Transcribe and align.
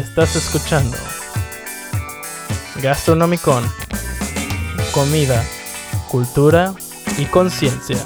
Estás 0.00 0.34
escuchando 0.34 0.96
Gastronomicon. 2.82 3.62
Comida, 4.94 5.44
cultura 6.08 6.72
y 7.18 7.26
conciencia. 7.26 7.98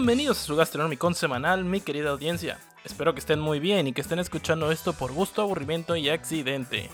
Bienvenidos 0.00 0.40
a 0.40 0.44
su 0.46 0.56
Gastronomicon 0.56 1.14
semanal, 1.14 1.62
mi 1.62 1.82
querida 1.82 2.08
audiencia. 2.08 2.58
Espero 2.84 3.12
que 3.12 3.20
estén 3.20 3.38
muy 3.38 3.60
bien 3.60 3.86
y 3.86 3.92
que 3.92 4.00
estén 4.00 4.18
escuchando 4.18 4.72
esto 4.72 4.94
por 4.94 5.12
gusto, 5.12 5.42
aburrimiento 5.42 5.94
y 5.94 6.08
accidente. 6.08 6.88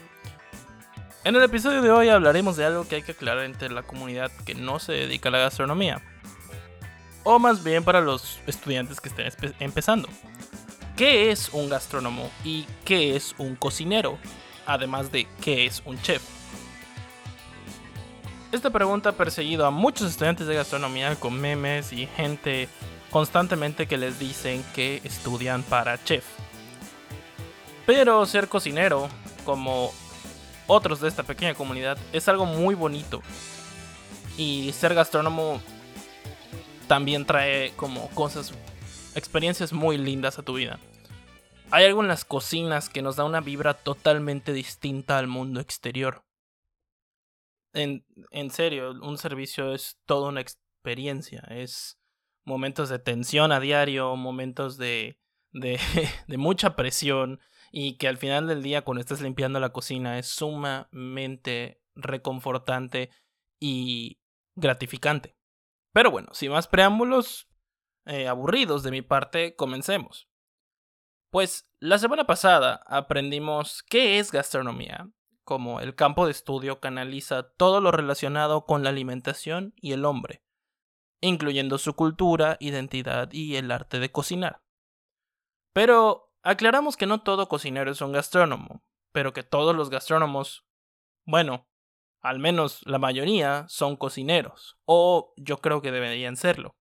En 1.23 1.37
el 1.37 1.43
episodio 1.45 1.83
de 1.83 1.93
hoy 1.93 2.09
hablaremos 2.09 2.57
de 2.57 2.65
algo 2.65 2.89
que 2.89 2.97
hay 2.97 3.03
que 3.05 3.13
aclarar 3.13 3.45
entre 3.45 3.71
la 3.71 3.85
comunidad 3.85 4.33
que 4.45 4.57
no 4.57 4.81
se 4.81 4.91
dedica 4.91 5.29
a 5.29 5.33
la 5.33 5.39
gastronomía. 5.39 6.03
O 7.23 7.39
más 7.39 7.63
bien 7.63 7.85
para 7.85 8.01
los 8.01 8.41
estudiantes 8.49 9.01
que 9.01 9.09
estén 9.09 9.55
empezando. 9.61 10.09
¿Qué 10.97 11.31
es 11.31 11.51
un 11.51 11.69
gastrónomo 11.69 12.29
y 12.43 12.67
qué 12.85 13.15
es 13.15 13.37
un 13.39 13.55
cocinero? 13.55 14.19
Además 14.67 15.13
de 15.13 15.29
qué 15.41 15.65
es 15.65 15.81
un 15.85 16.03
chef. 16.03 16.25
Esta 18.51 18.71
pregunta 18.71 19.11
ha 19.11 19.13
perseguido 19.13 19.65
a 19.65 19.71
muchos 19.71 20.11
estudiantes 20.11 20.49
de 20.49 20.57
gastronomía 20.57 21.15
con 21.15 21.41
memes 21.41 21.93
y 21.93 22.09
gente 22.09 22.69
constantemente 23.11 23.87
que 23.87 23.99
les 23.99 24.19
dicen 24.19 24.65
que 24.75 25.01
estudian 25.05 25.63
para 25.63 26.03
chef. 26.03 26.25
Pero 27.87 28.27
ser 28.27 28.49
cocinero, 28.49 29.09
como 29.45 29.93
otros 30.67 31.01
de 31.01 31.09
esta 31.09 31.23
pequeña 31.23 31.55
comunidad, 31.55 31.99
es 32.13 32.29
algo 32.29 32.47
muy 32.47 32.75
bonito. 32.75 33.23
Y 34.37 34.73
ser 34.73 34.95
gastrónomo 34.95 35.61
también 36.89 37.25
trae 37.25 37.73
como 37.77 38.09
cosas, 38.11 38.53
experiencias 39.15 39.73
muy 39.73 39.99
lindas 39.99 40.39
a 40.39 40.43
tu 40.43 40.55
vida. 40.55 40.79
Hay 41.71 41.85
algo 41.85 42.03
en 42.03 42.09
las 42.09 42.25
cocinas 42.25 42.89
que 42.89 43.03
nos 43.03 43.17
da 43.17 43.25
una 43.25 43.41
vibra 43.41 43.75
totalmente 43.75 44.53
distinta 44.53 45.19
al 45.19 45.27
mundo 45.27 45.61
exterior 45.61 46.27
en, 47.77 48.51
serio, 48.51 48.91
un 49.03 49.19
servicio 49.19 49.75
es 49.75 49.99
toda 50.07 50.29
una 50.29 50.41
experiencia. 50.41 51.41
Es 51.51 51.99
momentos 52.47 52.89
de 52.89 52.99
tensión 52.99 53.53
a 53.53 53.61
diario, 53.61 54.17
momentos 54.17 54.79
de, 54.79 55.19
de, 55.53 55.79
mucha 56.39 56.77
presión 56.77 57.41
y 57.71 57.99
que 57.99 58.09
al 58.09 58.17
final 58.17 58.47
del 58.47 58.63
día 58.63 58.83
cuando 58.83 59.01
estás 59.01 59.21
limpiando 59.21 59.61
la 59.61 59.73
cocina 59.73 60.19
es 60.19 60.29
sumamente 60.29 61.83
reconfortante 61.95 63.11
y 63.61 64.21
gratificante. 64.55 65.37
Pero 65.93 66.11
bueno, 66.11 66.29
sin 66.33 66.53
más 66.53 66.69
preámbulos 66.69 67.49
eh, 68.07 68.29
aburridos 68.29 68.83
de 68.83 68.91
mi 68.91 69.03
parte, 69.03 69.57
comencemos. 69.57 70.29
Pues 71.31 71.71
la 71.81 71.99
semana 71.99 72.25
pasada 72.25 72.83
aprendimos 72.87 73.83
qué 73.83 74.19
es 74.19 74.31
gastronomía 74.31 75.11
como 75.47 75.81
el 75.81 75.95
campo 75.95 76.27
de 76.27 76.33
estudio 76.33 76.81
canaliza 76.81 77.53
todo 77.53 77.81
lo 77.81 77.93
relacionado 77.93 78.65
con 78.65 78.83
la 78.83 78.91
alimentación 78.91 79.75
y 79.77 79.93
el 79.93 80.05
hombre, 80.05 80.43
incluyendo 81.21 81.79
su 81.79 81.95
cultura, 81.95 82.57
identidad 82.61 83.31
y 83.33 83.57
el 83.57 83.71
arte 83.71 83.99
de 83.99 84.11
cocinar. 84.11 84.63
Pero 85.73 86.33
aclaramos 86.43 86.97
que 86.97 87.07
no 87.07 87.23
todo 87.23 87.49
cocinero 87.49 87.91
es 87.91 88.01
un 88.01 88.13
gastrónomo, 88.13 88.83
pero 89.13 89.33
que 89.33 89.43
todos 89.43 89.75
los 89.75 89.91
gastrónomos, 89.91 90.67
bueno, 91.25 91.69
al 92.23 92.39
menos 92.39 92.81
la 92.87 92.99
mayoría, 92.99 93.67
son 93.69 93.97
cocineros, 93.97 94.79
o 94.85 95.35
yo 95.37 95.59
creo 95.59 95.83
que 95.83 95.93
deberían 95.93 96.37
serlo. 96.37 96.77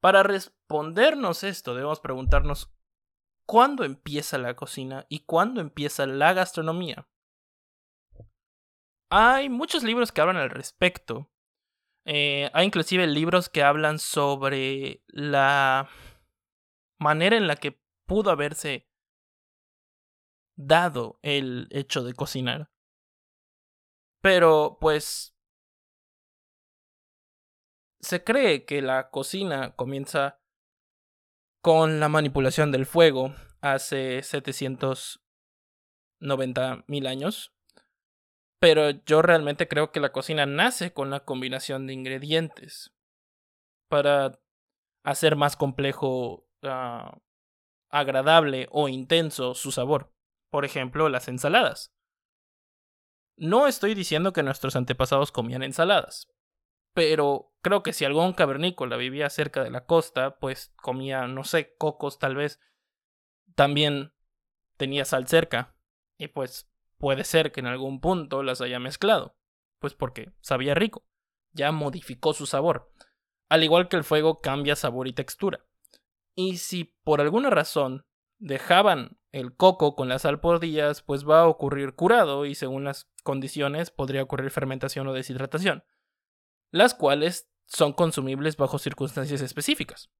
Para 0.00 0.22
respondernos 0.22 1.44
esto 1.44 1.74
debemos 1.74 2.00
preguntarnos 2.00 2.72
cuándo 3.46 3.84
empieza 3.84 4.38
la 4.38 4.56
cocina 4.56 5.06
y 5.08 5.20
cuándo 5.20 5.60
empieza 5.60 6.06
la 6.06 6.32
gastronomía. 6.32 7.08
Hay 9.10 9.48
muchos 9.48 9.82
libros 9.82 10.12
que 10.12 10.20
hablan 10.20 10.36
al 10.36 10.50
respecto. 10.50 11.29
Eh, 12.12 12.50
hay 12.54 12.66
inclusive 12.66 13.06
libros 13.06 13.48
que 13.48 13.62
hablan 13.62 14.00
sobre 14.00 15.04
la 15.06 15.88
manera 16.98 17.36
en 17.36 17.46
la 17.46 17.54
que 17.54 17.80
pudo 18.04 18.32
haberse 18.32 18.88
dado 20.56 21.20
el 21.22 21.68
hecho 21.70 22.02
de 22.02 22.14
cocinar. 22.14 22.68
Pero, 24.20 24.78
pues, 24.80 25.36
se 28.00 28.24
cree 28.24 28.64
que 28.64 28.82
la 28.82 29.10
cocina 29.10 29.76
comienza 29.76 30.42
con 31.62 32.00
la 32.00 32.08
manipulación 32.08 32.72
del 32.72 32.86
fuego 32.86 33.36
hace 33.60 34.24
790 34.24 36.82
mil 36.88 37.06
años. 37.06 37.54
Pero 38.60 38.90
yo 38.90 39.22
realmente 39.22 39.66
creo 39.68 39.90
que 39.90 40.00
la 40.00 40.12
cocina 40.12 40.44
nace 40.46 40.92
con 40.92 41.10
la 41.10 41.20
combinación 41.24 41.86
de 41.86 41.94
ingredientes 41.94 42.94
para 43.88 44.38
hacer 45.02 45.34
más 45.34 45.56
complejo, 45.56 46.46
ah, 46.62 47.18
agradable 47.88 48.68
o 48.70 48.88
intenso 48.88 49.54
su 49.54 49.72
sabor. 49.72 50.12
Por 50.50 50.64
ejemplo, 50.64 51.08
las 51.08 51.26
ensaladas. 51.28 51.94
No 53.36 53.66
estoy 53.66 53.94
diciendo 53.94 54.34
que 54.34 54.42
nuestros 54.42 54.76
antepasados 54.76 55.32
comían 55.32 55.62
ensaladas, 55.62 56.30
pero 56.92 57.54
creo 57.62 57.82
que 57.82 57.94
si 57.94 58.04
algún 58.04 58.34
cavernícola 58.34 58.96
vivía 58.96 59.30
cerca 59.30 59.64
de 59.64 59.70
la 59.70 59.86
costa, 59.86 60.38
pues 60.38 60.74
comía, 60.76 61.26
no 61.26 61.44
sé, 61.44 61.74
cocos 61.76 62.18
tal 62.18 62.36
vez, 62.36 62.60
también 63.54 64.12
tenía 64.76 65.06
sal 65.06 65.26
cerca, 65.26 65.74
y 66.18 66.28
pues 66.28 66.69
Puede 67.00 67.24
ser 67.24 67.50
que 67.50 67.60
en 67.60 67.66
algún 67.66 67.98
punto 68.02 68.42
las 68.42 68.60
haya 68.60 68.78
mezclado, 68.78 69.34
pues 69.78 69.94
porque 69.94 70.32
sabía 70.42 70.74
rico, 70.74 71.06
ya 71.52 71.72
modificó 71.72 72.34
su 72.34 72.44
sabor, 72.44 72.92
al 73.48 73.64
igual 73.64 73.88
que 73.88 73.96
el 73.96 74.04
fuego 74.04 74.42
cambia 74.42 74.76
sabor 74.76 75.08
y 75.08 75.14
textura. 75.14 75.64
Y 76.34 76.58
si 76.58 76.84
por 77.02 77.22
alguna 77.22 77.48
razón 77.48 78.04
dejaban 78.38 79.18
el 79.32 79.56
coco 79.56 79.96
con 79.96 80.10
la 80.10 80.18
sal 80.18 80.40
por 80.40 80.60
días, 80.60 81.00
pues 81.00 81.26
va 81.26 81.40
a 81.40 81.46
ocurrir 81.46 81.94
curado 81.94 82.44
y 82.44 82.54
según 82.54 82.84
las 82.84 83.10
condiciones 83.22 83.90
podría 83.90 84.22
ocurrir 84.22 84.50
fermentación 84.50 85.06
o 85.08 85.14
deshidratación, 85.14 85.84
las 86.70 86.92
cuales 86.92 87.50
son 87.64 87.94
consumibles 87.94 88.58
bajo 88.58 88.78
circunstancias 88.78 89.40
específicas. 89.40 90.10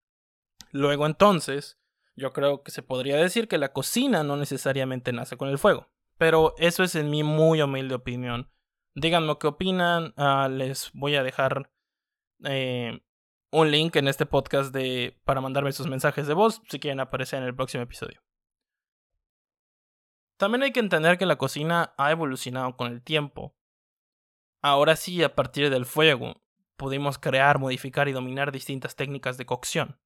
Luego 0.73 1.05
entonces, 1.05 1.79
yo 2.17 2.33
creo 2.33 2.63
que 2.63 2.71
se 2.71 2.83
podría 2.83 3.19
decir 3.19 3.49
que 3.49 3.59
la 3.59 3.75
cocina 3.75 4.23
no 4.23 4.39
necesariamente 4.39 5.13
nace 5.13 5.37
con 5.37 5.51
el 5.51 5.59
fuego. 5.59 5.91
Pero 6.21 6.55
eso 6.59 6.83
es 6.83 6.95
en 6.97 7.09
mi 7.09 7.23
muy 7.23 7.63
humilde 7.63 7.95
opinión. 7.95 8.51
Díganme 8.95 9.39
qué 9.41 9.47
opinan. 9.47 10.13
Ah, 10.19 10.51
les 10.51 10.91
voy 10.93 11.17
a 11.17 11.23
dejar 11.23 11.73
eh, 12.45 13.01
un 13.51 13.71
link 13.71 13.97
en 13.97 14.07
este 14.07 14.27
podcast 14.27 14.71
de, 14.71 15.19
para 15.25 15.41
mandarme 15.41 15.73
sus 15.73 15.87
mensajes 15.87 16.27
de 16.27 16.35
voz 16.35 16.61
si 16.69 16.79
quieren 16.79 17.01
aparecer 17.01 17.39
en 17.39 17.47
el 17.47 17.57
próximo 17.57 17.85
episodio. 17.85 18.21
También 20.39 20.63
hay 20.63 20.73
que 20.73 20.81
entender 20.81 21.17
que 21.17 21.25
la 21.25 21.39
cocina 21.39 21.95
ha 21.97 22.11
evolucionado 22.11 22.77
con 22.77 22.93
el 22.93 23.03
tiempo. 23.03 23.57
Ahora 24.63 24.97
sí, 24.97 25.23
a 25.23 25.35
partir 25.35 25.71
del 25.71 25.87
fuego, 25.87 26.43
pudimos 26.77 27.19
crear, 27.19 27.59
modificar 27.59 28.09
y 28.09 28.13
dominar 28.13 28.53
distintas 28.53 28.95
técnicas 28.95 29.39
de 29.39 29.47
cocción. 29.47 29.99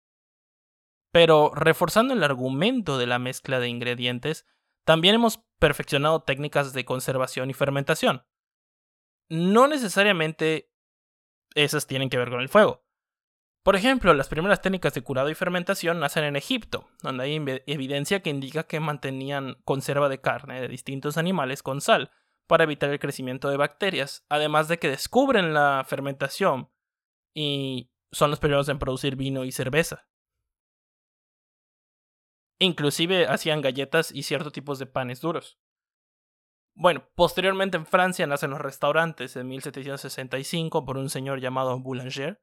Pero 1.10 1.50
reforzando 1.56 2.14
el 2.14 2.22
argumento 2.22 2.98
de 2.98 3.08
la 3.08 3.18
mezcla 3.18 3.58
de 3.58 3.68
ingredientes, 3.68 4.46
también 4.84 5.14
hemos 5.14 5.38
perfeccionado 5.58 6.22
técnicas 6.22 6.72
de 6.72 6.84
conservación 6.84 7.50
y 7.50 7.54
fermentación. 7.54 8.24
No 9.28 9.66
necesariamente 9.66 10.70
esas 11.54 11.86
tienen 11.86 12.10
que 12.10 12.18
ver 12.18 12.30
con 12.30 12.40
el 12.40 12.48
fuego. 12.48 12.84
Por 13.62 13.76
ejemplo, 13.76 14.12
las 14.12 14.28
primeras 14.28 14.60
técnicas 14.60 14.92
de 14.92 15.00
curado 15.00 15.30
y 15.30 15.34
fermentación 15.34 15.98
nacen 15.98 16.24
en 16.24 16.36
Egipto, 16.36 16.86
donde 17.02 17.24
hay 17.24 17.62
evidencia 17.66 18.20
que 18.20 18.28
indica 18.28 18.64
que 18.64 18.78
mantenían 18.78 19.56
conserva 19.64 20.10
de 20.10 20.20
carne 20.20 20.60
de 20.60 20.68
distintos 20.68 21.16
animales 21.16 21.62
con 21.62 21.80
sal 21.80 22.10
para 22.46 22.64
evitar 22.64 22.90
el 22.90 22.98
crecimiento 22.98 23.48
de 23.48 23.56
bacterias, 23.56 24.26
además 24.28 24.68
de 24.68 24.78
que 24.78 24.90
descubren 24.90 25.54
la 25.54 25.82
fermentación 25.88 26.70
y 27.32 27.90
son 28.12 28.28
los 28.28 28.38
primeros 28.38 28.68
en 28.68 28.78
producir 28.78 29.16
vino 29.16 29.44
y 29.44 29.52
cerveza. 29.52 30.06
Inclusive 32.64 33.26
hacían 33.26 33.60
galletas 33.60 34.10
y 34.12 34.22
ciertos 34.22 34.52
tipos 34.52 34.78
de 34.78 34.86
panes 34.86 35.20
duros. 35.20 35.58
Bueno, 36.74 37.08
posteriormente 37.14 37.76
en 37.76 37.86
Francia 37.86 38.26
nacen 38.26 38.50
los 38.50 38.60
restaurantes 38.60 39.36
en 39.36 39.48
1765 39.48 40.84
por 40.84 40.96
un 40.96 41.10
señor 41.10 41.40
llamado 41.40 41.78
Boulanger. 41.78 42.42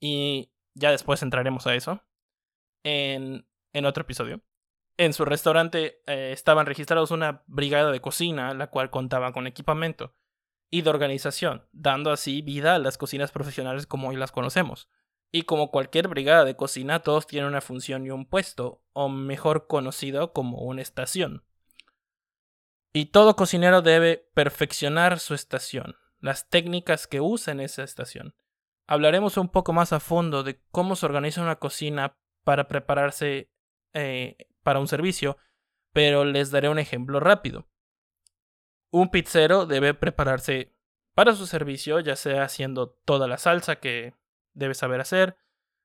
Y 0.00 0.52
ya 0.74 0.90
después 0.90 1.22
entraremos 1.22 1.66
a 1.66 1.74
eso. 1.74 2.02
En 2.82 3.46
en 3.74 3.84
otro 3.84 4.02
episodio. 4.02 4.40
En 4.96 5.12
su 5.12 5.24
restaurante 5.24 6.00
eh, 6.06 6.30
estaban 6.32 6.66
registrados 6.66 7.10
una 7.10 7.42
brigada 7.46 7.90
de 7.90 8.00
cocina, 8.00 8.54
la 8.54 8.68
cual 8.68 8.90
contaba 8.90 9.32
con 9.32 9.46
equipamiento 9.46 10.14
y 10.70 10.82
de 10.82 10.90
organización, 10.90 11.68
dando 11.72 12.10
así 12.10 12.40
vida 12.40 12.76
a 12.76 12.78
las 12.78 12.96
cocinas 12.96 13.32
profesionales 13.32 13.86
como 13.86 14.08
hoy 14.08 14.16
las 14.16 14.32
conocemos. 14.32 14.88
Y 15.36 15.42
como 15.42 15.72
cualquier 15.72 16.06
brigada 16.06 16.44
de 16.44 16.54
cocina, 16.54 17.00
todos 17.00 17.26
tienen 17.26 17.48
una 17.48 17.60
función 17.60 18.06
y 18.06 18.10
un 18.10 18.24
puesto, 18.24 18.84
o 18.92 19.08
mejor 19.08 19.66
conocido 19.66 20.32
como 20.32 20.58
una 20.58 20.80
estación. 20.80 21.42
Y 22.92 23.06
todo 23.06 23.34
cocinero 23.34 23.82
debe 23.82 24.30
perfeccionar 24.34 25.18
su 25.18 25.34
estación, 25.34 25.96
las 26.20 26.48
técnicas 26.48 27.08
que 27.08 27.20
usa 27.20 27.52
en 27.52 27.58
esa 27.58 27.82
estación. 27.82 28.36
Hablaremos 28.86 29.36
un 29.36 29.48
poco 29.48 29.72
más 29.72 29.92
a 29.92 29.98
fondo 29.98 30.44
de 30.44 30.60
cómo 30.70 30.94
se 30.94 31.06
organiza 31.06 31.42
una 31.42 31.58
cocina 31.58 32.16
para 32.44 32.68
prepararse 32.68 33.50
eh, 33.92 34.36
para 34.62 34.78
un 34.78 34.86
servicio, 34.86 35.36
pero 35.92 36.24
les 36.24 36.52
daré 36.52 36.68
un 36.68 36.78
ejemplo 36.78 37.18
rápido. 37.18 37.66
Un 38.92 39.10
pizzero 39.10 39.66
debe 39.66 39.94
prepararse 39.94 40.76
para 41.12 41.34
su 41.34 41.48
servicio, 41.48 41.98
ya 41.98 42.14
sea 42.14 42.44
haciendo 42.44 42.90
toda 43.04 43.26
la 43.26 43.36
salsa 43.36 43.80
que 43.80 44.14
debe 44.54 44.74
saber 44.74 45.00
hacer, 45.00 45.36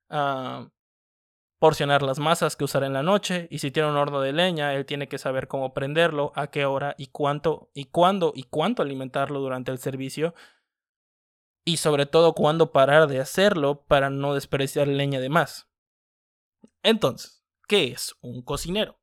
ah, 0.10 0.70
porcionar 1.60 2.02
las 2.02 2.20
masas 2.20 2.56
que 2.56 2.64
usará 2.64 2.88
en 2.88 2.94
la 2.94 3.04
noche, 3.04 3.48
y 3.52 3.60
si 3.60 3.70
tiene 3.70 3.90
un 3.90 3.98
horno 3.98 4.22
de 4.22 4.32
leña, 4.32 4.74
él 4.74 4.86
tiene 4.86 5.10
que 5.10 5.18
saber 5.18 5.48
cómo 5.48 5.74
prenderlo, 5.74 6.32
a 6.36 6.48
qué 6.48 6.66
hora 6.66 6.96
y 6.98 7.08
cuánto, 7.08 7.70
y 7.74 7.86
cuándo 7.86 8.32
y 8.34 8.44
cuánto 8.44 8.82
alimentarlo 8.82 9.40
durante 9.42 9.72
el 9.72 9.80
servicio, 9.80 10.34
y 11.66 11.78
sobre 11.78 12.06
todo 12.06 12.34
cuándo 12.34 12.72
parar 12.72 13.08
de 13.08 13.20
hacerlo 13.20 13.84
para 13.86 14.10
no 14.10 14.34
desperdiciar 14.34 14.88
leña 14.88 15.20
de 15.20 15.30
más. 15.30 15.70
Entonces, 16.82 17.44
¿qué 17.68 17.92
es 17.92 18.16
un 18.22 18.42
cocinero? 18.42 19.00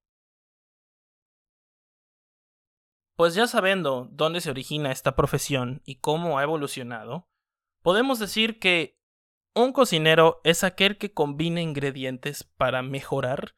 Pues 3.17 3.35
ya 3.35 3.47
sabiendo 3.47 4.09
dónde 4.11 4.41
se 4.41 4.51
origina 4.51 4.93
esta 4.93 5.15
profesión 5.17 5.83
y 5.85 5.97
cómo 5.97 6.39
ha 6.39 6.43
evolucionado, 6.43 7.29
podemos 7.83 8.19
decir 8.19 8.59
que 8.59 8.99
un 9.57 9.73
cocinero 9.73 10.43
es 10.45 10.65
aquel 10.65 10.99
que 10.99 11.15
combina 11.15 11.63
ingredientes 11.63 12.45
para 12.45 12.83
mejorar, 12.83 13.57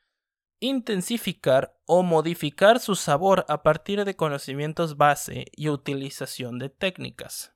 intensificar 0.60 1.76
o 1.86 2.04
modificar 2.04 2.78
su 2.78 2.94
sabor 2.94 3.44
a 3.48 3.64
partir 3.64 4.04
de 4.04 4.14
conocimientos 4.14 4.96
base 4.96 5.46
y 5.56 5.68
utilización 5.68 6.60
de 6.60 6.68
técnicas. 6.68 7.52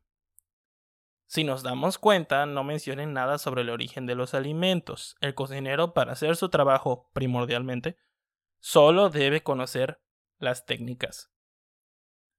Si 1.27 1.45
nos 1.45 1.63
damos 1.63 1.99
cuenta, 1.99 2.45
no 2.45 2.65
mencionen 2.65 3.13
nada 3.13 3.39
sobre 3.39 3.63
el 3.63 3.71
origen 3.71 4.07
de 4.07 4.17
los 4.17 4.35
alimentos. 4.35 5.17
El 5.21 5.37
cocinero, 5.37 5.95
para 5.95 6.13
hacer 6.13 6.35
su 6.35 6.49
trabajo 6.49 7.11
primordialmente, 7.13 7.97
solo 8.59 9.09
debe 9.09 9.45
conocer 9.45 10.01
las 10.39 10.67
técnicas. 10.67 11.31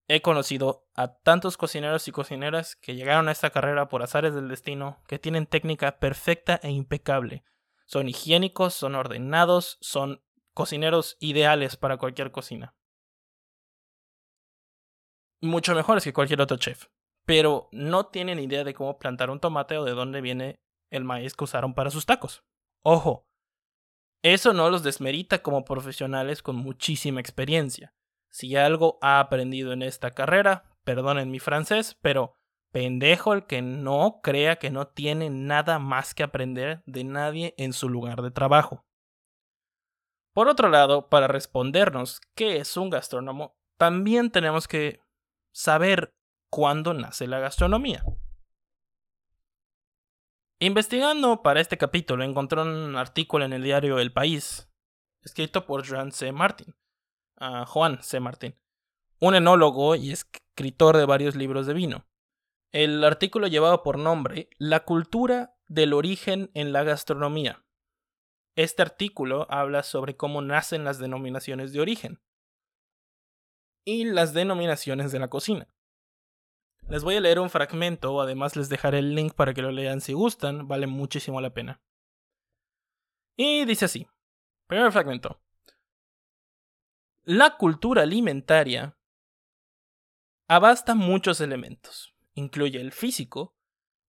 He 0.07 0.21
conocido 0.21 0.85
a 0.95 1.15
tantos 1.15 1.55
cocineros 1.55 2.07
y 2.07 2.11
cocineras 2.11 2.75
que 2.75 2.95
llegaron 2.95 3.29
a 3.29 3.31
esta 3.31 3.51
carrera 3.51 3.87
por 3.87 4.03
azares 4.03 4.33
del 4.33 4.49
destino, 4.49 5.01
que 5.07 5.19
tienen 5.19 5.45
técnica 5.45 5.97
perfecta 5.99 6.59
e 6.61 6.71
impecable. 6.71 7.43
Son 7.85 8.09
higiénicos, 8.09 8.73
son 8.73 8.95
ordenados, 8.95 9.77
son 9.79 10.21
cocineros 10.53 11.17
ideales 11.19 11.77
para 11.77 11.97
cualquier 11.97 12.31
cocina. 12.31 12.75
Mucho 15.41 15.73
mejores 15.75 16.03
que 16.03 16.13
cualquier 16.13 16.41
otro 16.41 16.57
chef. 16.57 16.87
Pero 17.25 17.69
no 17.71 18.07
tienen 18.07 18.39
idea 18.39 18.65
de 18.65 18.73
cómo 18.73 18.97
plantar 18.97 19.29
un 19.29 19.39
tomate 19.39 19.77
o 19.77 19.85
de 19.85 19.91
dónde 19.91 20.19
viene 20.19 20.59
el 20.89 21.05
maíz 21.05 21.33
que 21.33 21.45
usaron 21.45 21.73
para 21.73 21.89
sus 21.89 22.05
tacos. 22.05 22.43
Ojo, 22.81 23.25
eso 24.21 24.53
no 24.53 24.69
los 24.69 24.83
desmerita 24.83 25.41
como 25.41 25.63
profesionales 25.63 26.41
con 26.41 26.57
muchísima 26.57 27.21
experiencia. 27.21 27.93
Si 28.33 28.55
algo 28.55 28.97
ha 29.03 29.19
aprendido 29.19 29.73
en 29.73 29.83
esta 29.83 30.09
carrera, 30.09 30.63
perdonen 30.83 31.29
mi 31.29 31.37
francés, 31.37 31.99
pero 32.01 32.35
pendejo 32.71 33.33
el 33.33 33.45
que 33.45 33.61
no 33.61 34.21
crea 34.23 34.55
que 34.55 34.71
no 34.71 34.87
tiene 34.87 35.29
nada 35.29 35.77
más 35.77 36.15
que 36.15 36.23
aprender 36.23 36.81
de 36.87 37.03
nadie 37.03 37.53
en 37.59 37.73
su 37.73 37.89
lugar 37.89 38.23
de 38.23 38.31
trabajo. 38.31 38.87
Por 40.33 40.47
otro 40.47 40.69
lado, 40.69 41.09
para 41.09 41.27
respondernos 41.27 42.21
qué 42.33 42.57
es 42.57 42.75
un 42.75 42.89
gastrónomo, 42.89 43.55
también 43.77 44.31
tenemos 44.31 44.67
que 44.67 44.99
saber 45.51 46.15
cuándo 46.49 46.95
nace 46.95 47.27
la 47.27 47.37
gastronomía. 47.37 48.03
Investigando 50.57 51.43
para 51.43 51.61
este 51.61 51.77
capítulo 51.77 52.23
encontré 52.23 52.63
un 52.63 52.95
artículo 52.95 53.45
en 53.45 53.53
el 53.53 53.61
diario 53.61 53.99
El 53.99 54.11
País, 54.11 54.71
escrito 55.21 55.67
por 55.67 55.83
Jean 55.83 56.11
C. 56.11 56.31
Martin, 56.31 56.73
Juan 57.67 58.01
C. 58.01 58.19
Martín, 58.19 58.55
un 59.19 59.35
enólogo 59.35 59.95
y 59.95 60.11
escritor 60.11 60.97
de 60.97 61.05
varios 61.05 61.35
libros 61.35 61.67
de 61.67 61.73
vino. 61.73 62.07
El 62.71 63.03
artículo 63.03 63.47
llevaba 63.47 63.83
por 63.83 63.99
nombre 63.99 64.49
La 64.57 64.83
cultura 64.83 65.55
del 65.67 65.93
origen 65.93 66.51
en 66.53 66.73
la 66.73 66.83
gastronomía. 66.83 67.63
Este 68.55 68.81
artículo 68.81 69.47
habla 69.49 69.83
sobre 69.83 70.15
cómo 70.15 70.41
nacen 70.41 70.83
las 70.83 70.99
denominaciones 70.99 71.73
de 71.73 71.81
origen 71.81 72.21
y 73.85 74.05
las 74.05 74.33
denominaciones 74.33 75.11
de 75.11 75.19
la 75.19 75.29
cocina. 75.29 75.67
Les 76.89 77.03
voy 77.03 77.15
a 77.15 77.21
leer 77.21 77.39
un 77.39 77.49
fragmento, 77.49 78.21
además 78.21 78.55
les 78.55 78.69
dejaré 78.69 78.99
el 78.99 79.15
link 79.15 79.33
para 79.33 79.53
que 79.53 79.61
lo 79.61 79.71
lean 79.71 80.01
si 80.01 80.13
gustan, 80.13 80.67
vale 80.67 80.87
muchísimo 80.87 81.41
la 81.41 81.53
pena. 81.53 81.81
Y 83.37 83.65
dice 83.65 83.85
así. 83.85 84.07
Primer 84.67 84.91
fragmento. 84.91 85.42
La 87.25 87.55
cultura 87.55 88.01
alimentaria 88.01 88.97
abasta 90.49 90.93
muchos 90.93 91.39
elementos. 91.39 92.13
Incluye 92.33 92.81
el 92.81 92.91
físico, 92.91 93.55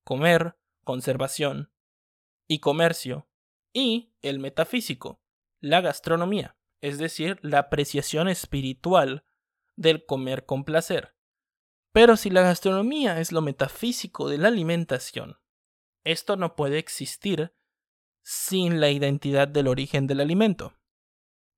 comer, 0.02 0.58
conservación 0.82 1.70
y 2.48 2.58
comercio, 2.58 3.28
y 3.72 4.12
el 4.20 4.40
metafísico, 4.40 5.22
la 5.60 5.80
gastronomía, 5.80 6.56
es 6.80 6.98
decir, 6.98 7.38
la 7.40 7.60
apreciación 7.60 8.26
espiritual 8.26 9.24
del 9.76 10.04
comer 10.06 10.44
con 10.44 10.64
placer. 10.64 11.14
Pero 11.92 12.16
si 12.16 12.30
la 12.30 12.42
gastronomía 12.42 13.20
es 13.20 13.30
lo 13.30 13.42
metafísico 13.42 14.28
de 14.28 14.38
la 14.38 14.48
alimentación, 14.48 15.38
esto 16.02 16.34
no 16.34 16.56
puede 16.56 16.78
existir 16.78 17.54
sin 18.24 18.80
la 18.80 18.90
identidad 18.90 19.46
del 19.46 19.68
origen 19.68 20.08
del 20.08 20.18
alimento 20.18 20.74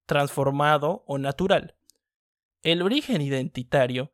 transformado 0.07 1.05
o 1.07 1.19
natural. 1.19 1.77
El 2.63 2.83
origen 2.83 3.21
identitario 3.21 4.13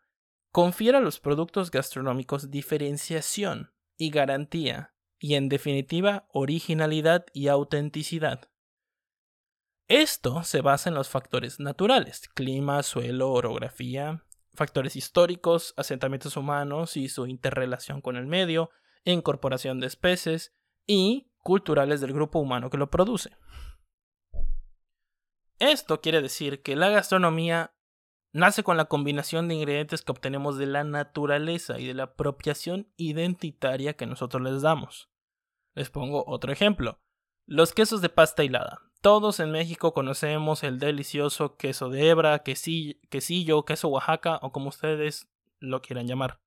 confiere 0.50 0.99
a 0.99 1.00
los 1.00 1.20
productos 1.20 1.70
gastronómicos 1.70 2.50
diferenciación 2.50 3.72
y 3.96 4.11
garantía, 4.11 4.94
y 5.18 5.37
en 5.37 5.49
definitiva 5.49 6.26
originalidad 6.32 7.26
y 7.32 7.49
autenticidad. 7.49 8.50
Esto 9.88 10.42
se 10.42 10.61
basa 10.61 10.90
en 10.90 10.94
los 10.94 11.08
factores 11.08 11.61
naturales, 11.61 12.28
clima, 12.34 12.82
suelo, 12.82 13.30
orografía, 13.30 14.25
factores 14.54 14.96
históricos, 14.96 15.75
asentamientos 15.76 16.37
humanos 16.37 16.96
y 16.96 17.08
su 17.08 17.26
interrelación 17.26 18.00
con 18.00 18.16
el 18.16 18.26
medio, 18.26 18.70
incorporación 19.04 19.80
de 19.80 19.87
especies 19.87 20.54
y 20.87 21.30
culturales 21.42 22.00
del 22.00 22.12
grupo 22.12 22.38
humano 22.38 22.70
que 22.70 22.78
lo 22.78 22.90
produce. 22.90 23.37
Esto 25.62 26.00
quiere 26.00 26.21
decir 26.21 26.61
que 26.61 26.75
la 26.75 26.88
gastronomía 26.88 27.73
nace 28.33 28.64
con 28.64 28.76
la 28.76 28.87
combinación 28.87 29.47
de 29.47 29.54
ingredientes 29.54 30.02
que 30.02 30.11
obtenemos 30.11 30.59
de 30.59 30.66
la 30.66 30.83
naturaleza 30.83 31.78
y 31.78 31.87
de 31.87 31.95
la 31.95 32.02
apropiación 32.02 32.92
identitaria 32.97 33.95
que 33.95 34.07
nosotros 34.07 34.42
les 34.42 34.62
damos. 34.62 35.09
Les 35.76 35.88
pongo 35.88 36.25
otro 36.26 36.50
ejemplo. 36.50 36.99
Los 37.47 37.75
quesos 37.75 38.00
de 38.02 38.09
pasta 38.09 38.42
hilada. 38.42 38.81
Todos 39.02 39.38
en 39.38 39.52
México 39.52 39.95
conocemos 39.95 40.64
el 40.64 40.81
delicioso 40.81 41.57
queso 41.57 41.90
de 41.90 42.09
hebra, 42.09 42.42
quesillo, 42.42 43.64
queso 43.64 43.87
Oaxaca 43.87 44.40
o 44.42 44.50
como 44.50 44.69
ustedes 44.69 45.31
lo 45.61 45.81
quieran 45.81 46.09
llamar. 46.09 46.40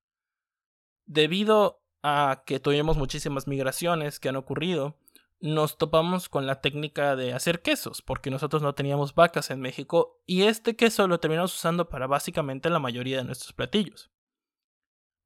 Debido 1.06 1.82
a 2.04 2.44
que 2.46 2.60
tuvimos 2.60 2.98
muchísimas 2.98 3.48
migraciones 3.48 4.20
que 4.20 4.28
han 4.28 4.36
ocurrido, 4.36 4.98
nos 5.46 5.78
topamos 5.78 6.28
con 6.28 6.48
la 6.48 6.60
técnica 6.60 7.16
de 7.16 7.34
hacer 7.34 7.62
quesos, 7.62 8.02
porque 8.02 8.32
nosotros 8.32 8.64
no 8.64 8.74
teníamos 8.74 9.14
vacas 9.14 9.52
en 9.52 9.62
México 9.62 10.24
y 10.26 10.44
este 10.44 10.76
queso 10.76 11.08
lo 11.08 11.20
terminamos 11.20 11.54
usando 11.54 11.88
para 11.88 12.08
básicamente 12.08 12.72
la 12.72 12.80
mayoría 12.80 13.18
de 13.18 13.26
nuestros 13.26 13.54
platillos. 13.54 14.12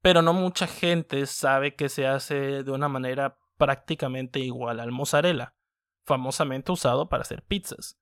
Pero 0.02 0.20
no 0.20 0.34
mucha 0.34 0.66
gente 0.66 1.24
sabe 1.24 1.74
que 1.74 1.88
se 1.88 2.06
hace 2.06 2.62
de 2.62 2.70
una 2.70 2.88
manera 2.88 3.38
prácticamente 3.56 4.40
igual 4.40 4.78
al 4.80 4.92
mozzarella, 4.92 5.54
famosamente 6.04 6.70
usado 6.70 7.08
para 7.08 7.22
hacer 7.22 7.42
pizzas. 7.42 7.98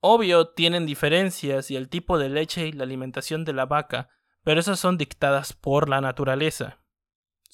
Obvio, 0.00 0.48
tienen 0.48 0.84
diferencias 0.84 1.70
y 1.70 1.76
el 1.76 1.88
tipo 1.88 2.18
de 2.18 2.28
leche 2.28 2.66
y 2.66 2.72
la 2.72 2.84
alimentación 2.84 3.46
de 3.46 3.54
la 3.54 3.64
vaca, 3.64 4.10
pero 4.42 4.60
esas 4.60 4.80
son 4.80 4.98
dictadas 4.98 5.54
por 5.54 5.88
la 5.88 6.02
naturaleza 6.02 6.83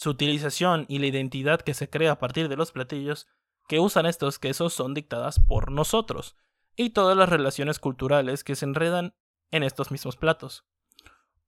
su 0.00 0.08
utilización 0.08 0.86
y 0.88 0.98
la 0.98 1.08
identidad 1.08 1.60
que 1.60 1.74
se 1.74 1.90
crea 1.90 2.12
a 2.12 2.18
partir 2.18 2.48
de 2.48 2.56
los 2.56 2.72
platillos 2.72 3.28
que 3.68 3.80
usan 3.80 4.06
estos 4.06 4.38
quesos 4.38 4.72
son 4.72 4.94
dictadas 4.94 5.40
por 5.40 5.70
nosotros. 5.70 6.36
y 6.74 6.90
todas 6.90 7.14
las 7.14 7.28
relaciones 7.28 7.78
culturales 7.78 8.42
que 8.42 8.56
se 8.56 8.64
enredan 8.64 9.14
en 9.50 9.62
estos 9.62 9.90
mismos 9.90 10.16
platos. 10.16 10.64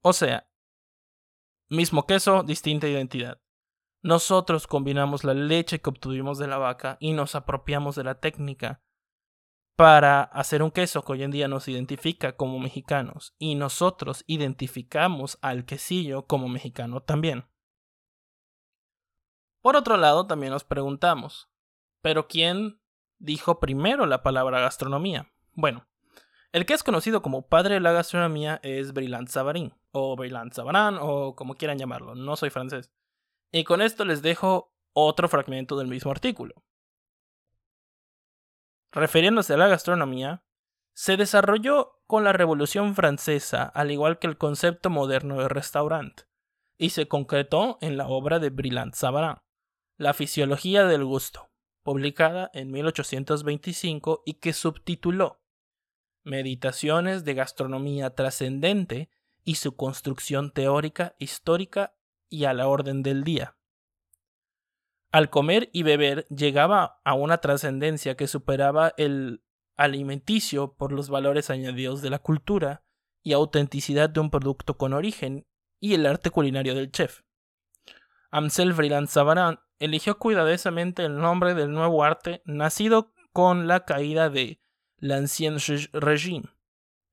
O 0.01 0.13
sea, 0.13 0.47
mismo 1.69 2.05
queso, 2.05 2.43
distinta 2.43 2.87
identidad. 2.87 3.41
Nosotros 4.03 4.67
combinamos 4.67 5.23
la 5.23 5.33
leche 5.33 5.81
que 5.81 5.89
obtuvimos 5.89 6.37
de 6.37 6.45
la 6.45 6.59
vaca 6.59 6.97
y 6.99 7.13
nos 7.13 7.33
apropiamos 7.33 7.95
de 7.95 8.03
la 8.03 8.19
técnica 8.19 8.83
para 9.75 10.21
hacer 10.21 10.61
un 10.61 10.69
queso 10.69 11.01
que 11.01 11.13
hoy 11.13 11.23
en 11.23 11.31
día 11.31 11.47
nos 11.47 11.67
identifica 11.67 12.35
como 12.35 12.59
mexicanos 12.59 13.33
y 13.39 13.55
nosotros 13.55 14.23
identificamos 14.27 15.39
al 15.41 15.65
quesillo 15.65 16.27
como 16.27 16.49
mexicano 16.49 17.01
también. 17.01 17.45
Por 19.63 19.77
otro 19.77 19.95
lado, 19.95 20.27
también 20.27 20.51
nos 20.51 20.65
preguntamos, 20.65 21.49
¿pero 22.01 22.27
quién 22.27 22.81
dijo 23.17 23.61
primero 23.61 24.05
la 24.05 24.21
palabra 24.21 24.59
gastronomía? 24.59 25.31
Bueno, 25.53 25.87
el 26.51 26.65
que 26.65 26.73
es 26.73 26.83
conocido 26.83 27.21
como 27.21 27.47
padre 27.47 27.75
de 27.75 27.79
la 27.79 27.93
gastronomía 27.93 28.59
es 28.61 28.91
Brillant 28.91 29.29
Savarin, 29.29 29.73
o 29.93 30.17
Brillant 30.17 30.51
Savarin, 30.51 30.97
o 30.99 31.37
como 31.37 31.55
quieran 31.55 31.77
llamarlo, 31.77 32.13
no 32.13 32.35
soy 32.35 32.49
francés. 32.49 32.91
Y 33.53 33.63
con 33.63 33.81
esto 33.81 34.03
les 34.03 34.21
dejo 34.21 34.75
otro 34.91 35.29
fragmento 35.29 35.77
del 35.77 35.87
mismo 35.87 36.11
artículo. 36.11 36.55
Refiriéndose 38.91 39.53
a 39.53 39.57
la 39.57 39.69
gastronomía, 39.69 40.43
se 40.91 41.15
desarrolló 41.15 42.01
con 42.05 42.25
la 42.25 42.33
Revolución 42.33 42.95
Francesa, 42.95 43.63
al 43.63 43.91
igual 43.91 44.19
que 44.19 44.27
el 44.27 44.37
concepto 44.37 44.89
moderno 44.89 45.37
de 45.37 45.47
restaurante, 45.47 46.23
y 46.77 46.89
se 46.89 47.07
concretó 47.07 47.77
en 47.79 47.95
la 47.95 48.09
obra 48.09 48.39
de 48.39 48.49
Brillant 48.49 48.93
Savarin, 48.93 49.37
La 49.97 50.15
fisiología 50.15 50.85
del 50.85 51.05
gusto, 51.05 51.51
publicada 51.83 52.49
en 52.53 52.71
1825 52.71 54.23
y 54.25 54.35
que 54.35 54.53
subtituló 54.53 55.39
Meditaciones 56.23 57.25
de 57.25 57.33
gastronomía 57.33 58.15
trascendente 58.15 59.09
y 59.43 59.55
su 59.55 59.75
construcción 59.75 60.51
teórica, 60.51 61.15
histórica 61.19 61.95
y 62.29 62.45
a 62.45 62.53
la 62.53 62.67
orden 62.67 63.03
del 63.03 63.23
día. 63.23 63.57
Al 65.11 65.29
comer 65.29 65.69
y 65.73 65.83
beber 65.83 66.25
llegaba 66.29 67.01
a 67.03 67.13
una 67.13 67.39
trascendencia 67.39 68.15
que 68.15 68.27
superaba 68.27 68.93
el 68.97 69.43
alimenticio 69.75 70.73
por 70.73 70.91
los 70.91 71.09
valores 71.09 71.49
añadidos 71.49 72.01
de 72.01 72.09
la 72.09 72.19
cultura 72.19 72.83
y 73.21 73.33
autenticidad 73.33 74.09
de 74.09 74.21
un 74.21 74.31
producto 74.31 74.77
con 74.77 74.93
origen 74.93 75.45
y 75.79 75.93
el 75.93 76.05
arte 76.05 76.31
culinario 76.31 76.73
del 76.73 76.91
chef. 76.91 77.21
Amsel 78.31 78.73
Vreeland 78.73 79.09
Savarin 79.09 79.59
eligió 79.79 80.17
cuidadosamente 80.17 81.03
el 81.05 81.17
nombre 81.17 81.53
del 81.53 81.71
nuevo 81.71 82.03
arte 82.03 82.41
nacido 82.45 83.13
con 83.31 83.67
la 83.67 83.85
caída 83.85 84.29
de 84.29 84.59
l'Ancien 84.97 85.57
Régime, 85.93 86.45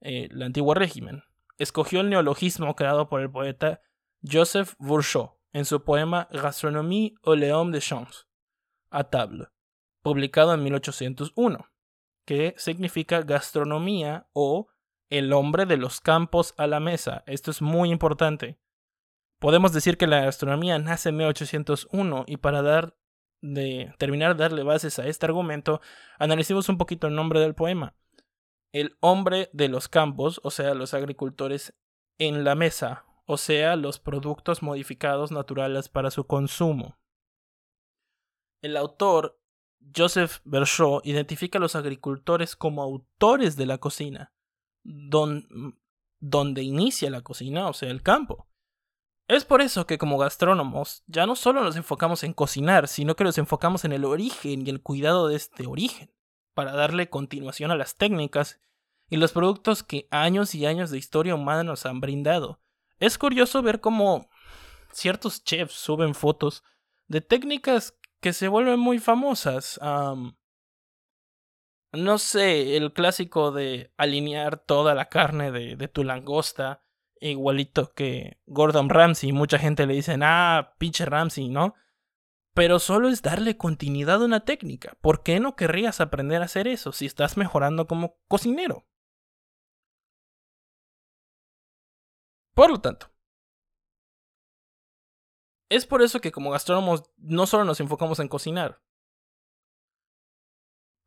eh, 0.01 0.29
el 0.31 0.43
antiguo 0.43 0.75
régimen. 0.75 1.25
Escogió 1.59 2.01
el 2.01 2.11
neologismo 2.11 2.75
creado 2.77 3.09
por 3.09 3.21
el 3.21 3.31
poeta 3.31 3.81
Joseph 4.23 4.75
Bourgeot 4.79 5.33
en 5.53 5.65
su 5.65 5.83
poema 5.83 6.29
Gastronomie 6.31 7.15
au 7.25 7.35
Léon 7.35 7.73
de 7.73 7.81
Champs, 7.81 8.29
a 8.91 9.05
table, 9.05 9.49
publicado 10.03 10.55
en 10.55 10.63
1801, 10.63 11.71
que 12.25 12.55
significa 12.57 13.23
gastronomía 13.23 14.29
o 14.33 14.69
el 15.09 15.33
hombre 15.33 15.67
de 15.67 15.77
los 15.77 16.01
campos 16.01 16.55
a 16.57 16.67
la 16.67 16.81
mesa. 16.81 17.25
Esto 17.27 17.51
es 17.51 17.61
muy 17.61 17.91
importante. 17.91 18.61
Podemos 19.41 19.73
decir 19.73 19.97
que 19.97 20.07
la 20.07 20.21
gastronomía 20.21 20.79
nace 20.79 21.09
en 21.09 21.17
1801 21.17 22.25
y 22.29 22.37
para 22.37 22.61
dar 22.61 22.95
de 23.41 23.95
terminar 23.97 24.37
de 24.37 24.43
darle 24.43 24.63
bases 24.63 24.99
a 24.99 25.07
este 25.07 25.25
argumento, 25.25 25.81
analicemos 26.19 26.69
un 26.69 26.77
poquito 26.77 27.07
el 27.07 27.15
nombre 27.15 27.41
del 27.41 27.55
poema. 27.55 27.95
El 28.71 28.99
hombre 29.01 29.49
de 29.55 29.69
los 29.69 29.89
campos, 29.89 30.43
o 30.45 30.51
sea, 30.51 30.75
los 30.75 30.93
agricultores 30.93 31.75
en 32.19 32.45
la 32.45 32.55
mesa, 32.55 33.07
o 33.25 33.39
sea, 33.39 33.77
los 33.77 33.99
productos 33.99 34.63
modificados 34.63 35.33
naturales 35.33 35.89
para 35.89 36.11
su 36.11 36.27
consumo. 36.27 36.99
El 38.61 38.77
autor, 38.77 39.41
Joseph 39.97 40.41
Berchot, 40.45 41.07
identifica 41.07 41.57
a 41.57 41.63
los 41.63 41.77
agricultores 41.77 42.57
como 42.57 42.83
autores 42.83 43.57
de 43.57 43.65
la 43.65 43.79
cocina, 43.79 44.35
donde 44.83 46.63
inicia 46.63 47.09
la 47.09 47.23
cocina, 47.23 47.69
o 47.69 47.73
sea, 47.73 47.91
el 47.91 48.03
campo. 48.03 48.50
Es 49.31 49.45
por 49.45 49.63
eso 49.63 49.87
que 49.87 49.97
como 49.97 50.19
gastrónomos 50.19 51.05
ya 51.07 51.25
no 51.25 51.37
solo 51.37 51.63
nos 51.63 51.77
enfocamos 51.77 52.25
en 52.25 52.33
cocinar, 52.33 52.89
sino 52.89 53.15
que 53.15 53.23
nos 53.23 53.39
enfocamos 53.39 53.85
en 53.85 53.93
el 53.93 54.05
origen 54.05 54.67
y 54.67 54.71
el 54.71 54.83
cuidado 54.83 55.29
de 55.29 55.37
este 55.37 55.69
origen, 55.69 56.13
para 56.53 56.73
darle 56.73 57.11
continuación 57.11 57.71
a 57.71 57.77
las 57.77 57.95
técnicas 57.95 58.61
y 59.09 59.19
los 59.19 59.31
productos 59.31 59.85
que 59.85 60.09
años 60.11 60.57
y 60.57 60.67
años 60.67 60.91
de 60.91 60.99
historia 60.99 61.37
humana 61.37 61.63
nos 61.63 61.87
han 61.87 62.01
brindado. 62.01 62.61
Es 62.99 63.19
curioso 63.19 63.63
ver 63.63 63.81
cómo 63.81 64.29
ciertos 64.91 65.45
chefs 65.45 65.75
suben 65.75 66.17
fotos 66.17 66.65
de 67.07 67.21
técnicas 67.21 67.97
que 68.21 68.33
se 68.33 68.49
vuelven 68.49 68.81
muy 68.81 68.99
famosas. 68.99 69.79
no 71.93 72.19
sé, 72.19 72.77
el 72.77 72.93
clásico 72.93 73.53
de 73.53 73.93
alinear 73.97 74.59
toda 74.59 74.97
la 74.97 75.09
carne 75.09 75.53
de, 75.53 75.77
de 75.77 75.87
tu 75.87 76.03
langosta 76.03 76.83
igualito 77.21 77.93
que 77.93 78.41
Gordon 78.47 78.89
Ramsay. 78.89 79.33
Mucha 79.33 79.59
gente 79.59 79.87
le 79.87 79.95
dice, 79.95 80.17
ah, 80.23 80.75
pinche 80.79 81.05
Ramsay, 81.05 81.49
¿no? 81.49 81.75
Pero 82.55 82.79
solo 82.79 83.09
es 83.09 83.23
darle 83.23 83.57
continuidad 83.57 84.23
a 84.23 84.25
una 84.25 84.45
técnica. 84.45 84.97
¿Por 85.01 85.23
qué 85.23 85.39
no 85.39 85.55
querrías 85.55 86.01
aprender 86.01 86.43
a 86.43 86.47
hacer 86.47 86.67
eso 86.67 86.93
si 86.93 87.07
estás 87.07 87.37
mejorando 87.37 87.87
como 87.87 88.17
cocinero? 88.29 88.87
Por 92.55 92.71
lo 92.71 92.81
tanto, 92.81 93.11
es 95.71 95.87
por 95.87 96.03
eso 96.03 96.21
que 96.21 96.33
como 96.33 96.51
gastrónomos 96.51 97.05
no 97.17 97.47
solo 97.47 97.65
nos 97.65 97.81
enfocamos 97.81 98.19
en 98.19 98.29
cocinar, 98.29 98.83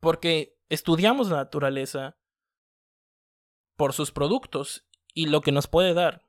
porque 0.00 0.58
estudiamos 0.70 1.28
la 1.28 1.36
naturaleza 1.36 2.18
por 3.76 3.92
sus 3.92 4.10
productos 4.10 4.88
y 5.14 5.26
lo 5.26 5.40
que 5.40 5.52
nos 5.52 5.68
puede 5.68 5.94
dar. 5.94 6.26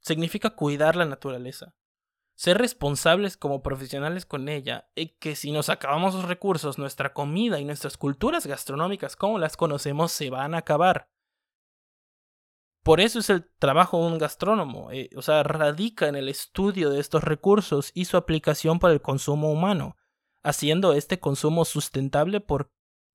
Significa 0.00 0.50
cuidar 0.50 0.94
la 0.94 1.06
naturaleza, 1.06 1.74
ser 2.34 2.58
responsables 2.58 3.36
como 3.36 3.62
profesionales 3.62 4.26
con 4.26 4.48
ella 4.48 4.88
y 4.94 5.08
que 5.18 5.34
si 5.34 5.50
nos 5.50 5.68
acabamos 5.68 6.14
los 6.14 6.26
recursos, 6.26 6.78
nuestra 6.78 7.12
comida 7.12 7.58
y 7.58 7.64
nuestras 7.64 7.96
culturas 7.96 8.46
gastronómicas 8.46 9.16
como 9.16 9.38
las 9.38 9.56
conocemos 9.56 10.12
se 10.12 10.30
van 10.30 10.54
a 10.54 10.58
acabar. 10.58 11.08
Por 12.82 13.00
eso 13.00 13.20
es 13.20 13.30
el 13.30 13.48
trabajo 13.60 14.00
de 14.00 14.06
un 14.12 14.18
gastrónomo, 14.18 14.90
eh, 14.90 15.08
o 15.16 15.22
sea, 15.22 15.44
radica 15.44 16.08
en 16.08 16.16
el 16.16 16.28
estudio 16.28 16.90
de 16.90 16.98
estos 16.98 17.22
recursos 17.22 17.92
y 17.94 18.06
su 18.06 18.16
aplicación 18.16 18.80
para 18.80 18.92
el 18.92 19.00
consumo 19.00 19.52
humano, 19.52 19.96
haciendo 20.42 20.92
este 20.92 21.20
consumo 21.20 21.64
sustentable 21.64 22.40
por 22.40 22.72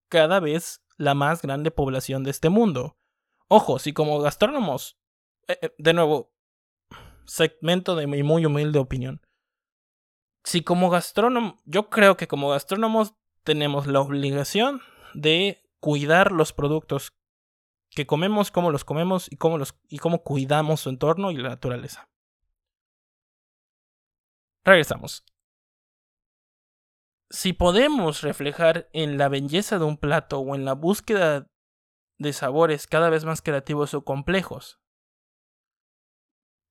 cada 0.08 0.40
vez 0.40 0.86
la 0.96 1.16
más 1.16 1.42
grande 1.42 1.70
población 1.70 2.24
de 2.24 2.32
este 2.32 2.48
mundo. 2.48 2.97
Ojo, 3.50 3.80
si 3.80 3.94
como 3.94 4.20
gastrónomos, 4.20 4.98
eh, 5.48 5.58
eh, 5.62 5.76
de 5.78 5.94
nuevo, 5.94 6.34
segmento 7.26 7.96
de 7.96 8.08
mi 8.08 8.24
muy 8.24 8.46
humilde 8.46 8.80
opinión. 8.80 9.22
Si 10.44 10.64
como 10.64 10.90
gastrónomo, 10.90 11.62
yo 11.66 11.90
creo 11.90 12.18
que 12.18 12.28
como 12.28 12.50
gastrónomos 12.50 13.16
tenemos 13.44 13.88
la 13.88 14.02
obligación 14.02 14.82
de 15.14 15.70
cuidar 15.80 16.32
los 16.32 16.54
productos 16.54 17.14
que 17.90 18.06
comemos, 18.06 18.52
cómo 18.52 18.72
los 18.72 18.84
comemos 18.84 19.32
y 19.32 19.38
cómo, 19.38 19.58
y 19.88 19.98
cómo 20.00 20.24
cuidamos 20.24 20.82
su 20.82 20.90
entorno 20.90 21.32
y 21.32 21.38
la 21.38 21.50
naturaleza. 21.50 22.10
Regresamos. 24.66 25.24
Si 27.30 27.54
podemos 27.54 28.22
reflejar 28.22 28.90
en 28.94 29.18
la 29.18 29.30
belleza 29.30 29.80
de 29.80 29.86
un 29.86 29.98
plato 29.98 30.40
o 30.40 30.56
en 30.56 30.66
la 30.66 30.74
búsqueda 30.74 31.48
de 32.18 32.34
sabores 32.34 32.88
cada 32.88 33.10
vez 33.10 33.26
más 33.26 33.42
creativos 33.42 33.94
o 33.94 34.04
complejos. 34.04 34.80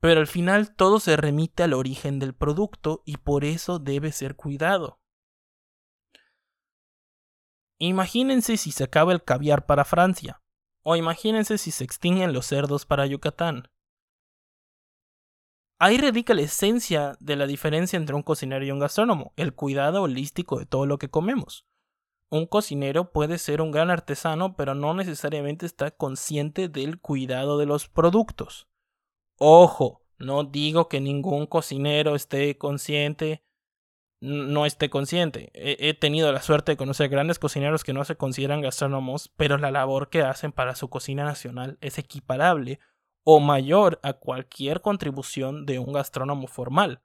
Pero 0.00 0.21
al 0.21 0.26
final 0.26 0.75
todo 0.75 1.00
se 1.00 1.17
remite 1.17 1.62
al 1.62 1.73
origen 1.73 2.19
del 2.19 2.35
producto 2.35 3.03
y 3.05 3.17
por 3.17 3.45
eso 3.45 3.79
debe 3.79 4.12
ser 4.12 4.37
cuidado. 4.37 5.00
Imagínense 7.79 8.57
si 8.57 8.73
se 8.73 8.85
acaba 8.85 9.12
el 9.12 9.23
caviar 9.23 9.67
para 9.67 9.85
Francia, 9.85 10.43
o 10.83 10.97
imagínense 10.97 11.59
si 11.59 11.71
se 11.71 11.85
extinguen 11.85 12.33
los 12.33 12.47
cerdos 12.47 12.87
para 12.87 13.07
Yucatán. 13.07 13.69
Ahí 15.79 15.99
radica 15.99 16.33
la 16.33 16.43
esencia 16.43 17.17
de 17.21 17.37
la 17.37 17.47
diferencia 17.47 17.99
entre 17.99 18.17
un 18.17 18.23
cocinero 18.23 18.65
y 18.65 18.71
un 18.71 18.79
gastrónomo, 18.79 19.35
el 19.37 19.55
cuidado 19.55 20.03
holístico 20.03 20.59
de 20.59 20.65
todo 20.65 20.87
lo 20.87 20.97
que 20.97 21.11
comemos 21.11 21.67
un 22.30 22.47
cocinero 22.47 23.12
puede 23.12 23.38
ser 23.38 23.61
un 23.61 23.71
gran 23.71 23.90
artesano, 23.90 24.56
pero 24.56 24.75
no 24.75 24.95
necesariamente 24.95 25.66
está 25.66 25.90
consciente 25.90 26.68
del 26.68 27.00
cuidado 27.00 27.59
de 27.59 27.66
los 27.66 27.88
productos. 27.88 28.68
Ojo, 29.38 30.02
no 30.18 30.45
digo 30.45 30.88
que 30.88 31.00
ningún 31.00 31.47
cocinero 31.47 32.14
esté 32.14 32.56
consciente 32.59 33.42
no 34.21 34.66
esté 34.66 34.88
consciente. 34.90 35.50
He, 35.54 35.95
tenido 35.95 36.33
la 36.33 36.42
suerte 36.42 36.73
de 36.73 36.76
conocer 36.76 37.09
grandes 37.09 37.38
cocineros 37.38 37.85
que 37.85 37.92
no 37.92 38.04
se 38.04 38.16
consideran 38.16 38.61
gastrónomos, 38.61 39.33
pero 39.37 39.59
la 39.59 39.71
labor 39.71 40.09
que 40.09 40.23
hacen 40.23 40.52
para 40.52 40.75
su 40.75 40.88
cocina 40.88 41.25
nacional 41.25 41.78
es 41.80 41.99
equiparable 41.99 42.80
o 43.25 43.40
mayor 43.40 44.00
a 44.02 44.14
cualquier 44.14 44.80
contribución 44.80 45.66
de 45.66 45.78
un 45.78 45.92
gastrónomo 45.92 46.47
formal. 46.47 47.02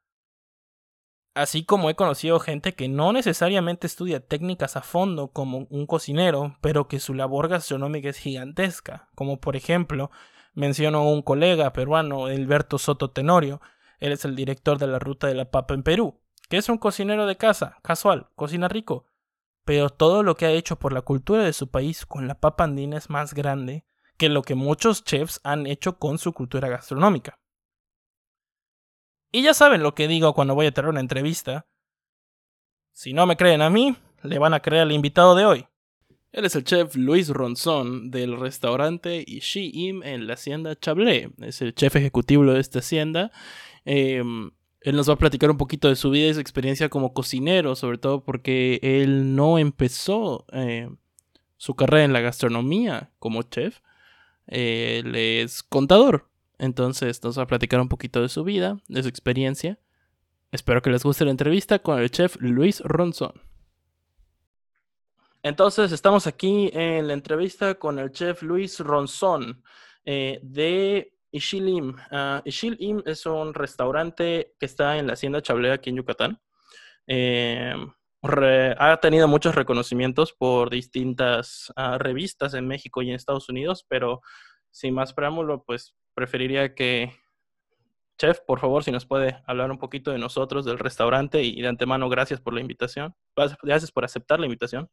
Así 1.33 1.63
como 1.63 1.89
he 1.89 1.95
conocido 1.95 2.39
gente 2.41 2.73
que 2.73 2.89
no 2.89 3.13
necesariamente 3.13 3.87
estudia 3.87 4.19
técnicas 4.19 4.75
a 4.75 4.81
fondo 4.81 5.29
como 5.29 5.65
un 5.69 5.85
cocinero, 5.85 6.57
pero 6.59 6.89
que 6.89 6.99
su 6.99 7.13
labor 7.13 7.47
gastronómica 7.47 8.09
es 8.09 8.17
gigantesca, 8.17 9.09
como 9.15 9.39
por 9.39 9.55
ejemplo 9.55 10.11
menciono 10.53 11.09
un 11.09 11.21
colega 11.21 11.71
peruano, 11.71 12.25
Alberto 12.25 12.77
Soto 12.77 13.11
Tenorio, 13.11 13.61
él 13.99 14.11
es 14.11 14.25
el 14.25 14.35
director 14.35 14.77
de 14.77 14.87
la 14.87 14.99
Ruta 14.99 15.27
de 15.27 15.35
la 15.35 15.49
Papa 15.49 15.73
en 15.73 15.83
Perú, 15.83 16.19
que 16.49 16.57
es 16.57 16.67
un 16.67 16.77
cocinero 16.77 17.25
de 17.25 17.37
casa, 17.37 17.77
casual, 17.81 18.27
cocina 18.35 18.67
rico, 18.67 19.05
pero 19.63 19.89
todo 19.89 20.23
lo 20.23 20.35
que 20.35 20.45
ha 20.45 20.51
hecho 20.51 20.77
por 20.77 20.91
la 20.91 21.01
cultura 21.01 21.43
de 21.43 21.53
su 21.53 21.69
país 21.69 22.05
con 22.05 22.27
la 22.27 22.39
papa 22.39 22.65
andina 22.65 22.97
es 22.97 23.09
más 23.09 23.33
grande 23.33 23.85
que 24.17 24.27
lo 24.27 24.41
que 24.41 24.55
muchos 24.55 25.03
chefs 25.03 25.39
han 25.43 25.65
hecho 25.65 25.97
con 25.97 26.17
su 26.17 26.33
cultura 26.33 26.67
gastronómica. 26.67 27.39
Y 29.31 29.43
ya 29.43 29.53
saben 29.53 29.83
lo 29.83 29.95
que 29.95 30.07
digo 30.07 30.33
cuando 30.33 30.55
voy 30.55 30.65
a 30.65 30.71
tener 30.71 30.89
una 30.89 30.99
entrevista. 30.99 31.65
Si 32.91 33.13
no 33.13 33.25
me 33.25 33.37
creen 33.37 33.61
a 33.61 33.69
mí, 33.69 33.95
le 34.23 34.39
van 34.39 34.53
a 34.53 34.59
creer 34.59 34.83
al 34.83 34.91
invitado 34.91 35.35
de 35.35 35.45
hoy. 35.45 35.67
Él 36.31 36.45
es 36.45 36.55
el 36.55 36.63
chef 36.63 36.95
Luis 36.95 37.29
Ronzón 37.29 38.09
del 38.09 38.39
restaurante 38.39 39.23
Ishi-Im 39.27 40.03
en 40.03 40.27
la 40.27 40.35
hacienda 40.35 40.77
Chablé. 40.79 41.31
Es 41.39 41.61
el 41.61 41.75
chef 41.75 41.95
ejecutivo 41.95 42.45
de 42.45 42.59
esta 42.59 42.79
hacienda. 42.79 43.31
Em, 43.83 44.51
él 44.81 44.95
nos 44.95 45.09
va 45.09 45.13
a 45.13 45.17
platicar 45.17 45.51
un 45.51 45.57
poquito 45.57 45.89
de 45.89 45.95
su 45.95 46.09
vida 46.09 46.27
y 46.27 46.33
su 46.33 46.39
experiencia 46.39 46.89
como 46.89 47.13
cocinero, 47.13 47.75
sobre 47.75 47.97
todo 47.97 48.23
porque 48.23 48.79
él 48.81 49.35
no 49.35 49.59
empezó 49.59 50.45
eh, 50.53 50.89
su 51.57 51.75
carrera 51.75 52.05
en 52.05 52.13
la 52.13 52.21
gastronomía 52.21 53.11
como 53.19 53.43
chef. 53.43 53.79
Él 54.47 55.15
es 55.15 55.63
contador. 55.63 56.30
Entonces 56.61 57.23
nos 57.23 57.39
va 57.39 57.43
a 57.43 57.47
platicar 57.47 57.81
un 57.81 57.89
poquito 57.89 58.21
de 58.21 58.29
su 58.29 58.43
vida, 58.43 58.77
de 58.87 59.01
su 59.01 59.09
experiencia. 59.09 59.79
Espero 60.51 60.83
que 60.83 60.91
les 60.91 61.03
guste 61.03 61.25
la 61.25 61.31
entrevista 61.31 61.79
con 61.79 61.97
el 61.97 62.11
chef 62.11 62.37
Luis 62.39 62.81
Ronzón. 62.81 63.41
Entonces 65.41 65.91
estamos 65.91 66.27
aquí 66.27 66.69
en 66.71 67.07
la 67.07 67.13
entrevista 67.13 67.73
con 67.79 67.97
el 67.97 68.11
chef 68.11 68.43
Luis 68.43 68.79
Ronzón 68.79 69.63
eh, 70.05 70.39
de 70.43 71.17
Ishilim. 71.31 71.95
Uh, 72.11 72.41
Ishilim 72.45 73.01
es 73.07 73.25
un 73.25 73.55
restaurante 73.55 74.53
que 74.59 74.67
está 74.67 74.99
en 74.99 75.07
la 75.07 75.13
hacienda 75.13 75.41
Chablea 75.41 75.73
aquí 75.73 75.89
en 75.89 75.95
Yucatán. 75.95 76.39
Eh, 77.07 77.73
ha 78.77 78.99
tenido 79.01 79.27
muchos 79.27 79.55
reconocimientos 79.55 80.31
por 80.31 80.69
distintas 80.69 81.73
ah, 81.75 81.97
revistas 81.97 82.53
en 82.53 82.67
México 82.67 83.01
y 83.01 83.09
en 83.09 83.15
Estados 83.15 83.49
Unidos, 83.49 83.83
pero 83.89 84.21
sin 84.69 84.93
más 84.93 85.11
preámbulo, 85.11 85.63
pues 85.63 85.95
preferiría 86.21 86.75
que, 86.75 87.11
chef, 88.19 88.41
por 88.41 88.59
favor, 88.59 88.83
si 88.83 88.91
nos 88.91 89.07
puede 89.07 89.41
hablar 89.47 89.71
un 89.71 89.79
poquito 89.79 90.11
de 90.11 90.19
nosotros, 90.19 90.65
del 90.65 90.77
restaurante 90.77 91.41
y 91.41 91.59
de 91.59 91.67
antemano, 91.67 92.09
gracias 92.09 92.39
por 92.39 92.53
la 92.53 92.61
invitación. 92.61 93.15
Gracias 93.63 93.91
por 93.91 94.05
aceptar 94.05 94.39
la 94.39 94.45
invitación. 94.45 94.87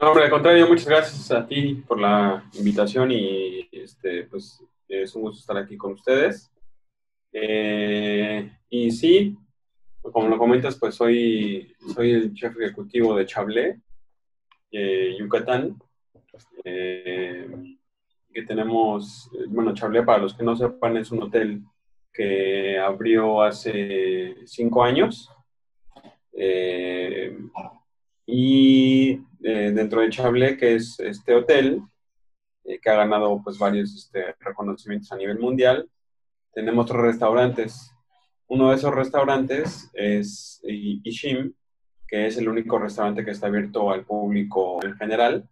No, 0.00 0.08
hombre, 0.08 0.24
al 0.24 0.30
contrario, 0.30 0.66
muchas 0.66 0.88
gracias 0.88 1.30
a 1.32 1.46
ti 1.46 1.84
por 1.86 2.00
la 2.00 2.48
invitación 2.54 3.10
y 3.10 3.68
este, 3.70 4.24
pues 4.24 4.64
es 4.88 5.14
un 5.14 5.22
gusto 5.22 5.40
estar 5.40 5.58
aquí 5.58 5.76
con 5.76 5.92
ustedes. 5.92 6.50
Eh, 7.30 8.50
y 8.70 8.90
sí, 8.90 9.36
como 10.00 10.28
lo 10.28 10.38
comentas, 10.38 10.78
pues 10.78 10.94
soy, 10.94 11.76
soy 11.94 12.12
el 12.12 12.32
chef 12.32 12.58
ejecutivo 12.58 13.14
de 13.14 13.26
Chablé, 13.26 13.80
eh, 14.70 15.14
Yucatán. 15.18 15.78
Eh, 16.64 17.76
que 18.32 18.42
tenemos, 18.42 19.30
bueno, 19.48 19.74
Chablé, 19.74 20.02
para 20.02 20.18
los 20.18 20.34
que 20.34 20.44
no 20.44 20.56
sepan, 20.56 20.96
es 20.96 21.10
un 21.10 21.22
hotel 21.22 21.62
que 22.12 22.78
abrió 22.78 23.42
hace 23.42 24.36
cinco 24.44 24.84
años. 24.84 25.30
Eh, 26.32 27.36
y 28.26 29.12
eh, 29.42 29.72
dentro 29.74 30.00
de 30.00 30.10
Chablé, 30.10 30.56
que 30.56 30.76
es 30.76 30.98
este 31.00 31.34
hotel, 31.34 31.82
eh, 32.64 32.78
que 32.80 32.90
ha 32.90 32.94
ganado 32.94 33.40
pues 33.42 33.58
varios 33.58 33.94
este, 33.94 34.34
reconocimientos 34.40 35.10
a 35.12 35.16
nivel 35.16 35.38
mundial, 35.38 35.88
tenemos 36.52 36.86
tres 36.86 37.00
restaurantes. 37.00 37.90
Uno 38.46 38.70
de 38.70 38.76
esos 38.76 38.94
restaurantes 38.94 39.90
es 39.94 40.60
Ishim, 40.64 41.54
que 42.06 42.26
es 42.26 42.36
el 42.36 42.48
único 42.48 42.78
restaurante 42.78 43.24
que 43.24 43.30
está 43.30 43.46
abierto 43.46 43.90
al 43.90 44.04
público 44.04 44.84
en 44.84 44.94
general. 44.96 45.48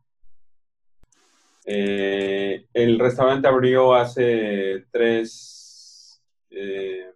Eh, 1.64 2.66
el 2.72 2.98
restaurante 2.98 3.46
abrió 3.46 3.94
hace 3.94 4.86
tres, 4.90 6.22
eh, 6.50 7.12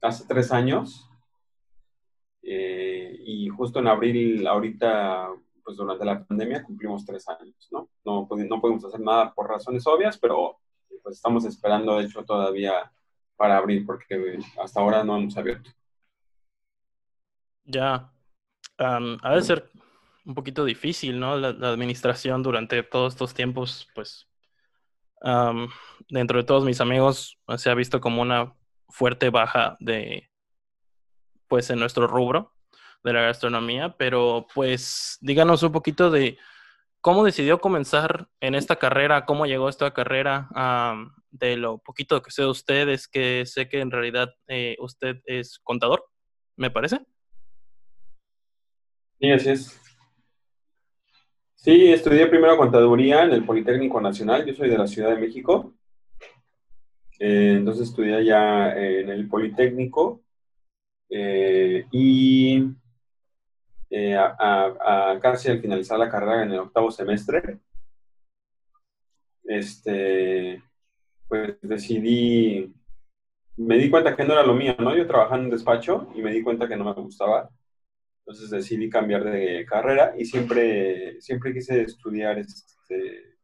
hace 0.00 0.24
tres 0.26 0.52
años 0.52 1.08
eh, 2.42 3.16
y 3.24 3.48
justo 3.48 3.80
en 3.80 3.88
abril, 3.88 4.46
ahorita, 4.46 5.28
pues 5.64 5.76
durante 5.76 6.04
la 6.04 6.24
pandemia 6.24 6.62
cumplimos 6.62 7.04
tres 7.04 7.28
años, 7.28 7.68
¿no? 7.72 7.88
No, 8.04 8.28
no 8.30 8.86
hacer 8.88 9.00
nada 9.00 9.34
por 9.34 9.48
razones 9.48 9.86
obvias, 9.86 10.16
pero 10.18 10.58
pues 11.02 11.16
estamos 11.16 11.44
esperando, 11.44 11.98
de 11.98 12.04
hecho, 12.04 12.24
todavía 12.24 12.92
para 13.36 13.58
abrir 13.58 13.84
porque 13.84 14.38
hasta 14.62 14.80
ahora 14.80 15.04
no 15.04 15.16
hemos 15.16 15.36
abierto. 15.36 15.70
Ya, 17.64 18.10
ha 18.78 19.34
de 19.34 19.42
ser 19.42 19.70
un 20.26 20.34
poquito 20.34 20.64
difícil, 20.64 21.18
¿no? 21.18 21.36
La, 21.36 21.48
administración 21.68 22.42
durante 22.42 22.82
todos 22.82 23.14
estos 23.14 23.32
tiempos, 23.32 23.88
pues, 23.94 24.28
dentro 26.10 26.38
de 26.38 26.44
todos 26.44 26.64
mis 26.64 26.80
amigos 26.80 27.38
se 27.56 27.70
ha 27.70 27.74
visto 27.74 28.00
como 28.00 28.20
una 28.22 28.54
fuerte 28.88 29.30
baja 29.30 29.76
de, 29.80 30.28
pues, 31.48 31.70
en 31.70 31.78
nuestro 31.78 32.06
rubro 32.06 32.52
de 33.04 33.12
la 33.12 33.22
gastronomía, 33.22 33.96
pero 33.96 34.46
pues 34.52 35.16
díganos 35.20 35.62
un 35.62 35.70
poquito 35.70 36.10
de 36.10 36.38
cómo 37.00 37.24
decidió 37.24 37.60
comenzar 37.60 38.28
en 38.40 38.56
esta 38.56 38.76
carrera, 38.76 39.24
cómo 39.26 39.46
llegó 39.46 39.68
a 39.68 39.70
esta 39.70 39.94
carrera, 39.94 40.48
de 41.30 41.56
lo 41.56 41.78
poquito 41.78 42.20
que 42.20 42.32
sé 42.32 42.42
de 42.42 42.48
usted, 42.48 42.88
es 42.88 43.06
que 43.06 43.44
sé 43.46 43.68
que 43.68 43.80
en 43.80 43.92
realidad 43.92 44.34
eh, 44.48 44.76
usted 44.80 45.18
es 45.24 45.60
contador, 45.62 46.04
me 46.56 46.70
parece. 46.70 47.00
Sí, 49.20 49.30
así 49.30 49.50
es. 49.50 49.85
Sí, 51.66 51.90
estudié 51.92 52.28
primero 52.28 52.56
contaduría 52.56 53.24
en 53.24 53.32
el 53.32 53.44
Politécnico 53.44 54.00
Nacional, 54.00 54.46
yo 54.46 54.54
soy 54.54 54.70
de 54.70 54.78
la 54.78 54.86
Ciudad 54.86 55.10
de 55.10 55.16
México. 55.16 55.74
Eh, 57.18 57.54
entonces 57.56 57.88
estudié 57.88 58.14
allá 58.14 58.72
en 58.80 59.10
el 59.10 59.28
Politécnico 59.28 60.22
eh, 61.10 61.84
y 61.90 62.70
eh, 63.90 64.14
a, 64.16 65.18
casi 65.20 65.50
al 65.50 65.60
finalizar 65.60 65.98
la 65.98 66.08
carrera 66.08 66.44
en 66.44 66.52
el 66.52 66.60
octavo 66.60 66.92
semestre, 66.92 67.58
este, 69.42 70.62
pues 71.26 71.56
decidí, 71.62 72.72
me 73.56 73.76
di 73.76 73.90
cuenta 73.90 74.14
que 74.14 74.24
no 74.24 74.34
era 74.34 74.46
lo 74.46 74.54
mío, 74.54 74.76
¿no? 74.78 74.94
Yo 74.96 75.04
trabajaba 75.04 75.38
en 75.38 75.46
un 75.46 75.50
despacho 75.50 76.12
y 76.14 76.22
me 76.22 76.30
di 76.30 76.44
cuenta 76.44 76.68
que 76.68 76.76
no 76.76 76.84
me 76.84 76.92
gustaba. 76.92 77.50
Entonces 78.26 78.50
decidí 78.50 78.90
cambiar 78.90 79.22
de 79.22 79.64
carrera 79.66 80.12
y 80.18 80.24
siempre, 80.24 81.20
siempre 81.20 81.52
quise 81.52 81.82
estudiar 81.82 82.36
este, 82.38 83.36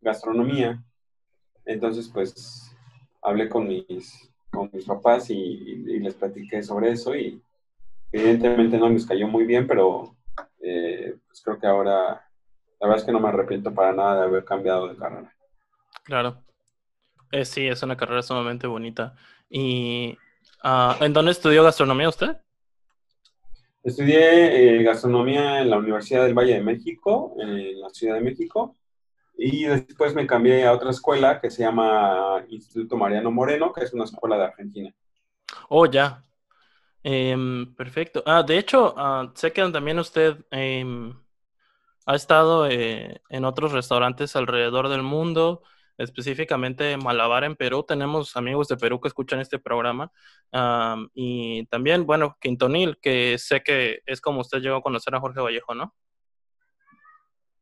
gastronomía. 0.00 0.82
Entonces, 1.66 2.08
pues, 2.08 2.74
hablé 3.20 3.46
con 3.50 3.68
mis, 3.68 4.32
con 4.50 4.70
mis 4.72 4.86
papás 4.86 5.28
y, 5.28 5.76
les 6.00 6.14
platiqué 6.14 6.62
sobre 6.62 6.92
eso 6.92 7.14
y 7.14 7.42
evidentemente 8.10 8.78
no 8.78 8.88
les 8.88 9.04
cayó 9.04 9.28
muy 9.28 9.44
bien, 9.44 9.66
pero 9.66 10.16
eh, 10.62 11.16
pues 11.26 11.42
creo 11.42 11.58
que 11.58 11.66
ahora, 11.66 12.26
la 12.80 12.86
verdad 12.86 12.96
es 12.96 13.04
que 13.04 13.12
no 13.12 13.20
me 13.20 13.28
arrepiento 13.28 13.74
para 13.74 13.92
nada 13.92 14.20
de 14.20 14.26
haber 14.28 14.46
cambiado 14.46 14.88
de 14.88 14.96
carrera. 14.96 15.30
Claro. 16.04 16.42
Eh, 17.32 17.44
sí, 17.44 17.66
es 17.66 17.82
una 17.82 17.98
carrera 17.98 18.22
sumamente 18.22 18.66
bonita. 18.66 19.14
¿Y 19.50 20.16
uh, 20.64 21.04
en 21.04 21.12
dónde 21.12 21.32
estudió 21.32 21.62
gastronomía 21.62 22.08
usted? 22.08 22.38
Estudié 23.84 24.78
eh, 24.78 24.82
gastronomía 24.82 25.60
en 25.60 25.68
la 25.68 25.76
Universidad 25.76 26.24
del 26.24 26.32
Valle 26.32 26.54
de 26.54 26.62
México, 26.62 27.36
en 27.38 27.80
la 27.80 27.90
Ciudad 27.90 28.14
de 28.14 28.22
México, 28.22 28.76
y 29.36 29.64
después 29.64 30.14
me 30.14 30.26
cambié 30.26 30.64
a 30.64 30.72
otra 30.72 30.90
escuela 30.90 31.38
que 31.38 31.50
se 31.50 31.62
llama 31.64 32.42
Instituto 32.48 32.96
Mariano 32.96 33.30
Moreno, 33.30 33.72
que 33.74 33.84
es 33.84 33.92
una 33.92 34.04
escuela 34.04 34.38
de 34.38 34.44
Argentina. 34.44 34.94
Oh, 35.68 35.84
ya. 35.84 36.24
Em, 37.02 37.74
perfecto. 37.74 38.22
Ah, 38.24 38.42
de 38.42 38.56
hecho, 38.56 38.94
ah, 38.96 39.30
sé 39.34 39.52
que 39.52 39.60
también 39.70 39.98
usted 39.98 40.38
em, 40.50 41.12
ha 42.06 42.14
estado 42.14 42.66
eh, 42.66 43.20
en 43.28 43.44
otros 43.44 43.72
restaurantes 43.72 44.34
alrededor 44.34 44.88
del 44.88 45.02
mundo. 45.02 45.62
Específicamente 45.98 46.96
Malabar 46.96 47.44
en 47.44 47.56
Perú. 47.56 47.82
Tenemos 47.82 48.36
amigos 48.36 48.68
de 48.68 48.76
Perú 48.76 49.00
que 49.00 49.08
escuchan 49.08 49.40
este 49.40 49.58
programa. 49.58 50.10
y 51.14 51.66
también, 51.66 52.06
bueno, 52.06 52.36
Quintonil, 52.40 52.98
que 53.00 53.38
sé 53.38 53.62
que 53.62 54.00
es 54.06 54.20
como 54.20 54.40
usted 54.40 54.60
llegó 54.60 54.76
a 54.76 54.82
conocer 54.82 55.14
a 55.14 55.20
Jorge 55.20 55.40
Vallejo, 55.40 55.74
¿no? 55.74 55.94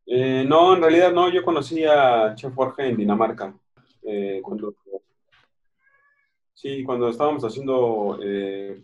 Eh, 0.07 0.45
no, 0.47 0.75
en 0.75 0.83
realidad 0.83 1.12
no, 1.12 1.31
yo 1.31 1.45
conocí 1.45 1.85
a 1.85 2.35
Chef 2.35 2.55
Jorge 2.55 2.88
en 2.88 2.97
Dinamarca. 2.97 3.57
Eh, 4.03 4.42
sí, 6.55 6.85
cuando 6.85 7.09
estábamos 7.09 7.45
haciendo 7.45 8.18
eh, 8.23 8.83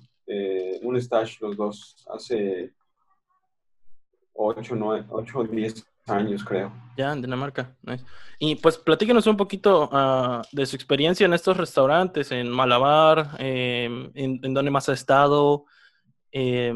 un 0.83 0.97
stage 0.97 1.39
los 1.41 1.57
dos 1.57 2.07
hace 2.11 2.73
8, 4.35 4.75
9, 4.77 5.07
8 5.11 5.45
10 5.45 5.87
años, 6.11 6.45
creo. 6.45 6.73
Ya, 6.97 7.13
en 7.13 7.23
Dinamarca. 7.23 7.77
Y 8.39 8.57
pues 8.57 8.79
platíquenos 8.79 9.27
un 9.27 9.37
poquito 9.37 9.89
uh, 9.91 10.43
de 10.53 10.67
su 10.67 10.77
experiencia 10.77 11.27
en 11.27 11.33
estos 11.33 11.57
restaurantes, 11.57 12.33
en 12.33 12.51
Malabar, 12.51 13.37
eh, 13.39 13.85
en, 14.15 14.41
en, 14.43 14.55
dónde 14.55 14.71
más 14.71 14.89
ha 14.89 14.93
estado. 14.93 15.65
Eh, 16.33 16.75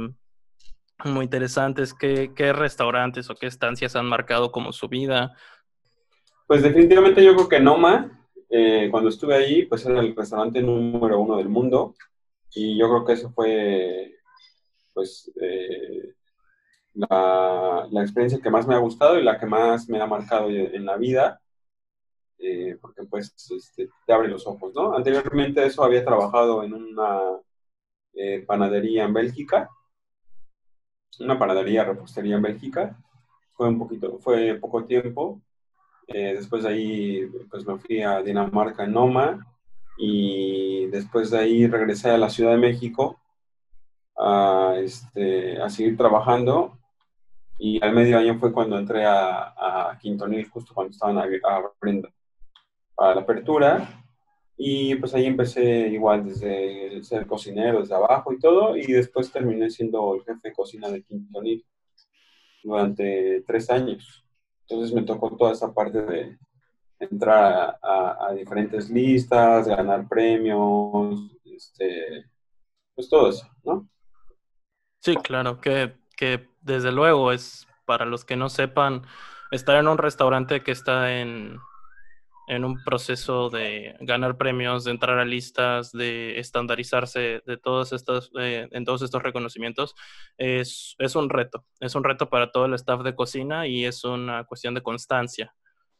muy 1.04 1.24
interesantes. 1.24 1.94
¿Qué, 1.94 2.32
¿Qué, 2.34 2.52
restaurantes 2.52 3.28
o 3.30 3.34
qué 3.34 3.46
estancias 3.46 3.96
han 3.96 4.06
marcado 4.06 4.52
como 4.52 4.72
su 4.72 4.88
vida? 4.88 5.34
Pues 6.46 6.62
definitivamente 6.62 7.24
yo 7.24 7.34
creo 7.34 7.48
que 7.48 7.60
Noma, 7.60 8.26
eh, 8.48 8.88
cuando 8.90 9.08
estuve 9.08 9.34
ahí, 9.34 9.66
pues 9.66 9.84
era 9.86 10.00
el 10.00 10.14
restaurante 10.14 10.62
número 10.62 11.20
uno 11.20 11.36
del 11.36 11.48
mundo. 11.48 11.94
Y 12.54 12.78
yo 12.78 12.88
creo 12.88 13.04
que 13.04 13.12
eso 13.14 13.32
fue, 13.32 14.16
pues, 14.92 15.32
eh, 15.40 16.14
la, 16.94 17.87
la, 17.90 18.02
experiencia 18.02 18.40
que 18.40 18.50
más 18.50 18.66
me 18.66 18.74
ha 18.74 18.78
gustado 18.78 19.18
y 19.18 19.22
la 19.24 19.38
que 19.38 19.46
más 19.46 19.88
me 19.88 20.00
ha 20.00 20.07
marcado 20.07 20.48
en 20.50 20.85
la 20.85 20.96
vida, 20.96 21.40
eh, 22.38 22.76
porque 22.81 23.05
pues 23.05 23.33
este, 23.50 23.88
te 24.07 24.12
abre 24.12 24.28
los 24.28 24.46
ojos, 24.46 24.74
¿no? 24.74 24.94
Anteriormente 24.96 25.64
eso 25.64 25.85
había 25.85 26.05
trabajado 26.05 26.64
en 26.64 26.74
una 26.74 27.20
eh, 28.14 28.44
panadería 28.46 29.05
en 29.05 29.14
Bélgica, 29.14 29.70
una 31.20 31.38
panadería, 31.38 31.85
repostería 31.85 32.37
en 32.37 32.42
Bélgica, 32.42 32.98
fue 33.52 33.68
un 33.68 33.78
poquito, 33.78 34.18
fue 34.18 34.55
poco 34.57 34.85
tiempo, 34.85 35.40
eh, 36.09 36.35
después 36.35 36.64
de 36.64 36.68
ahí 36.68 37.26
pues 37.50 37.66
me 37.66 37.78
fui 37.78 38.02
a 38.02 38.22
Dinamarca 38.22 38.87
Noma 38.87 39.46
y 39.96 40.87
después 40.87 41.31
de 41.31 41.38
ahí 41.38 41.66
regresé 41.68 42.11
a 42.11 42.18
la 42.18 42.28
Ciudad 42.28 42.52
de 42.52 42.59
México 42.59 43.20
a, 44.16 44.74
este, 44.78 45.61
a 45.62 45.70
seguir 45.70 45.96
trabajando 45.96 46.78
y 47.64 47.81
al 47.81 47.92
medio 47.92 48.18
año 48.18 48.40
fue 48.40 48.53
cuando 48.53 48.77
entré 48.77 49.05
a, 49.05 49.90
a 49.92 49.96
Quintonil, 49.96 50.51
justo 50.51 50.75
cuando 50.75 50.90
estaban 50.90 51.16
abriendo 51.16 52.09
a 52.96 53.14
la 53.14 53.20
apertura. 53.20 54.05
Y 54.57 54.96
pues 54.96 55.14
ahí 55.14 55.27
empecé 55.27 55.88
igual 55.88 56.25
desde 56.25 57.01
ser 57.05 57.25
cocinero, 57.25 57.79
desde 57.79 57.94
abajo 57.94 58.33
y 58.33 58.40
todo. 58.40 58.77
Y 58.77 58.90
después 58.90 59.31
terminé 59.31 59.70
siendo 59.70 60.16
el 60.16 60.25
jefe 60.25 60.48
de 60.48 60.53
cocina 60.53 60.90
de 60.90 61.05
Quintonil 61.05 61.64
durante 62.64 63.44
tres 63.46 63.70
años. 63.70 64.27
Entonces 64.62 64.92
me 64.92 65.03
tocó 65.03 65.37
toda 65.37 65.53
esa 65.53 65.72
parte 65.72 66.03
de 66.03 66.38
entrar 66.98 67.79
a, 67.81 68.27
a 68.27 68.35
diferentes 68.35 68.90
listas, 68.90 69.68
ganar 69.68 70.09
premios, 70.09 71.31
este, 71.44 72.25
pues 72.96 73.09
todo 73.09 73.29
eso, 73.29 73.46
¿no? 73.62 73.88
Sí, 74.98 75.14
claro, 75.14 75.61
que 75.61 76.03
que 76.22 76.48
desde 76.62 76.92
luego 76.92 77.33
es, 77.33 77.66
para 77.85 78.07
los 78.07 78.25
que 78.25 78.37
no 78.37 78.48
sepan, 78.48 79.03
estar 79.51 79.77
en 79.77 79.88
un 79.88 79.98
restaurante 79.98 80.62
que 80.62 80.72
está 80.72 81.20
en, 81.20 81.59
en 82.48 82.64
un 82.64 82.83
proceso 82.83 83.51
de 83.51 83.96
ganar 84.01 84.37
premios, 84.37 84.85
de 84.85 84.92
entrar 84.92 85.18
a 85.18 85.25
listas, 85.25 85.92
de 85.92 86.38
estandarizarse 86.38 87.42
de 87.46 87.57
todos 87.57 87.92
estos, 87.92 88.31
eh, 88.38 88.68
en 88.70 88.85
todos 88.85 89.03
estos 89.03 89.22
reconocimientos, 89.22 89.94
es, 90.38 90.94
es, 90.98 91.14
un 91.16 91.29
reto. 91.29 91.64
Es 91.81 91.94
un 91.94 92.05
reto 92.05 92.29
para 92.29 92.51
todo 92.51 92.66
el 92.66 92.75
staff 92.75 93.03
de 93.03 93.14
cocina 93.14 93.66
y 93.66 93.85
es 93.85 94.05
una 94.05 94.44
cuestión 94.44 94.75
de 94.75 94.83
constancia. 94.83 95.55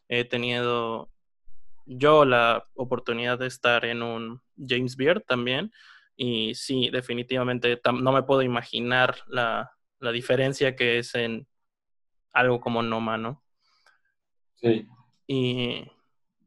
He 0.09 0.25
tenido 0.25 1.11
yo 1.87 2.25
la 2.25 2.66
oportunidad 2.75 3.38
de 3.38 3.46
estar 3.46 3.85
en 3.85 4.03
un 4.03 4.40
James 4.57 4.96
Beard 4.96 5.22
también 5.22 5.72
y 6.16 6.55
sí, 6.55 6.90
definitivamente 6.90 7.81
no 7.92 8.12
me 8.12 8.22
puedo 8.22 8.42
imaginar 8.42 9.16
la, 9.27 9.72
la 10.02 10.12
diferencia 10.12 10.76
que 10.76 10.98
es 10.98 11.14
en 11.14 11.46
algo 12.32 12.60
como 12.60 12.82
Noma, 12.82 13.16
¿no? 13.16 13.42
Sí. 14.56 14.86
Y 15.26 15.84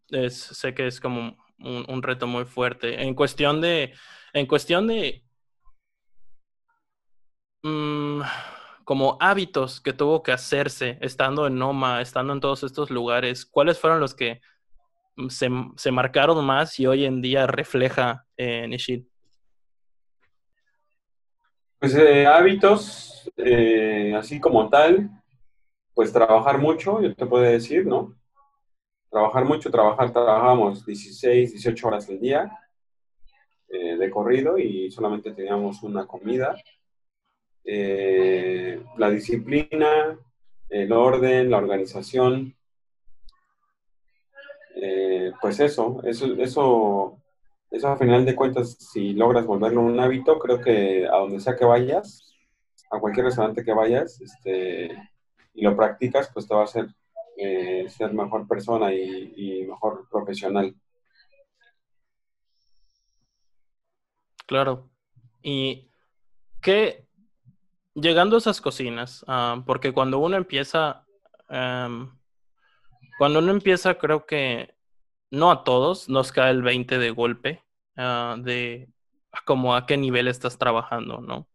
es, 0.10 0.38
sé 0.38 0.74
que 0.74 0.88
es 0.88 1.00
como 1.00 1.38
un, 1.60 2.04
reto 2.04 2.28
muy 2.28 2.46
fuerte. 2.46 3.02
En 3.02 3.16
cuestión 3.16 3.62
de, 3.62 3.94
en 4.34 4.46
cuestión 4.46 4.88
de 4.88 5.24
mm, 7.64 8.22
como 8.84 9.18
hábitos 9.20 9.82
que 9.82 9.94
tuvo 9.94 10.22
que 10.22 10.32
hacerse 10.32 10.98
estando 11.02 11.48
en 11.48 11.58
Noma, 11.58 12.02
estando 12.02 12.34
en 12.34 12.42
todos 12.42 12.64
estos 12.64 12.90
lugares, 12.90 13.46
¿cuáles 13.46 13.80
fueron 13.80 14.00
los 14.00 14.14
que 14.14 14.42
se, 15.30 15.50
se 15.78 15.92
marcaron 15.92 16.44
más 16.46 16.80
y 16.80 16.88
hoy 16.88 17.06
en 17.06 17.22
día 17.22 17.48
refleja 17.48 18.26
en 18.38 18.74
Ishid? 18.74 19.06
Pues 21.80 21.94
eh, 21.96 22.26
hábitos, 22.26 23.30
eh, 23.36 24.14
así 24.16 24.40
como 24.40 24.70
tal, 24.70 25.10
pues 25.94 26.12
trabajar 26.12 26.58
mucho, 26.58 27.02
yo 27.02 27.14
te 27.14 27.26
puedo 27.26 27.44
decir, 27.44 27.86
¿no? 27.86 28.16
Trabajar 29.10 29.44
mucho, 29.44 29.70
trabajar, 29.70 30.12
trabajamos 30.12 30.86
16, 30.86 31.52
18 31.52 31.88
horas 31.88 32.10
al 32.10 32.20
día 32.20 32.60
eh, 33.68 33.98
de 33.98 34.10
corrido 34.10 34.58
y 34.58 34.90
solamente 34.90 35.34
teníamos 35.34 35.84
una 35.84 36.08
comida. 36.08 36.56
la 38.98 39.10
disciplina, 39.10 40.18
el 40.70 40.92
orden, 40.92 41.50
la 41.52 41.58
organización, 41.58 42.56
pues 45.42 45.60
eso, 45.60 46.02
eso, 46.04 46.26
eso 46.38 47.25
eso 47.76 47.90
a 47.90 47.98
final 47.98 48.24
de 48.26 48.36
cuentas, 48.36 48.78
si 48.80 49.14
logras 49.14 49.46
volverlo 49.46 49.82
un 49.82 50.00
hábito, 50.00 50.40
creo 50.40 50.62
que 50.62 51.06
a 51.06 51.18
donde 51.18 51.42
sea 51.42 51.58
que 51.58 51.66
vayas, 51.66 52.34
a 52.90 53.00
cualquier 53.00 53.26
restaurante 53.26 53.66
que 53.66 53.74
vayas, 53.74 54.22
este, 54.22 54.96
y 55.54 55.62
lo 55.62 55.76
practicas, 55.76 56.30
pues 56.34 56.48
te 56.48 56.56
va 56.56 56.62
a 56.62 56.66
hacer 56.66 56.88
eh, 57.38 57.86
ser 57.90 58.14
mejor 58.14 58.48
persona 58.48 58.94
y, 58.94 59.66
mejor 59.68 60.08
profesional. 60.10 60.74
Claro. 64.46 64.90
Y 65.42 65.90
qué, 66.62 67.06
llegando 67.94 68.38
a 68.38 68.40
esas 68.40 68.62
cocinas, 68.62 69.26
ah, 69.28 69.64
porque 69.66 69.92
cuando 69.92 70.20
uno 70.20 70.38
empieza, 70.38 71.06
cuando 71.50 73.40
uno 73.40 73.52
empieza, 73.52 73.96
creo 73.96 74.26
que 74.26 74.74
no 75.30 75.52
a 75.52 75.66
todos 75.66 76.08
nos 76.08 76.32
cae 76.32 76.52
el 76.52 76.62
20 76.62 76.98
de 77.00 77.12
golpe 77.12 77.65
uh, 77.98 78.42
de 78.42 78.90
como 79.46 79.76
a 79.76 79.86
qué 79.86 79.98
nivel 79.98 80.28
estás 80.28 80.58
trabajando, 80.58 81.20
¿no? 81.20 81.48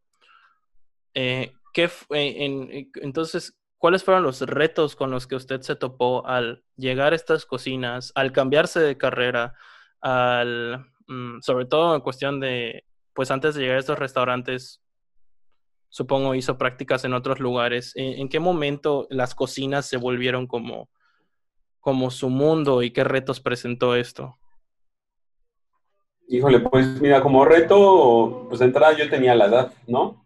Eh, 1.15 1.53
¿qué 1.73 1.91
en, 2.11 2.91
entonces, 2.97 3.59
¿cuáles 3.79 4.05
fueron 4.05 4.23
los 4.23 4.41
retos 4.43 4.97
con 4.97 5.11
los 5.11 5.27
que 5.27 5.37
usted 5.37 5.61
se 5.63 5.77
topó 5.77 6.27
al 6.27 6.65
llegar 6.77 7.13
a 7.13 7.17
estas 7.17 7.47
cocinas, 7.47 8.13
al 8.15 8.33
cambiarse 8.33 8.81
de 8.81 8.99
carrera, 8.99 9.55
al, 10.01 10.87
mm, 11.09 11.41
sobre 11.41 11.67
todo 11.67 11.95
en 11.95 12.01
cuestión 12.03 12.41
de, 12.41 12.85
pues 13.15 13.31
antes 13.31 13.55
de 13.55 13.63
llegar 13.63 13.77
a 13.77 13.81
estos 13.81 13.99
restaurantes, 13.99 14.83
supongo 15.91 16.35
hizo 16.35 16.57
prácticas 16.57 17.05
en 17.05 17.15
otros 17.15 17.41
lugares. 17.41 17.93
¿En, 17.97 18.29
qué 18.29 18.41
momento 18.41 19.07
las 19.11 19.35
cocinas 19.35 19.87
se 19.87 19.97
volvieron 19.97 20.47
como 20.47 20.89
como 21.81 22.11
su 22.11 22.29
mundo 22.29 22.83
y 22.83 22.93
qué 22.93 23.05
retos 23.05 23.41
presentó 23.41 23.97
esto? 23.97 24.40
Híjole, 26.33 26.61
pues 26.61 26.87
mira, 27.01 27.21
como 27.21 27.45
reto, 27.45 28.47
pues 28.49 28.61
de 28.61 28.67
entrada 28.67 28.97
yo 28.97 29.11
tenía 29.11 29.35
la 29.35 29.47
edad, 29.47 29.73
¿no? 29.89 30.25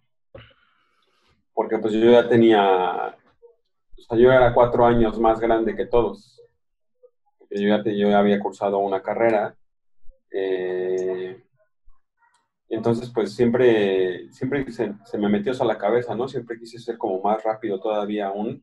Porque 1.54 1.78
pues 1.78 1.94
yo 1.94 2.10
ya 2.10 2.28
tenía, 2.28 3.16
o 3.96 4.02
sea, 4.02 4.18
yo 4.18 4.30
era 4.30 4.52
cuatro 4.52 4.84
años 4.84 5.18
más 5.18 5.40
grande 5.40 5.74
que 5.74 5.86
todos. 5.86 6.42
Yo 7.48 7.68
ya, 7.68 7.82
yo 7.90 8.14
había 8.14 8.38
cursado 8.38 8.76
una 8.80 9.00
carrera. 9.00 9.56
Eh, 10.30 11.42
entonces, 12.68 13.10
pues 13.10 13.34
siempre, 13.34 14.30
siempre 14.30 14.70
se, 14.72 14.94
me 15.16 15.30
metió 15.30 15.52
eso 15.52 15.64
a 15.64 15.68
la 15.68 15.78
cabeza, 15.78 16.14
¿no? 16.14 16.28
Siempre 16.28 16.58
quise 16.58 16.78
ser 16.80 16.98
como 16.98 17.22
más 17.22 17.42
rápido 17.42 17.80
todavía 17.80 18.26
aún 18.26 18.62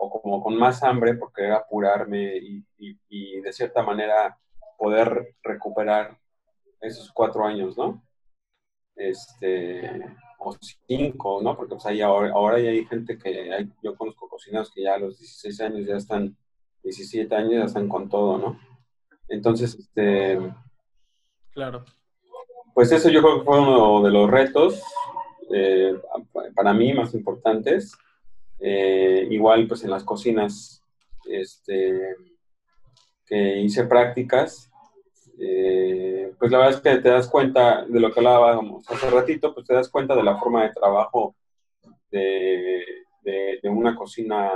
o 0.00 0.20
como 0.20 0.42
con 0.42 0.56
más 0.56 0.82
hambre 0.82 1.14
por 1.14 1.32
querer 1.32 1.52
apurarme 1.52 2.38
y, 2.78 3.40
de 3.40 3.52
cierta 3.52 3.84
manera 3.84 4.36
poder 4.76 5.36
recuperar 5.44 6.18
esos 6.80 7.10
cuatro 7.12 7.44
años, 7.44 7.76
¿no? 7.76 8.02
Este, 8.94 10.04
o 10.38 10.56
cinco, 10.86 11.40
¿no? 11.42 11.56
Porque 11.56 11.74
pues 11.74 11.86
ahí 11.86 12.00
ahora, 12.00 12.32
ahora 12.32 12.58
ya 12.58 12.70
hay 12.70 12.84
gente 12.84 13.18
que, 13.18 13.52
hay, 13.52 13.70
yo 13.82 13.96
conozco 13.96 14.28
cocineros 14.28 14.70
que 14.72 14.82
ya 14.82 14.94
a 14.94 14.98
los 14.98 15.18
16 15.18 15.60
años 15.60 15.86
ya 15.86 15.96
están, 15.96 16.36
17 16.82 17.34
años 17.34 17.52
ya 17.52 17.64
están 17.64 17.88
con 17.88 18.08
todo, 18.08 18.38
¿no? 18.38 18.60
Entonces, 19.28 19.74
este... 19.74 20.38
Claro. 21.52 21.84
Pues 22.74 22.92
eso 22.92 23.08
yo 23.08 23.22
creo 23.22 23.38
que 23.38 23.44
fue 23.44 23.60
uno 23.60 24.02
de 24.02 24.10
los 24.10 24.30
retos 24.30 24.82
eh, 25.52 25.98
para 26.54 26.74
mí 26.74 26.92
más 26.92 27.14
importantes. 27.14 27.92
Eh, 28.58 29.26
igual, 29.30 29.66
pues 29.66 29.84
en 29.84 29.90
las 29.90 30.04
cocinas 30.04 30.82
este, 31.28 32.16
que 33.26 33.58
hice 33.60 33.84
prácticas, 33.84 34.70
eh, 35.38 36.15
pues 36.38 36.50
la 36.50 36.58
verdad 36.58 36.74
es 36.74 36.80
que 36.80 37.02
te 37.02 37.08
das 37.08 37.28
cuenta 37.28 37.84
de 37.84 38.00
lo 38.00 38.12
que 38.12 38.20
hablábamos 38.20 38.88
hace 38.90 39.10
ratito, 39.10 39.54
pues 39.54 39.66
te 39.66 39.74
das 39.74 39.88
cuenta 39.88 40.14
de 40.14 40.22
la 40.22 40.36
forma 40.36 40.64
de 40.64 40.72
trabajo 40.72 41.34
de, 42.10 42.84
de, 43.22 43.68
una 43.68 43.94
cocina 43.94 44.52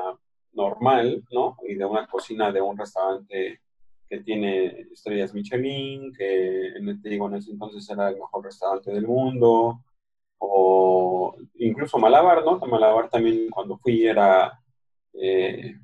normal, 0.53 1.25
¿no? 1.31 1.57
Y 1.67 1.75
de 1.75 1.85
una 1.85 2.07
cocina 2.07 2.53
de 2.53 2.61
un 2.61 2.79
restaurante 2.79 3.61
que 4.09 4.21
tiene 4.21 4.89
estrellas 4.93 5.35
Michelin, 5.35 6.13
que 6.13 6.73
te 7.03 7.09
digo, 7.09 7.29
en 7.29 7.37
ese 7.37 7.53
entonces 7.53 7.89
era 7.91 8.09
el 8.09 8.17
mejor 8.17 8.45
restaurante 8.45 8.93
del 8.93 9.07
mundo, 9.07 9.83
o 10.39 11.37
incluso 11.59 11.99
Malabar, 11.99 12.45
¿no? 12.45 12.59
Malabar 12.59 13.09
también 13.09 13.49
cuando 13.51 13.79
fui 13.79 14.07
era, 14.07 14.61
eh, 15.15 15.77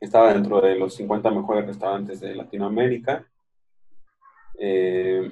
estaba 0.00 0.32
dentro 0.32 0.60
de 0.60 0.76
los 0.76 0.94
50 0.94 1.30
mejores 1.30 1.66
restaurantes 1.66 2.20
de 2.20 2.34
Latinoamérica, 2.34 3.26
eh, 4.58 5.30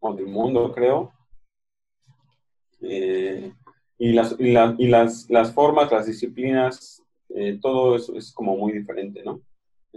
o 0.00 0.14
del 0.14 0.26
mundo, 0.26 0.72
creo. 0.72 1.12
Eh, 2.80 3.52
y 3.98 4.12
las, 4.12 4.36
y, 4.38 4.52
las, 4.86 5.28
las, 5.28 5.52
formas, 5.52 5.90
las 5.90 6.06
disciplinas, 6.06 7.02
todo 7.60 7.96
eso 7.96 8.16
es 8.16 8.32
como 8.32 8.56
muy 8.56 8.72
diferente, 8.72 9.22
¿no? 9.24 9.40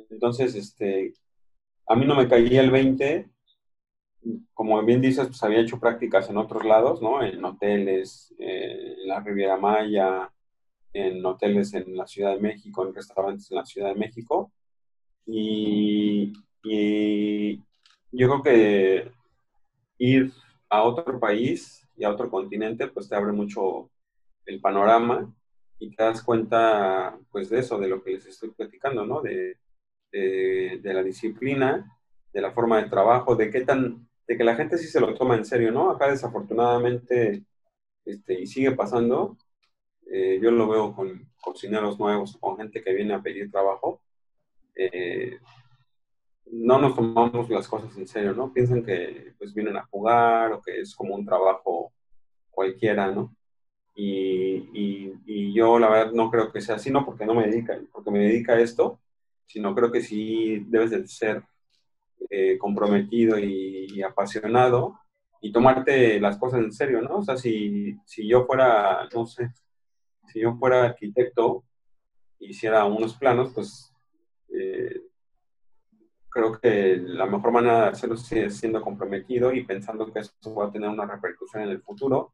Entonces, 0.09 0.55
este, 0.55 1.13
a 1.87 1.95
mí 1.95 2.05
no 2.05 2.15
me 2.15 2.27
caía 2.27 2.61
el 2.61 2.71
20 2.71 3.29
como 4.53 4.81
bien 4.83 5.01
dices, 5.01 5.27
pues 5.27 5.43
había 5.43 5.61
hecho 5.61 5.79
prácticas 5.79 6.29
en 6.29 6.37
otros 6.37 6.65
lados, 6.65 7.01
¿no? 7.01 7.23
En 7.23 7.43
hoteles, 7.43 8.33
eh, 8.37 8.95
en 9.01 9.07
la 9.07 9.19
Riviera 9.19 9.57
Maya, 9.57 10.31
en 10.93 11.25
hoteles 11.25 11.73
en 11.73 11.95
la 11.95 12.05
Ciudad 12.05 12.35
de 12.35 12.41
México, 12.41 12.85
en 12.85 12.93
restaurantes 12.93 13.49
en 13.49 13.57
la 13.57 13.65
Ciudad 13.65 13.89
de 13.89 13.99
México. 13.99 14.51
Y, 15.25 16.33
yo 18.11 18.27
creo 18.27 18.43
que 18.43 19.11
ir 19.97 20.31
a 20.69 20.83
otro 20.83 21.19
país 21.19 21.87
y 21.95 22.03
a 22.03 22.09
otro 22.09 22.29
continente, 22.29 22.87
pues 22.87 23.09
te 23.09 23.15
abre 23.15 23.31
mucho 23.31 23.89
el 24.45 24.59
panorama 24.61 25.33
y 25.79 25.95
te 25.95 26.03
das 26.03 26.23
cuenta, 26.23 27.17
pues, 27.31 27.49
de 27.49 27.59
eso, 27.59 27.79
de 27.79 27.87
lo 27.87 28.03
que 28.03 28.11
les 28.11 28.25
estoy 28.25 28.51
platicando, 28.51 29.05
¿no? 29.05 29.21
De, 29.21 29.57
de, 30.11 30.93
la 30.93 31.03
disciplina, 31.03 31.97
de 32.33 32.41
la 32.41 32.51
forma 32.51 32.81
de 32.81 32.89
trabajo, 32.89 33.35
de 33.35 33.49
qué 33.49 33.61
tan 33.61 34.07
de 34.27 34.37
que 34.37 34.43
la 34.43 34.55
gente 34.55 34.77
sí 34.77 34.87
se 34.87 34.99
lo 34.99 35.13
toma 35.15 35.35
en 35.35 35.45
serio, 35.45 35.71
¿no? 35.71 35.91
Acá 35.91 36.09
desafortunadamente, 36.09 37.43
este, 38.05 38.41
y 38.41 38.47
sigue 38.47 38.71
pasando, 38.71 39.37
eh, 40.11 40.39
yo 40.41 40.51
lo 40.51 40.67
veo 40.69 40.93
con 40.95 41.29
cocineros 41.41 41.99
nuevos, 41.99 42.37
con 42.39 42.57
gente 42.57 42.81
que 42.83 42.93
viene 42.93 43.13
a 43.13 43.21
pedir 43.21 43.51
trabajo, 43.51 44.01
eh, 44.75 45.39
no 46.45 46.79
nos 46.79 46.95
tomamos 46.95 47.49
las 47.49 47.67
cosas 47.67 47.95
en 47.97 48.07
serio, 48.07 48.33
¿no? 48.33 48.53
Piensan 48.53 48.83
que 48.83 49.33
pues 49.37 49.53
vienen 49.53 49.77
a 49.77 49.85
jugar 49.85 50.53
o 50.53 50.61
que 50.61 50.81
es 50.81 50.95
como 50.95 51.15
un 51.15 51.25
trabajo 51.25 51.93
cualquiera, 52.49 53.11
¿no? 53.11 53.35
Y, 53.95 54.69
y, 54.73 55.13
y, 55.25 55.53
yo 55.53 55.77
la 55.79 55.89
verdad 55.89 56.13
no 56.13 56.31
creo 56.31 56.51
que 56.51 56.61
sea 56.61 56.75
así, 56.75 56.91
no 56.91 57.05
porque 57.05 57.25
no 57.25 57.33
me 57.35 57.47
dedica, 57.47 57.79
porque 57.91 58.11
me 58.11 58.19
dedica 58.19 58.53
a 58.53 58.61
esto, 58.61 58.99
sino 59.45 59.75
creo 59.75 59.91
que 59.91 60.01
sí 60.01 60.65
debes 60.69 60.91
de 60.91 61.07
ser 61.07 61.43
eh, 62.29 62.57
comprometido 62.57 63.37
y, 63.39 64.01
apasionado 64.03 64.99
y 65.41 65.51
tomarte 65.51 66.19
las 66.19 66.37
cosas 66.37 66.61
en 66.61 66.71
serio, 66.71 67.01
¿no? 67.01 67.17
O 67.17 67.23
sea, 67.23 67.35
si, 67.37 67.97
si 68.05 68.27
yo 68.27 68.45
fuera, 68.45 69.09
no 69.13 69.25
sé, 69.25 69.51
si 70.27 70.39
yo 70.41 70.55
fuera 70.55 70.85
arquitecto, 70.85 71.65
hiciera 72.39 72.85
unos 72.85 73.15
planos, 73.17 73.51
pues 73.53 73.93
eh, 74.53 75.01
creo 76.31 76.59
que 76.59 76.97
la 76.97 77.25
mejor 77.25 77.51
manera 77.51 77.83
de 77.83 77.89
hacerlo 77.89 78.15
es 78.15 78.57
siendo 78.57 78.81
comprometido 78.81 79.53
y 79.53 79.65
pensando 79.65 80.11
que 80.11 80.19
eso 80.19 80.55
va 80.55 80.67
a 80.67 80.71
tener 80.71 80.89
una 80.89 81.05
repercusión 81.05 81.63
en 81.63 81.69
el 81.69 81.81
futuro. 81.81 82.33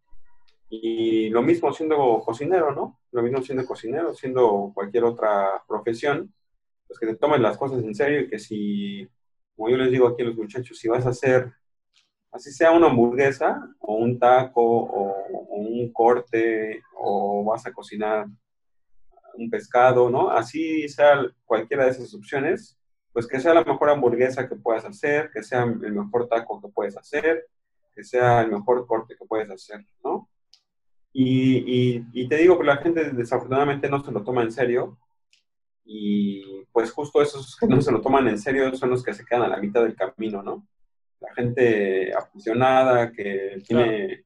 Y 0.70 1.30
lo 1.30 1.42
mismo 1.42 1.74
siendo 1.74 2.22
cocinero, 2.24 2.74
¿no? 2.74 3.00
Lo 3.12 3.22
mismo 3.22 3.42
siendo 3.42 3.66
cocinero, 3.66 4.14
siendo 4.14 4.72
cualquier 4.74 5.04
otra 5.06 5.64
profesión, 5.68 6.34
pues 6.88 7.00
que 7.00 7.08
te 7.08 7.16
tomes 7.16 7.42
las 7.42 7.58
cosas 7.58 7.84
en 7.84 7.96
serio 7.96 8.22
y 8.22 8.30
que 8.30 8.40
si 8.40 9.10
como 9.58 9.70
yo 9.70 9.78
les 9.78 9.92
digo 9.92 10.08
aquí 10.08 10.22
a 10.22 10.26
los 10.26 10.36
muchachos, 10.36 10.78
si 10.78 10.88
vas 10.88 11.06
a 11.08 11.10
hacer, 11.10 11.52
así 12.32 12.52
sea 12.52 12.72
una 12.72 12.88
hamburguesa 12.88 13.60
o 13.80 13.96
un 13.96 14.20
taco 14.20 14.62
o, 14.62 15.16
un 15.50 15.92
corte 15.92 16.84
o 16.96 17.44
vas 17.44 17.66
a 17.66 17.74
cocinar 17.74 18.28
un 19.34 19.50
pescado, 19.50 20.10
¿no? 20.12 20.30
Así 20.30 20.88
sea 20.88 21.26
cualquiera 21.44 21.86
de 21.86 21.92
esas 21.92 22.14
opciones, 22.14 22.78
pues 23.17 23.25
que 23.25 23.39
sea 23.39 23.56
la 23.56 23.63
mejor 23.63 23.89
hamburguesa 23.89 24.47
que 24.47 24.56
puedas 24.56 24.86
hacer, 24.86 25.32
que 25.34 25.41
sea 25.41 25.63
el 25.63 25.91
mejor 25.91 26.27
taco 26.27 26.62
que 26.62 26.67
puedes 26.67 26.95
hacer, 26.95 27.47
que 27.95 28.03
sea 28.03 28.41
el 28.41 28.51
mejor 28.51 28.86
corte 28.86 29.15
que 29.17 29.25
puedes 29.25 29.49
hacer, 29.49 29.84
¿no? 30.03 30.30
Y, 31.12 32.06
y 32.13 32.27
te 32.27 32.36
digo 32.36 32.60
que 32.60 32.65
la 32.65 32.77
gente 32.77 33.10
desafortunadamente 33.13 33.89
no 33.89 34.03
se 34.03 34.12
lo 34.12 34.23
toma 34.23 34.43
en 34.43 34.51
serio 34.51 34.99
y 35.84 36.63
pues 36.71 36.91
justo 36.91 37.19
esos 37.19 37.58
que 37.58 37.65
no 37.65 37.82
se 37.82 37.91
lo 37.91 38.01
toman 38.01 38.27
en 38.27 38.38
serio 38.38 38.71
son 38.75 38.91
los 38.91 39.03
que 39.03 39.15
se 39.15 39.25
quedan 39.25 39.41
a 39.41 39.47
la 39.47 39.58
mitad 39.58 39.82
del 39.82 39.95
camino, 39.95 40.43
¿no? 40.43 40.67
La 41.19 41.34
gente 41.34 42.13
apasionada 42.13 43.12
que 43.12 43.63
tiene... 43.65 44.25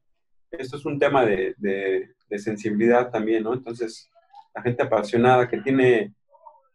Esto 0.50 0.76
es 0.76 0.84
un 0.84 0.98
tema 0.98 1.24
de, 1.24 1.54
de, 1.56 2.38
sensibilidad 2.38 3.10
también, 3.10 3.44
¿no? 3.44 3.54
Entonces, 3.54 4.10
la 4.54 4.60
gente 4.60 4.82
apasionada 4.82 5.48
que 5.48 5.62
tiene, 5.62 6.12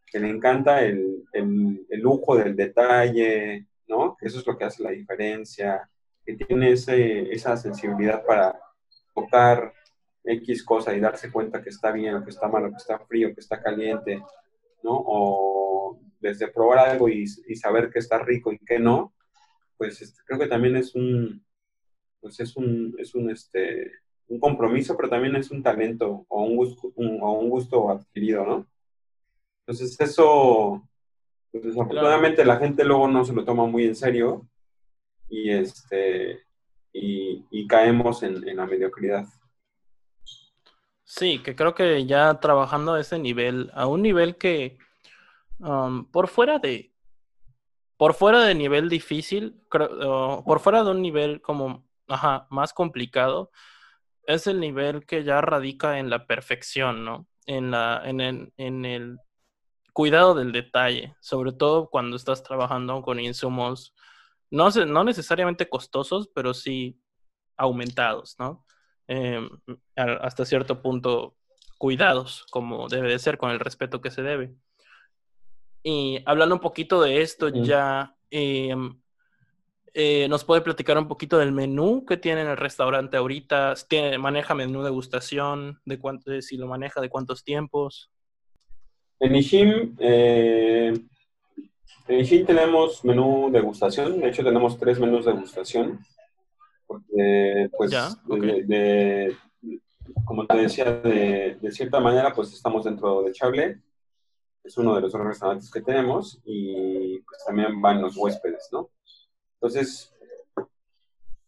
que 0.09 0.19
le 0.19 0.29
encanta 0.29 0.83
el, 0.83 1.25
el, 1.33 1.99
lujo 1.99 2.37
del 2.37 2.55
detalle, 2.55 3.67
¿no? 3.87 4.17
Eso 4.21 4.39
es 4.39 4.47
lo 4.47 4.57
que 4.57 4.63
hace 4.63 4.83
la 4.83 4.91
diferencia, 4.91 5.89
que 6.25 6.35
tiene 6.35 6.71
ese, 6.71 7.31
esa 7.31 7.57
sensibilidad 7.57 8.25
para 8.25 8.57
tocar 9.13 9.73
X 10.23 10.63
cosa 10.63 10.95
y 10.95 10.99
darse 10.99 11.31
cuenta 11.31 11.61
que 11.61 11.69
está 11.69 11.91
bien, 11.91 12.15
o 12.15 12.23
que 12.23 12.29
está 12.29 12.47
mal, 12.47 12.69
que 12.69 12.77
está 12.77 12.99
frío, 12.99 13.33
que 13.33 13.41
está 13.41 13.61
caliente, 13.61 14.21
¿no? 14.83 15.03
O 15.05 15.99
desde 16.19 16.47
probar 16.47 16.79
algo 16.79 17.09
y, 17.09 17.27
saber 17.27 17.89
que 17.89 17.99
está 17.99 18.19
rico 18.19 18.51
y 18.51 18.59
que 18.59 18.79
no, 18.79 19.13
pues 19.77 20.01
este, 20.01 20.21
creo 20.25 20.39
que 20.39 20.47
también 20.47 20.75
es 20.77 20.95
un, 20.95 21.45
pues 22.21 22.39
es 22.39 22.55
un, 22.55 22.95
es 22.97 23.13
un, 23.13 23.29
este, 23.29 23.91
un 24.27 24.39
compromiso, 24.39 24.95
pero 24.95 25.09
también 25.09 25.35
es 25.35 25.51
un 25.51 25.61
talento 25.61 26.25
o 26.27 26.43
un 26.43 26.55
gusto, 26.55 26.93
o 26.95 27.31
un 27.33 27.49
gusto 27.49 27.89
adquirido, 27.89 28.45
¿no? 28.45 28.67
Entonces 29.67 29.99
eso, 29.99 30.87
pues 31.51 31.65
desafortunadamente 31.65 32.45
la 32.45 32.55
gente 32.55 32.85
luego 32.85 33.09
no 33.09 33.25
se 33.25 33.33
lo 33.33 33.43
toma 33.43 33.65
muy 33.65 33.83
en 33.83 33.97
serio 33.97 34.47
y, 35.27 35.49
este, 35.51 36.45
y, 36.93 37.67
caemos 37.67 38.23
en, 38.23 38.47
en 38.47 38.55
la 38.55 38.65
mediocridad. 38.65 39.25
Sí, 41.03 41.39
que 41.43 41.53
creo 41.53 41.75
que 41.75 42.05
ya 42.05 42.39
trabajando 42.39 42.93
a 42.93 43.01
ese 43.01 43.19
nivel, 43.19 43.69
a 43.73 43.87
un 43.87 44.01
nivel 44.01 44.37
que 44.37 44.77
um, 45.59 46.09
por 46.09 46.29
fuera 46.29 46.59
de 46.59 46.93
por 47.97 48.13
fuera 48.13 48.43
de 48.43 48.55
nivel 48.55 48.89
difícil, 48.89 49.59
por 49.69 50.59
fuera 50.59 50.83
de 50.83 50.91
un 50.91 51.01
nivel 51.01 51.41
como 51.41 51.85
ajá, 52.07 52.47
más 52.51 52.71
complicado, 52.71 53.51
es 54.23 54.47
el 54.47 54.59
nivel 54.59 55.05
que 55.05 55.23
ya 55.23 55.41
radica 55.41 55.99
en 55.99 56.09
la 56.09 56.25
perfección, 56.25 57.03
¿no? 57.03 57.27
En 57.47 57.71
la, 57.71 58.01
en 58.05 58.21
el, 58.21 58.53
en 58.57 58.85
el 58.85 59.19
cuidado 59.97 60.35
del 60.35 60.51
detalle, 60.51 61.15
sobre 61.21 61.51
todo 61.53 61.89
cuando 61.89 62.17
estás 62.17 62.43
trabajando 62.43 63.01
con 63.01 63.19
insumos 63.19 63.95
no, 64.51 64.69
no 64.69 65.03
necesariamente 65.03 65.67
costosos, 65.67 66.29
pero 66.35 66.53
sí 66.53 67.01
aumentados, 67.57 68.35
¿no? 68.37 68.63
Em, 69.07 69.49
hasta 69.95 70.45
cierto 70.45 70.83
punto 70.83 71.35
cuidados, 71.79 72.45
como 72.51 72.87
debe 72.87 73.09
de 73.09 73.17
ser, 73.17 73.39
con 73.39 73.49
el 73.49 73.59
respeto 73.59 73.99
que 73.99 74.11
se 74.11 74.21
debe. 74.21 74.53
Y 75.81 76.21
hablando 76.27 76.53
un 76.53 76.61
poquito 76.61 77.01
de 77.01 77.23
esto, 77.23 77.49
ya 77.49 78.15
em, 78.29 79.01
eh, 79.95 80.27
nos 80.29 80.43
puede 80.43 80.61
platicar 80.61 80.99
un 80.99 81.07
poquito 81.07 81.39
del 81.39 81.53
menú 81.53 82.05
que 82.05 82.17
tiene 82.17 82.41
en 82.41 82.49
el 82.49 82.57
restaurante 82.57 83.17
ahorita. 83.17 83.73
¿Tiene, 83.89 84.19
¿Maneja 84.19 84.53
menú 84.53 84.83
degustación? 84.83 85.81
¿De 85.85 85.97
cuánto, 85.97 86.39
si 86.43 86.55
lo 86.55 86.67
maneja, 86.67 87.01
de 87.01 87.09
cuántos 87.09 87.43
tiempos? 87.43 88.11
En 89.19 89.35
Ishim, 89.35 89.95
eh, 89.99 90.93
en 92.07 92.19
Ishim 92.19 92.45
tenemos 92.45 93.03
menú 93.03 93.49
degustación. 93.51 94.19
De 94.19 94.29
hecho, 94.29 94.43
tenemos 94.43 94.77
tres 94.77 94.99
menús 94.99 95.25
de 95.25 95.33
degustación 95.33 95.99
porque 96.87 97.69
pues 97.77 97.91
de, 97.91 99.35
como 100.25 100.47
te 100.47 100.57
decía, 100.57 100.85
de, 100.85 101.71
cierta 101.71 101.99
manera 101.99 102.33
pues 102.33 102.53
estamos 102.53 102.85
dentro 102.85 103.23
de 103.23 103.33
Chable, 103.33 103.81
es 104.63 104.77
uno 104.77 104.95
de 104.95 105.01
los 105.01 105.13
restaurantes 105.13 105.69
que 105.69 105.81
tenemos 105.81 106.39
y 106.45 107.19
pues, 107.19 107.45
también 107.45 107.81
van 107.81 108.01
los 108.01 108.15
huéspedes, 108.15 108.69
¿no? 108.71 108.89
Entonces, 109.55 110.13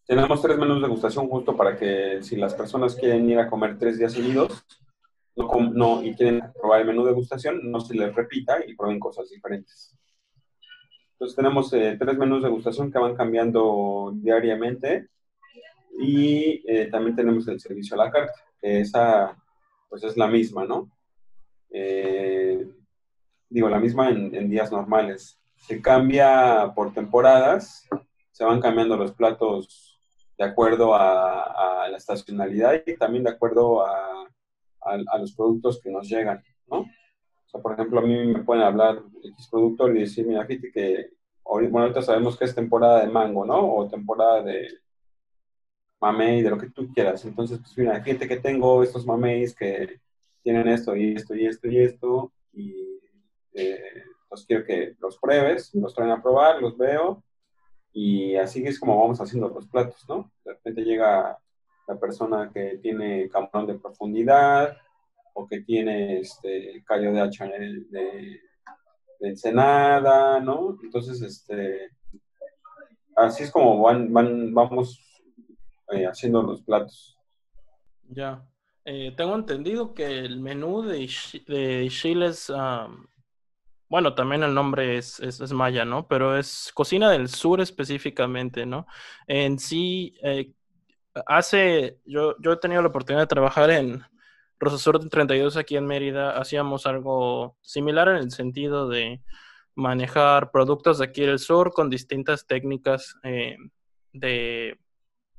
tenemos 0.05 0.41
tres 0.41 0.57
menús 0.57 0.77
de 0.77 0.87
degustación 0.87 1.29
justo 1.29 1.55
para 1.55 1.77
que 1.77 2.19
si 2.21 2.35
las 2.35 2.53
personas 2.53 2.95
quieren 2.95 3.29
ir 3.29 3.39
a 3.39 3.49
comer 3.49 3.77
tres 3.77 3.97
días 3.97 4.13
seguidos 4.13 4.65
no, 5.39 5.71
no, 5.71 6.03
y 6.03 6.13
quieren 6.15 6.43
probar 6.53 6.81
el 6.81 6.87
menú 6.87 7.03
de 7.03 7.11
degustación, 7.11 7.71
no 7.71 7.79
se 7.79 7.95
les 7.95 8.13
repita 8.13 8.57
y 8.65 8.75
prueben 8.75 8.99
cosas 8.99 9.29
diferentes. 9.29 9.95
Entonces 11.13 11.35
tenemos 11.35 11.71
eh, 11.73 11.97
tres 11.99 12.17
menús 12.17 12.41
de 12.41 12.49
degustación 12.49 12.91
que 12.91 12.99
van 12.99 13.15
cambiando 13.15 14.11
diariamente 14.15 15.09
y 15.99 16.63
eh, 16.65 16.87
también 16.91 17.15
tenemos 17.15 17.47
el 17.47 17.59
servicio 17.59 17.95
a 17.95 18.05
la 18.05 18.11
carta, 18.11 18.33
que 18.61 18.81
esa 18.81 19.37
pues 19.89 20.03
es 20.03 20.15
la 20.17 20.27
misma, 20.27 20.65
¿no? 20.65 20.89
Eh, 21.71 22.67
digo, 23.49 23.69
la 23.69 23.79
misma 23.79 24.09
en, 24.09 24.49
días 24.49 24.71
normales. 24.71 25.39
Se 25.55 25.81
cambia 25.81 26.71
por 26.75 26.93
temporadas, 26.93 27.87
se 28.31 28.45
van 28.45 28.61
cambiando 28.61 28.95
los 28.95 29.11
platos 29.11 29.99
de 30.37 30.45
acuerdo 30.45 30.95
a, 30.95 31.87
la 31.89 31.97
estacionalidad 31.97 32.83
y 32.85 32.95
también 32.97 33.23
de 33.23 33.31
acuerdo 33.31 33.85
a, 33.85 34.29
a, 34.89 35.17
los 35.17 35.33
productos 35.33 35.79
que 35.81 35.89
nos 35.89 36.07
llegan, 36.09 36.43
¿no? 36.67 36.79
O 36.79 37.49
sea, 37.51 37.61
por 37.61 37.73
ejemplo, 37.73 37.99
a 37.99 38.03
mí 38.03 38.27
me 38.27 38.43
pueden 38.43 38.63
hablar 38.63 39.01
X 39.23 39.47
productor 39.49 39.95
y 39.95 40.01
decir, 40.01 40.25
mira, 40.27 40.45
fíjate 40.45 40.71
que 40.71 41.09
bueno, 41.49 41.79
ahorita 41.79 42.01
sabemos 42.01 42.37
que 42.37 42.45
es 42.45 42.53
temporada 42.53 43.01
de 43.01 43.11
mango, 43.11 43.45
¿no? 43.45 43.73
O 43.75 43.89
temporada 43.89 44.43
de 44.43 44.69
mamey, 45.99 46.41
de 46.41 46.49
lo 46.49 46.57
que 46.57 46.69
tú 46.69 46.91
quieras. 46.93 47.25
Entonces, 47.25 47.59
pues 47.59 47.77
mira, 47.77 48.01
fíjate 48.01 48.27
que 48.27 48.37
tengo 48.37 48.83
estos 48.83 49.05
mameis 49.05 49.55
que 49.55 49.99
tienen 50.43 50.67
esto 50.67 50.95
y 50.95 51.15
esto 51.15 51.35
y 51.35 51.45
esto 51.45 51.67
y 51.67 51.79
esto 51.79 52.31
y 52.53 52.99
eh, 53.53 54.03
pues 54.29 54.45
quiero 54.45 54.63
que 54.63 54.95
los 54.99 55.17
pruebes, 55.17 55.73
los 55.73 55.93
traen 55.93 56.11
a 56.11 56.21
probar, 56.21 56.61
los 56.61 56.77
veo 56.77 57.23
y 57.91 58.35
así 58.35 58.65
es 58.65 58.79
como 58.79 58.99
vamos 58.99 59.19
haciendo 59.19 59.49
los 59.49 59.67
platos, 59.67 60.07
¿no? 60.07 60.31
De 60.45 60.53
repente 60.53 60.83
llega 60.83 61.37
la 61.89 61.99
persona 61.99 62.51
que 62.53 62.77
tiene 62.83 63.27
camarón 63.29 63.65
de 63.65 63.79
profundidad 63.79 64.77
o 65.33 65.47
que 65.47 65.61
tiene 65.61 66.19
este 66.19 66.83
callo 66.85 67.11
de 67.11 67.19
hacha 67.19 67.45
de, 67.45 68.39
ensenada, 69.21 70.39
¿no? 70.39 70.77
Entonces, 70.83 71.21
este, 71.21 71.89
así 73.15 73.43
es 73.43 73.51
como 73.51 73.81
van, 73.81 74.13
van, 74.13 74.53
vamos 74.53 75.01
eh, 75.91 76.05
haciendo 76.05 76.43
los 76.43 76.61
platos. 76.61 77.17
Ya. 78.07 78.47
Eh, 78.85 79.13
tengo 79.17 79.35
entendido 79.35 79.93
que 79.93 80.19
el 80.19 80.39
menú 80.39 80.83
de, 80.83 81.09
de 81.47 81.87
Chiles, 81.89 82.51
bueno, 83.89 84.13
también 84.13 84.43
el 84.43 84.53
nombre 84.53 84.97
es, 84.97 85.19
es, 85.19 85.51
maya, 85.51 85.83
¿no? 85.85 86.07
Pero 86.07 86.37
es 86.37 86.71
cocina 86.73 87.09
del 87.09 87.27
sur 87.27 87.59
específicamente, 87.59 88.65
¿no? 88.65 88.85
En 89.27 89.57
sí, 89.59 90.15
eh, 90.23 90.53
hace, 91.25 91.99
yo, 92.05 92.35
yo 92.39 92.53
he 92.53 92.57
tenido 92.57 92.81
la 92.81 92.89
oportunidad 92.89 93.23
de 93.23 93.27
trabajar 93.27 93.69
en 93.71 94.03
Rosasur 94.59 95.07
32 95.07 95.57
aquí 95.57 95.77
en 95.77 95.87
Mérida, 95.87 96.37
hacíamos 96.37 96.85
algo 96.85 97.57
similar 97.61 98.09
en 98.09 98.17
el 98.17 98.31
sentido 98.31 98.89
de 98.89 99.21
manejar 99.75 100.51
productos 100.51 100.99
de 100.99 101.05
aquí 101.05 101.21
del 101.21 101.39
sur 101.39 101.71
con 101.71 101.89
distintas 101.89 102.45
técnicas 102.45 103.15
eh, 103.23 103.55
de, 104.11 104.77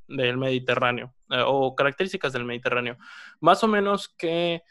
del 0.07 0.37
Mediterráneo 0.37 1.13
eh, 1.29 1.43
o 1.45 1.75
características 1.75 2.33
del 2.33 2.45
Mediterráneo. 2.45 2.97
Más 3.39 3.63
o 3.63 3.67
menos, 3.67 4.09
¿qué, 4.17 4.63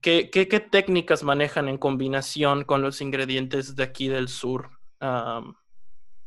qué, 0.00 0.30
qué, 0.30 0.60
técnicas 0.60 1.24
manejan 1.24 1.68
en 1.68 1.78
combinación 1.78 2.64
con 2.64 2.80
los 2.80 3.00
ingredientes 3.00 3.74
de 3.74 3.82
aquí 3.82 4.08
del 4.08 4.28
sur? 4.28 4.70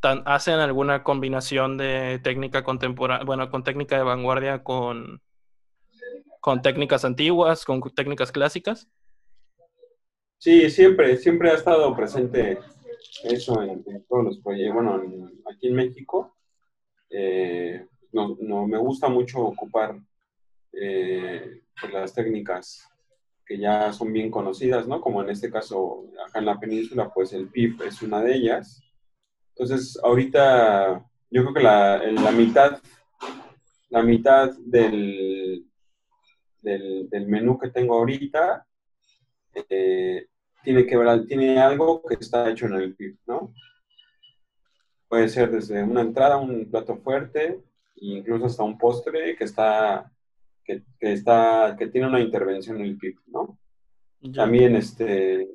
¿Hacen 0.02 0.54
alguna 0.54 1.02
combinación 1.02 1.76
de 1.76 2.20
técnica 2.22 2.64
contemporánea, 2.64 3.24
bueno, 3.24 3.50
con 3.50 3.62
técnica 3.62 3.96
de 3.96 4.02
vanguardia 4.02 4.62
con, 4.62 5.20
con 6.40 6.62
técnicas 6.62 7.04
antiguas, 7.04 7.64
con 7.64 7.80
técnicas 7.94 8.32
clásicas? 8.32 8.88
Sí, 10.38 10.70
siempre, 10.70 11.18
siempre 11.18 11.50
ha 11.50 11.54
estado 11.54 11.94
presente 11.94 12.58
eso 13.24 13.62
en, 13.62 13.84
todos 14.08 14.24
los 14.24 14.38
proyectos. 14.38 14.74
Bueno, 14.74 15.30
aquí 15.52 15.68
en 15.68 15.74
México, 15.74 16.34
eh, 17.10 17.86
no, 18.12 18.36
no, 18.40 18.66
me 18.66 18.78
gusta 18.78 19.08
mucho 19.08 19.40
ocupar 19.40 20.00
eh, 20.72 21.60
pues, 21.78 21.92
las 21.92 22.14
técnicas 22.14 22.88
que 23.44 23.58
ya 23.58 23.92
son 23.92 24.12
bien 24.12 24.30
conocidas, 24.30 24.86
¿no? 24.86 25.00
Como 25.00 25.22
en 25.22 25.30
este 25.30 25.50
caso, 25.50 26.04
acá 26.26 26.38
en 26.38 26.46
la 26.46 26.58
península, 26.58 27.10
pues 27.12 27.32
el 27.32 27.48
PIB 27.48 27.82
es 27.82 28.00
una 28.00 28.22
de 28.22 28.34
ellas. 28.34 28.80
Entonces, 29.54 29.98
ahorita 30.02 31.04
yo 31.30 31.42
creo 31.42 31.54
que 31.54 31.62
la, 31.62 31.98
la 31.98 32.30
mitad, 32.32 32.80
la 33.90 34.02
mitad 34.02 34.50
del, 34.58 35.64
del, 36.62 37.26
menú 37.26 37.58
que 37.58 37.68
tengo 37.68 37.94
ahorita 37.94 38.66
eh, 39.68 40.26
tiene 40.62 40.86
que 40.86 40.96
ver, 40.96 41.26
tiene 41.26 41.58
algo 41.58 42.02
que 42.02 42.14
está 42.14 42.50
hecho 42.50 42.66
en 42.66 42.74
el 42.74 42.94
PIB, 42.94 43.16
¿no? 43.26 43.54
Puede 45.08 45.28
ser 45.28 45.50
desde 45.50 45.82
una 45.82 46.02
entrada, 46.02 46.36
un 46.36 46.70
plato 46.70 46.96
fuerte, 46.96 47.60
incluso 47.96 48.46
hasta 48.46 48.62
un 48.62 48.78
postre 48.78 49.36
que 49.36 49.44
está, 49.44 50.10
que, 50.64 50.82
está, 51.00 51.76
que 51.78 51.88
tiene 51.88 52.06
una 52.06 52.20
intervención 52.20 52.76
en 52.76 52.84
el 52.84 52.98
PIB, 52.98 53.16
¿no? 53.26 53.58
También 54.34 54.76
este, 54.76 55.48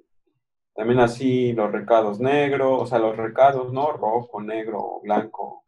también 0.76 1.00
así 1.00 1.54
los 1.54 1.72
recados 1.72 2.20
negros, 2.20 2.82
o 2.82 2.86
sea, 2.86 3.00
los 3.00 3.16
recados, 3.16 3.72
¿no? 3.72 3.94
Rojo, 3.94 4.42
negro, 4.42 5.00
blanco, 5.02 5.64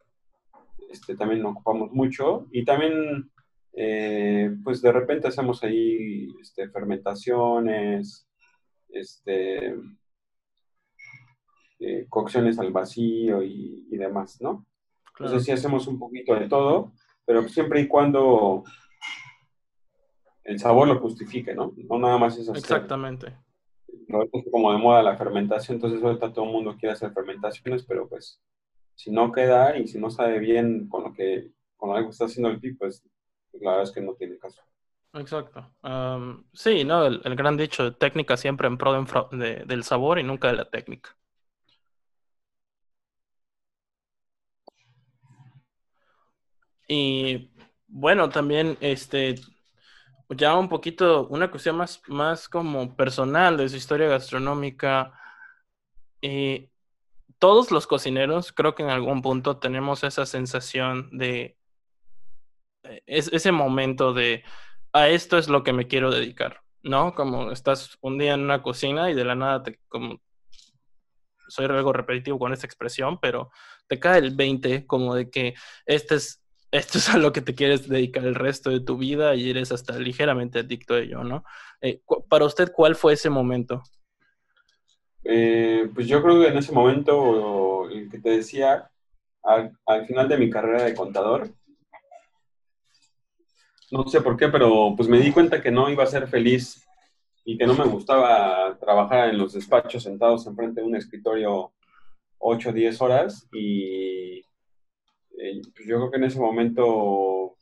este, 0.90 1.16
también 1.16 1.44
ocupamos 1.46 1.90
mucho. 1.92 2.46
Y 2.52 2.64
también, 2.64 3.30
eh, 3.72 4.54
pues 4.62 4.82
de 4.82 4.92
repente 4.92 5.28
hacemos 5.28 5.64
ahí 5.64 6.28
este, 6.42 6.68
fermentaciones, 6.68 8.28
este, 8.90 9.76
eh, 11.80 12.06
cocciones 12.10 12.58
al 12.58 12.70
vacío 12.70 13.42
y, 13.42 13.86
demás, 13.96 14.40
¿no? 14.42 14.66
Entonces 15.18 15.44
sí 15.44 15.52
hacemos 15.52 15.86
un 15.88 15.98
poquito 15.98 16.34
de 16.34 16.48
todo, 16.48 16.92
pero 17.24 17.48
siempre 17.48 17.80
y 17.80 17.88
cuando 17.88 18.62
el 20.44 20.58
sabor 20.60 20.86
lo 20.86 21.00
justifique, 21.00 21.54
¿no? 21.54 21.72
No 21.88 21.98
nada 21.98 22.18
más 22.18 22.38
es 22.38 22.48
Exactamente 22.50 23.47
como 24.50 24.72
de 24.72 24.78
moda 24.78 25.02
la 25.02 25.16
fermentación, 25.16 25.76
entonces 25.76 26.02
ahorita 26.02 26.32
todo 26.32 26.44
el 26.44 26.52
mundo 26.52 26.76
quiere 26.78 26.94
hacer 26.94 27.12
fermentaciones, 27.12 27.84
pero 27.84 28.08
pues 28.08 28.40
si 28.94 29.10
no 29.10 29.32
queda 29.32 29.78
y 29.78 29.86
si 29.86 29.98
no 29.98 30.10
sabe 30.10 30.38
bien 30.38 30.88
con 30.88 31.04
lo 31.04 31.12
que, 31.12 31.50
con 31.76 31.90
lo 31.90 32.02
que 32.02 32.10
está 32.10 32.24
haciendo 32.24 32.50
el 32.50 32.60
PIB, 32.60 32.78
pues, 32.78 33.04
la 33.60 33.70
verdad 33.70 33.84
es 33.84 33.92
que 33.92 34.00
no 34.00 34.14
tiene 34.14 34.38
caso. 34.38 34.60
Exacto. 35.14 35.72
sí, 36.52 36.84
¿no? 36.84 37.06
El, 37.06 37.36
gran 37.36 37.56
dicho 37.56 37.84
de 37.84 37.92
técnica 37.92 38.36
siempre 38.36 38.68
en 38.68 38.76
pro 38.76 38.92
del 39.32 39.84
sabor 39.84 40.18
y 40.18 40.22
nunca 40.22 40.48
de 40.48 40.56
la 40.56 40.68
técnica. 40.68 41.16
Y 46.88 47.50
bueno, 47.86 48.28
también 48.30 48.76
este 48.80 49.36
ya 50.30 50.56
un 50.56 50.68
poquito, 50.68 51.26
una 51.28 51.50
cuestión 51.50 51.76
más, 51.76 52.02
más 52.08 52.48
como 52.48 52.96
personal 52.96 53.56
de 53.56 53.68
su 53.68 53.76
historia 53.76 54.08
gastronómica. 54.08 55.12
Eh, 56.22 56.70
todos 57.38 57.70
los 57.70 57.86
cocineros, 57.86 58.52
creo 58.52 58.74
que 58.74 58.82
en 58.82 58.90
algún 58.90 59.22
punto 59.22 59.58
tenemos 59.58 60.04
esa 60.04 60.26
sensación 60.26 61.08
de 61.16 61.56
eh, 62.84 63.02
ese 63.06 63.52
momento 63.52 64.12
de 64.12 64.44
a 64.92 65.08
esto 65.08 65.38
es 65.38 65.48
lo 65.48 65.62
que 65.62 65.72
me 65.72 65.86
quiero 65.86 66.10
dedicar, 66.10 66.62
¿no? 66.82 67.14
Como 67.14 67.52
estás 67.52 67.98
un 68.00 68.18
día 68.18 68.34
en 68.34 68.40
una 68.40 68.62
cocina 68.62 69.10
y 69.10 69.14
de 69.14 69.24
la 69.24 69.34
nada 69.34 69.62
te 69.62 69.80
como 69.88 70.20
soy 71.48 71.64
algo 71.66 71.92
repetitivo 71.92 72.38
con 72.38 72.52
esta 72.52 72.66
expresión, 72.66 73.18
pero 73.20 73.50
te 73.86 73.98
cae 73.98 74.18
el 74.18 74.34
20 74.36 74.86
como 74.86 75.14
de 75.14 75.30
que 75.30 75.54
este 75.86 76.16
es 76.16 76.42
esto 76.70 76.98
es 76.98 77.08
a 77.08 77.18
lo 77.18 77.32
que 77.32 77.40
te 77.40 77.54
quieres 77.54 77.88
dedicar 77.88 78.24
el 78.24 78.34
resto 78.34 78.70
de 78.70 78.80
tu 78.80 78.98
vida 78.98 79.34
y 79.34 79.50
eres 79.50 79.72
hasta 79.72 79.98
ligeramente 79.98 80.58
adicto 80.58 80.94
a 80.94 81.00
ello, 81.00 81.24
¿no? 81.24 81.44
Eh, 81.80 82.02
para 82.28 82.44
usted, 82.44 82.72
¿cuál 82.72 82.94
fue 82.94 83.14
ese 83.14 83.30
momento? 83.30 83.82
Eh, 85.24 85.90
pues 85.94 86.06
yo 86.06 86.22
creo 86.22 86.40
que 86.40 86.48
en 86.48 86.58
ese 86.58 86.72
momento, 86.72 87.88
el 87.90 88.10
que 88.10 88.18
te 88.18 88.30
decía, 88.30 88.90
al, 89.42 90.06
final 90.06 90.28
de 90.28 90.36
mi 90.36 90.50
carrera 90.50 90.84
de 90.84 90.94
contador, 90.94 91.50
no 93.90 94.06
sé 94.08 94.20
por 94.20 94.36
qué, 94.36 94.48
pero 94.48 94.94
pues 94.96 95.08
me 95.08 95.20
di 95.20 95.32
cuenta 95.32 95.62
que 95.62 95.70
no 95.70 95.88
iba 95.88 96.04
a 96.04 96.08
ser 96.08 96.28
feliz 96.28 96.86
y 97.44 97.56
que 97.56 97.66
no 97.66 97.74
me 97.74 97.84
gustaba 97.84 98.76
trabajar 98.78 99.30
en 99.30 99.38
los 99.38 99.54
despachos 99.54 100.02
sentados 100.02 100.46
enfrente 100.46 100.82
de 100.82 100.86
un 100.86 100.96
escritorio 100.96 101.72
8 102.38 102.68
o 102.68 102.72
10 102.72 103.00
horas 103.00 103.48
y 103.52 104.44
eh, 105.40 105.60
pues 105.74 105.86
yo 105.86 105.96
creo 105.96 106.10
que 106.10 106.16
en 106.16 106.24
ese 106.24 106.40
momento 106.40 107.56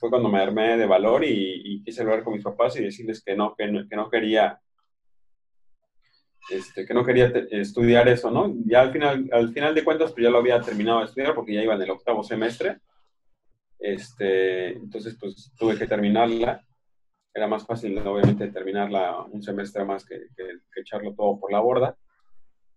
fue 0.00 0.10
cuando 0.10 0.28
me 0.28 0.40
armé 0.40 0.78
de 0.78 0.86
valor 0.86 1.24
y, 1.24 1.82
quise 1.84 2.02
hablar 2.02 2.24
con 2.24 2.32
mis 2.32 2.42
papás 2.42 2.76
y 2.76 2.84
decirles 2.84 3.22
que 3.22 3.36
no, 3.36 3.54
que 3.54 3.68
no, 3.68 4.08
quería 4.08 4.58
este, 6.50 6.86
que 6.86 6.94
no 6.94 7.04
quería 7.04 7.26
estudiar 7.50 8.08
eso, 8.08 8.30
¿no? 8.30 8.52
Ya 8.64 8.80
al 8.80 8.92
final, 8.92 9.28
al 9.30 9.52
final 9.52 9.74
de 9.74 9.84
cuentas, 9.84 10.12
pues 10.12 10.24
ya 10.24 10.30
lo 10.30 10.38
había 10.38 10.60
terminado 10.60 11.00
de 11.00 11.04
estudiar 11.06 11.34
porque 11.34 11.54
ya 11.54 11.62
iba 11.62 11.74
en 11.74 11.82
el 11.82 11.90
octavo 11.90 12.24
semestre. 12.24 12.78
Este, 13.78 14.72
entonces, 14.72 15.16
pues 15.18 15.52
tuve 15.58 15.78
que 15.78 15.86
terminarla. 15.86 16.64
Era 17.32 17.46
más 17.46 17.64
fácil, 17.64 17.96
obviamente, 17.98 18.48
terminarla 18.48 19.22
un 19.24 19.42
semestre 19.42 19.84
más 19.84 20.04
que, 20.04 20.28
que, 20.36 20.80
echarlo 20.80 21.14
todo 21.14 21.38
por 21.38 21.52
la 21.52 21.60
borda. 21.60 21.96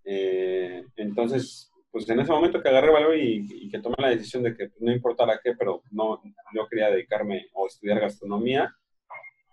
Eh, 0.03 0.83
entonces, 0.97 1.72
pues 1.93 2.09
en 2.09 2.19
ese 2.19 2.31
momento 2.31 2.59
que 2.59 2.69
agarré 2.69 2.91
valor 2.91 3.15
y, 3.15 3.69
que 3.69 3.79
tomé 3.79 3.95
la 3.99 4.09
decisión 4.09 4.41
de 4.41 4.57
que 4.57 4.71
no 4.79 4.91
importara 4.91 5.39
qué, 5.43 5.53
pero 5.53 5.83
no, 5.91 6.19
yo 6.55 6.67
quería 6.67 6.89
dedicarme 6.89 7.45
o 7.53 7.67
estudiar 7.67 7.99
gastronomía. 7.99 8.75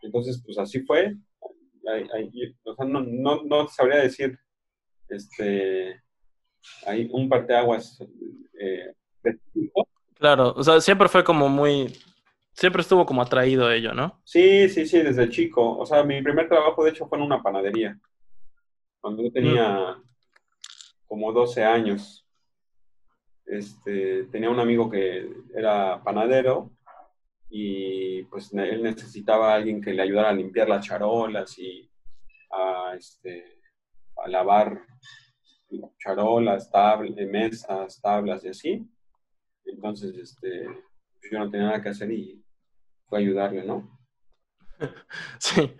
Entonces, 0.01 0.43
pues 0.43 0.57
así 0.57 0.81
fue. 0.81 1.15
o 2.65 2.75
sea, 2.75 2.87
no, 2.87 3.01
no, 3.03 3.43
no 3.45 3.69
sabría 3.69 3.99
decir, 3.99 4.39
este, 5.11 6.03
hay 6.87 7.11
un 7.13 7.29
parteaguas 7.29 8.03
eh, 8.59 8.95
Claro, 10.15 10.55
o 10.57 10.63
sea, 10.63 10.81
siempre 10.81 11.09
fue 11.11 11.23
como 11.23 11.47
muy, 11.51 11.93
siempre 12.55 12.81
estuvo 12.81 13.05
como 13.05 13.21
atraído 13.21 13.67
a 13.67 13.75
ello, 13.75 13.93
¿no? 13.93 14.19
Sí, 14.25 14.67
sí, 14.71 14.87
sí, 14.87 15.03
desde 15.03 15.29
chico. 15.29 15.77
O 15.77 15.85
sea, 15.85 16.05
mi 16.05 16.23
primer 16.23 16.49
trabajo, 16.49 16.85
de 16.85 16.91
hecho, 16.91 17.07
fue 17.07 17.19
en 17.19 17.25
una 17.25 17.43
panadería. 17.43 18.01
Cuando 18.99 19.23
yo 19.23 19.31
tenía 19.31 19.95
mm. 19.95 20.03
como 21.07 21.33
12 21.35 21.65
años. 21.65 22.27
Este, 23.51 24.27
tenía 24.27 24.49
un 24.49 24.61
amigo 24.61 24.89
que 24.89 25.29
era 25.53 26.01
panadero 26.05 26.71
y 27.49 28.23
pues 28.25 28.53
él 28.53 28.81
necesitaba 28.81 29.53
a 29.53 29.57
alguien 29.57 29.83
que 29.83 29.93
le 29.93 30.03
ayudara 30.03 30.29
a 30.29 30.33
limpiar 30.33 30.69
las 30.69 30.87
charolas 30.87 31.59
y 31.59 31.91
a, 32.53 32.95
este, 32.97 33.59
a 34.25 34.29
lavar 34.29 34.81
charolas, 35.99 36.71
tablas, 36.71 37.17
mesas, 37.27 38.01
tablas 38.01 38.45
y 38.45 38.49
así. 38.49 38.89
Entonces, 39.65 40.17
este, 40.17 40.67
yo 41.29 41.39
no 41.41 41.51
tenía 41.51 41.67
nada 41.67 41.83
que 41.83 41.89
hacer 41.89 42.13
y 42.13 42.45
fue 43.07 43.19
ayudarle, 43.19 43.65
¿no? 43.65 43.99
Sí, 45.39 45.77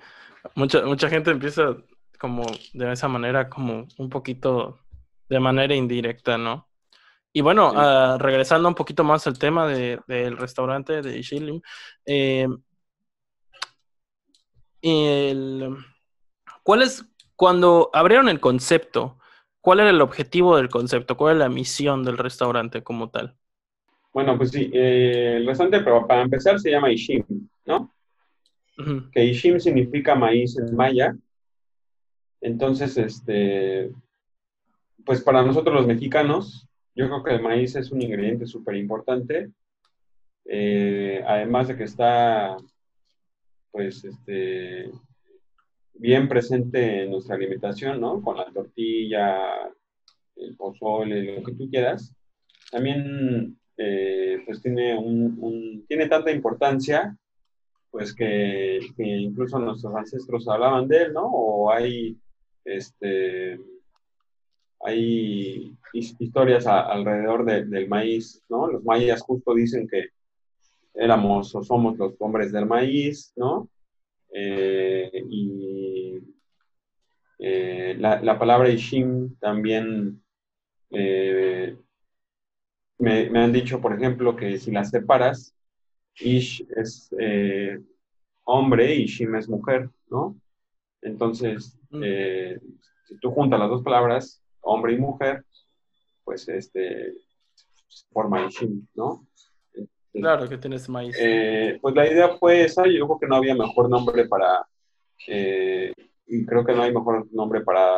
mucha, 0.57 0.85
mucha 0.85 1.09
gente 1.09 1.31
empieza 1.31 1.77
como 2.19 2.45
de 2.73 2.93
esa 2.93 3.07
manera, 3.07 3.49
como 3.49 3.87
un 3.97 4.11
poquito 4.11 4.81
de 5.29 5.39
manera 5.39 5.75
indirecta, 5.75 6.37
¿no? 6.37 6.70
Y 7.33 7.43
bueno, 7.43 7.73
ah, 7.75 8.17
regresando 8.19 8.69
un 8.69 8.75
poquito 8.75 9.05
más 9.05 9.27
al 9.27 9.39
tema 9.39 9.69
del 9.69 10.01
de, 10.07 10.31
restaurante 10.31 11.01
de 11.01 11.23
Shilim, 11.23 11.61
eh, 12.05 12.49
¿cuál 16.63 16.83
es, 16.83 17.05
cuando 17.37 17.91
abrieron 17.93 18.29
el 18.29 18.41
concepto, 18.41 19.19
cuál 19.61 19.81
era 19.81 19.91
el 19.91 20.01
objetivo 20.01 20.57
del 20.57 20.69
concepto? 20.69 21.17
¿Cuál 21.17 21.35
es 21.35 21.39
la 21.39 21.49
misión 21.49 22.03
del 22.03 22.19
restaurante 22.19 22.83
como 22.83 23.11
tal? 23.11 23.37
Bueno, 24.13 24.37
pues 24.37 24.51
sí, 24.51 24.69
eh, 24.75 25.37
el 25.37 25.47
restaurante, 25.47 25.85
pero 25.85 26.07
para 26.07 26.23
empezar 26.23 26.59
se 26.59 26.71
llama 26.71 26.91
Ishim, 26.91 27.25
¿no? 27.65 27.95
Que 29.13 29.25
Ishim 29.25 29.61
significa 29.61 30.15
maíz 30.15 30.59
en 30.59 30.75
maya. 30.75 31.15
Entonces, 32.41 32.97
este, 32.97 33.93
pues 35.05 35.23
para 35.23 35.43
nosotros 35.43 35.75
los 35.75 35.87
mexicanos, 35.87 36.67
yo 37.01 37.07
creo 37.07 37.23
que 37.23 37.35
el 37.35 37.43
maíz 37.43 37.75
es 37.77 37.91
un 37.91 38.03
ingrediente 38.03 38.45
súper 38.45 38.77
importante. 38.77 39.51
Eh, 40.45 41.23
además 41.27 41.69
de 41.69 41.77
que 41.77 41.85
está, 41.85 42.59
pues, 43.71 44.05
este, 44.05 44.91
bien 45.95 46.29
presente 46.29 47.05
en 47.05 47.13
nuestra 47.13 47.37
alimentación, 47.37 48.01
¿no? 48.01 48.21
Con 48.21 48.37
la 48.37 48.53
tortilla, 48.53 49.39
el 50.37 50.57
pozole, 50.57 51.37
lo 51.37 51.43
que 51.43 51.55
tú 51.55 51.71
quieras. 51.71 52.15
También 52.71 53.59
eh, 53.79 54.43
pues 54.45 54.61
tiene, 54.61 54.95
un, 54.99 55.87
tiene 55.89 56.07
tanta 56.07 56.31
importancia, 56.31 57.17
pues 57.91 58.15
que, 58.15 58.79
incluso 58.99 59.59
nuestros 59.59 59.95
ancestros 59.95 60.47
hablaban 60.49 60.87
de 60.87 61.05
él, 61.05 61.15
¿no? 61.15 61.25
O 61.25 61.73
hay, 61.73 62.19
este, 62.63 63.59
hay 64.85 65.77
historias 65.93 66.67
alrededor 66.67 67.45
del 67.45 67.89
maíz, 67.89 68.43
¿no? 68.49 68.67
Los 68.67 68.85
mayas 68.85 69.23
justo 69.23 69.55
dicen 69.55 69.87
que 69.89 70.09
éramos 70.95 71.55
o 71.55 71.63
somos 71.63 71.99
los 71.99 72.15
hombres 72.19 72.53
del 72.53 72.67
maíz, 72.67 73.33
¿no? 73.37 73.69
Eh, 74.33 75.11
y 75.29 76.19
eh, 77.39 77.97
la, 77.99 78.39
palabra 78.39 78.69
Ishim 78.69 79.35
también 79.37 80.23
me, 83.01 83.39
han 83.39 83.53
dicho, 83.53 83.81
por 83.81 83.95
ejemplo, 83.95 84.37
que 84.37 84.59
si 84.59 84.71
las 84.71 84.91
separas, 84.91 85.55
Ish 86.17 86.67
es 86.77 87.15
eh, 87.19 87.81
hombre 88.45 88.95
y 88.95 89.07
Shim 89.07 89.35
es 89.37 89.49
mujer, 89.49 89.89
¿no? 90.09 90.37
Entonces, 91.03 91.79
mm. 91.91 92.03
eh, 92.05 92.61
si 93.07 93.17
tú 93.19 93.31
juntas 93.31 93.59
las 93.59 93.71
dos 93.71 93.83
palabras, 93.83 94.43
hombre 94.63 94.95
y 94.95 94.99
mujer, 94.99 95.45
pues 96.25 96.49
este 96.49 97.15
forma 98.13 98.47
Ishim, 98.47 98.87
¿no? 98.95 99.27
Claro 100.13 100.49
que 100.49 100.59
tienes 100.59 100.89
maíz. 100.89 101.17
Eh, 101.21 101.79
pues 101.81 101.95
la 101.95 102.07
idea 102.07 102.37
fue 102.37 102.65
esa, 102.65 102.85
yo 102.87 103.07
creo 103.07 103.19
que 103.21 103.27
no 103.27 103.37
había 103.37 103.55
mejor 103.55 103.89
nombre 103.89 104.27
para, 104.27 104.67
y 105.27 106.47
creo 106.47 106.65
que 106.65 106.73
no 106.73 106.83
hay 106.83 106.93
mejor 106.93 107.29
nombre 107.33 107.61
para, 107.61 107.89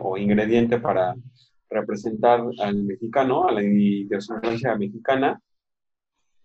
o 0.00 0.16
ingrediente 0.16 0.78
para 0.78 1.14
representar 1.70 2.44
al 2.58 2.82
mexicano, 2.82 3.46
a 3.46 3.52
la 3.52 3.62
idiosincrasia 3.62 4.74
mexicana, 4.76 5.40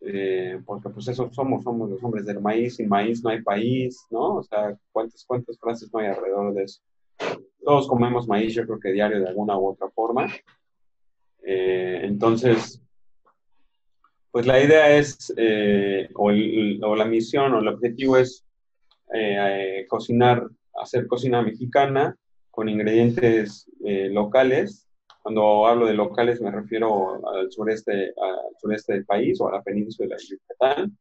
eh, 0.01 0.61
porque 0.65 0.89
pues 0.89 1.07
eso 1.07 1.31
somos, 1.33 1.63
somos 1.63 1.89
los 1.89 2.03
hombres 2.03 2.25
del 2.25 2.39
maíz, 2.39 2.75
sin 2.75 2.87
maíz 2.87 3.23
no 3.23 3.31
hay 3.31 3.41
país, 3.41 4.05
¿no? 4.11 4.35
O 4.35 4.43
sea, 4.43 4.77
¿cuántas, 4.91 5.25
cuántas 5.25 5.57
frases 5.57 5.91
no 5.91 5.99
hay 5.99 6.07
alrededor 6.07 6.53
de 6.53 6.63
eso? 6.63 6.81
Todos 7.65 7.87
comemos 7.87 8.27
maíz, 8.27 8.53
yo 8.53 8.65
creo 8.65 8.79
que 8.79 8.93
diario 8.93 9.19
de 9.19 9.27
alguna 9.27 9.57
u 9.57 9.69
otra 9.69 9.89
forma. 9.89 10.27
Eh, 11.43 11.99
entonces, 12.03 12.81
pues 14.31 14.45
la 14.45 14.61
idea 14.63 14.95
es, 14.95 15.33
eh, 15.35 16.09
o, 16.13 16.31
o, 16.31 16.95
la 16.95 17.05
misión 17.05 17.53
o 17.53 17.59
el 17.59 17.67
objetivo 17.67 18.17
es 18.17 18.45
cocinar, 19.87 20.47
hacer 20.81 21.07
cocina 21.07 21.41
mexicana 21.41 22.15
con 22.51 22.67
ingredientes 22.69 23.69
locales 23.79 24.85
cuando 25.25 25.65
hablo 25.65 25.87
de 25.87 25.95
locales 25.95 26.39
me 26.39 26.51
refiero 26.51 27.19
al 27.27 27.51
sureste, 27.51 28.13
al 28.15 28.55
sureste 28.61 28.93
del 28.93 29.05
país 29.05 29.41
o 29.41 29.47
a 29.47 29.53
la 29.53 29.63
península 29.63 30.15
de 30.15 30.23
Yucatán. 30.23 30.95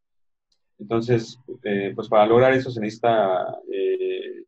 Entonces, 0.78 1.38
eh, 1.62 1.92
pues 1.94 2.08
para 2.08 2.24
lograr 2.24 2.54
eso 2.54 2.70
se 2.70 2.80
necesita 2.80 3.54
eh, 3.70 4.44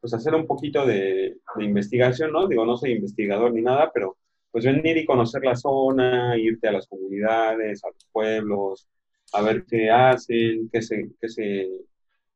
pues 0.00 0.14
hacer 0.14 0.34
un 0.34 0.46
poquito 0.46 0.86
de, 0.86 1.36
investigación, 1.58 2.32
¿no? 2.32 2.46
Digo, 2.46 2.64
no 2.64 2.76
soy 2.76 2.92
investigador 2.92 3.52
ni 3.52 3.62
nada, 3.62 3.90
pero 3.92 4.16
pues 4.50 4.64
venir 4.64 4.96
y 4.96 5.06
conocer 5.06 5.44
la 5.44 5.54
zona, 5.56 6.36
irte 6.38 6.68
a 6.68 6.72
las 6.72 6.86
comunidades, 6.88 7.84
a 7.84 7.88
los 7.88 8.08
pueblos, 8.12 8.88
a 9.32 9.42
ver 9.42 9.64
qué 9.66 9.90
hacen, 9.90 10.68
qué 10.72 10.82
se, 10.82 11.10
qué 11.20 11.28
se, 11.28 11.68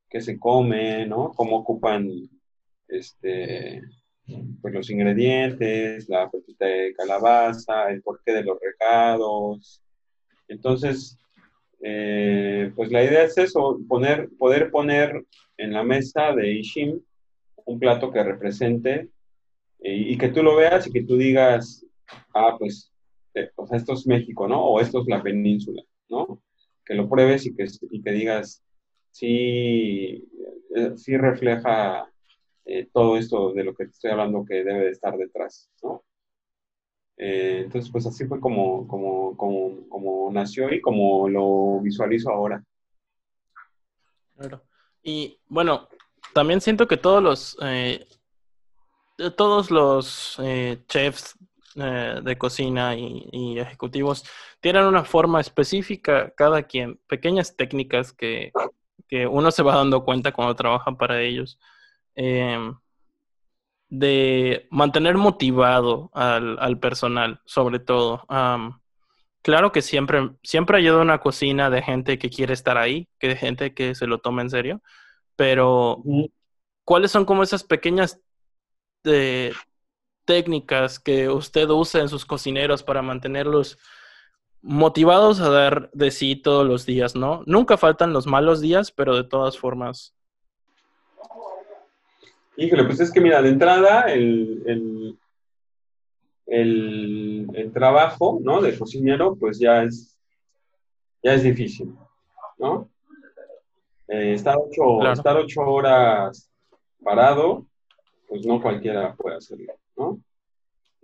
qué 0.09 0.21
se 0.21 0.39
come, 0.39 1.05
¿no? 1.05 1.31
Cómo 1.35 1.57
ocupan 1.57 2.09
este, 2.87 3.81
pues 4.61 4.73
los 4.73 4.89
ingredientes, 4.89 6.07
la 6.09 6.29
pepita 6.29 6.65
de 6.65 6.93
calabaza, 6.93 7.89
el 7.89 8.01
porqué 8.01 8.33
de 8.33 8.43
los 8.43 8.57
recados. 8.61 9.81
Entonces, 10.47 11.17
eh, 11.81 12.71
pues 12.75 12.91
la 12.91 13.03
idea 13.03 13.23
es 13.23 13.37
eso, 13.37 13.79
poner, 13.87 14.29
poder 14.37 14.71
poner 14.71 15.25
en 15.57 15.73
la 15.73 15.83
mesa 15.83 16.33
de 16.33 16.53
Ishim 16.53 17.01
un 17.65 17.79
plato 17.79 18.11
que 18.11 18.23
represente 18.23 19.09
y, 19.79 20.17
que 20.17 20.29
tú 20.29 20.41
lo 20.41 20.55
veas 20.55 20.87
y 20.87 20.91
que 20.91 21.03
tú 21.03 21.17
digas, 21.17 21.85
ah, 22.33 22.55
pues, 22.57 22.91
eh, 23.33 23.49
esto 23.71 23.93
es 23.93 24.07
México, 24.07 24.47
¿no? 24.47 24.63
O 24.63 24.79
esto 24.79 25.01
es 25.01 25.07
la 25.07 25.21
península, 25.21 25.83
¿no? 26.09 26.41
Que 26.85 26.95
lo 26.95 27.07
pruebes 27.09 27.45
y 27.45 27.55
que, 27.55 27.65
y 27.91 28.01
digas, 28.01 28.63
sí, 29.11 30.27
eh, 30.75 30.93
sí 30.95 31.17
refleja 31.17 32.09
eh, 32.65 32.87
todo 32.91 33.17
esto 33.17 33.53
de 33.53 33.63
lo 33.63 33.75
que 33.75 33.85
te 33.85 33.91
estoy 33.91 34.11
hablando 34.11 34.43
que 34.43 34.63
debe 34.63 34.85
de 34.85 34.91
estar 34.91 35.15
detrás, 35.17 35.69
¿no? 35.83 36.03
Eh, 37.17 37.61
entonces, 37.63 37.91
pues 37.91 38.05
así 38.05 38.25
fue 38.25 38.39
como, 38.39 38.87
como, 38.87 39.37
como, 39.37 39.87
como, 39.87 40.31
nació 40.31 40.73
y 40.73 40.81
como 40.81 41.29
lo 41.29 41.79
visualizo 41.81 42.29
ahora. 42.29 42.63
Claro. 44.35 44.63
Y 45.01 45.39
bueno, 45.47 45.87
también 46.35 46.59
siento 46.59 46.85
que 46.85 46.97
todos 46.97 47.23
los, 47.23 47.57
eh, 47.61 48.05
todos 49.37 49.71
los 49.71 50.37
chefs 50.87 51.37
de 51.75 52.37
cocina 52.37 52.93
y, 52.93 53.57
ejecutivos 53.57 54.25
tienen 54.59 54.83
una 54.83 55.05
forma 55.05 55.39
específica, 55.39 56.33
cada 56.35 56.63
quien, 56.63 56.99
pequeñas 57.07 57.55
técnicas 57.55 58.11
que, 58.11 58.51
que 59.07 59.27
uno 59.27 59.49
se 59.49 59.63
va 59.63 59.75
dando 59.75 60.03
cuenta 60.03 60.33
cuando 60.33 60.55
trabaja 60.55 60.91
para 60.97 61.21
ellos. 61.21 61.57
Em, 62.15 62.75
de 63.87 64.67
mantener 64.71 65.15
motivado 65.15 66.09
al, 66.13 66.79
personal, 66.79 67.39
sobre 67.45 67.79
todo. 67.79 68.25
claro 69.41 69.71
que 69.71 69.81
siempre, 69.81 70.31
siempre 70.43 70.79
ayuda 70.79 71.01
una 71.01 71.19
cocina 71.19 71.69
de 71.69 71.81
gente 71.81 72.17
que 72.19 72.29
quiere 72.29 72.53
estar 72.53 72.77
ahí, 72.77 73.07
que 73.19 73.29
de 73.29 73.35
gente 73.37 73.73
que 73.73 73.95
se 73.95 74.07
lo 74.07 74.17
toma 74.19 74.41
en 74.41 74.49
serio, 74.49 74.81
pero 75.35 76.03
¿cuáles 76.83 77.11
son 77.11 77.25
como 77.25 77.43
esas 77.43 77.63
pequeñas 77.63 78.21
eh, 79.03 79.53
técnicas 80.25 80.99
que 80.99 81.29
usted 81.29 81.69
usa 81.69 82.01
en 82.01 82.09
sus 82.09 82.25
cocineros 82.25 82.83
para 82.83 83.01
mantenerlos 83.01 83.77
motivados 84.61 85.39
a 85.41 85.49
dar 85.49 85.91
de 85.93 86.09
sí 86.09 86.35
todos 86.35 86.65
los 86.65 86.85
días, 86.85 87.15
¿no? 87.15 87.43
Nunca 87.45 87.77
faltan 87.77 88.13
los 88.13 88.25
malos 88.25 88.61
días, 88.61 88.91
pero 88.91 89.15
de 89.15 89.23
todas 89.23 89.57
formas 89.57 90.15
Híjole, 92.57 92.85
pues 92.85 93.01
es 93.01 93.11
que 93.11 93.19
mira, 93.19 93.41
de 93.41 93.49
entrada 93.49 94.03
el, 94.03 95.17
el, 96.47 97.71
trabajo, 97.73 98.39
¿no? 98.41 98.61
De 98.61 98.77
cocinero, 98.77 99.35
pues 99.35 99.59
ya 99.59 99.83
es, 99.83 100.17
ya 101.21 101.33
es 101.33 101.43
difícil, 101.43 101.93
¿no? 102.57 102.89
Eh, 104.07 104.33
estar, 104.33 104.55
ocho, 104.57 105.11
estar 105.11 105.35
ocho 105.35 105.61
horas 105.61 106.49
parado, 107.03 107.65
pues 108.27 108.45
no 108.45 108.61
cualquiera 108.61 109.15
puede 109.15 109.37
hacerlo, 109.37 109.73
¿no? 109.95 110.19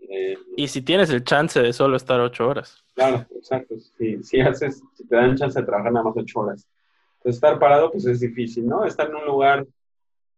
Eh, 0.10 0.38
y 0.58 0.68
si 0.68 0.82
tienes 0.82 1.10
el 1.10 1.24
chance 1.24 1.60
de 1.62 1.74
solo 1.74 1.98
estar 1.98 2.20
ocho 2.20 2.48
horas. 2.48 2.84
Claro, 2.94 3.26
exacto. 3.36 3.76
Si, 3.98 4.22
si, 4.24 4.42
haces, 4.42 4.84
si 4.94 5.08
te 5.08 5.16
dan 5.16 5.36
chance 5.36 5.60
de 5.60 5.66
trabajar 5.66 5.92
nada 5.92 6.06
más 6.06 6.18
ocho 6.18 6.42
horas. 6.42 6.68
Entonces, 7.18 7.36
estar 7.36 7.58
parado, 7.60 7.92
pues 7.92 8.06
es 8.06 8.20
difícil, 8.20 8.68
¿no? 8.68 8.86
Estar 8.86 9.08
en 9.08 9.16
un 9.16 9.26
lugar 9.26 9.66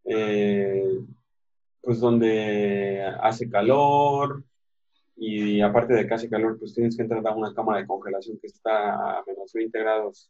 eh, 0.06 1.00
pues 1.82 2.00
donde 2.00 3.04
hace 3.22 3.50
calor 3.50 4.44
y 5.16 5.62
aparte 5.62 5.94
de 5.94 6.08
que 6.08 6.14
hace 6.14 6.30
calor, 6.30 6.58
pues 6.60 6.74
tienes 6.74 6.96
que 6.96 7.04
entrar 7.04 7.26
a 7.26 7.32
una 7.32 7.54
cámara 7.54 7.80
de 7.80 7.88
congelación 7.88 8.38
que 8.40 8.48
está 8.48 8.94
a 8.94 9.24
menos 9.26 9.52
20 9.54 9.80
grados 9.80 10.30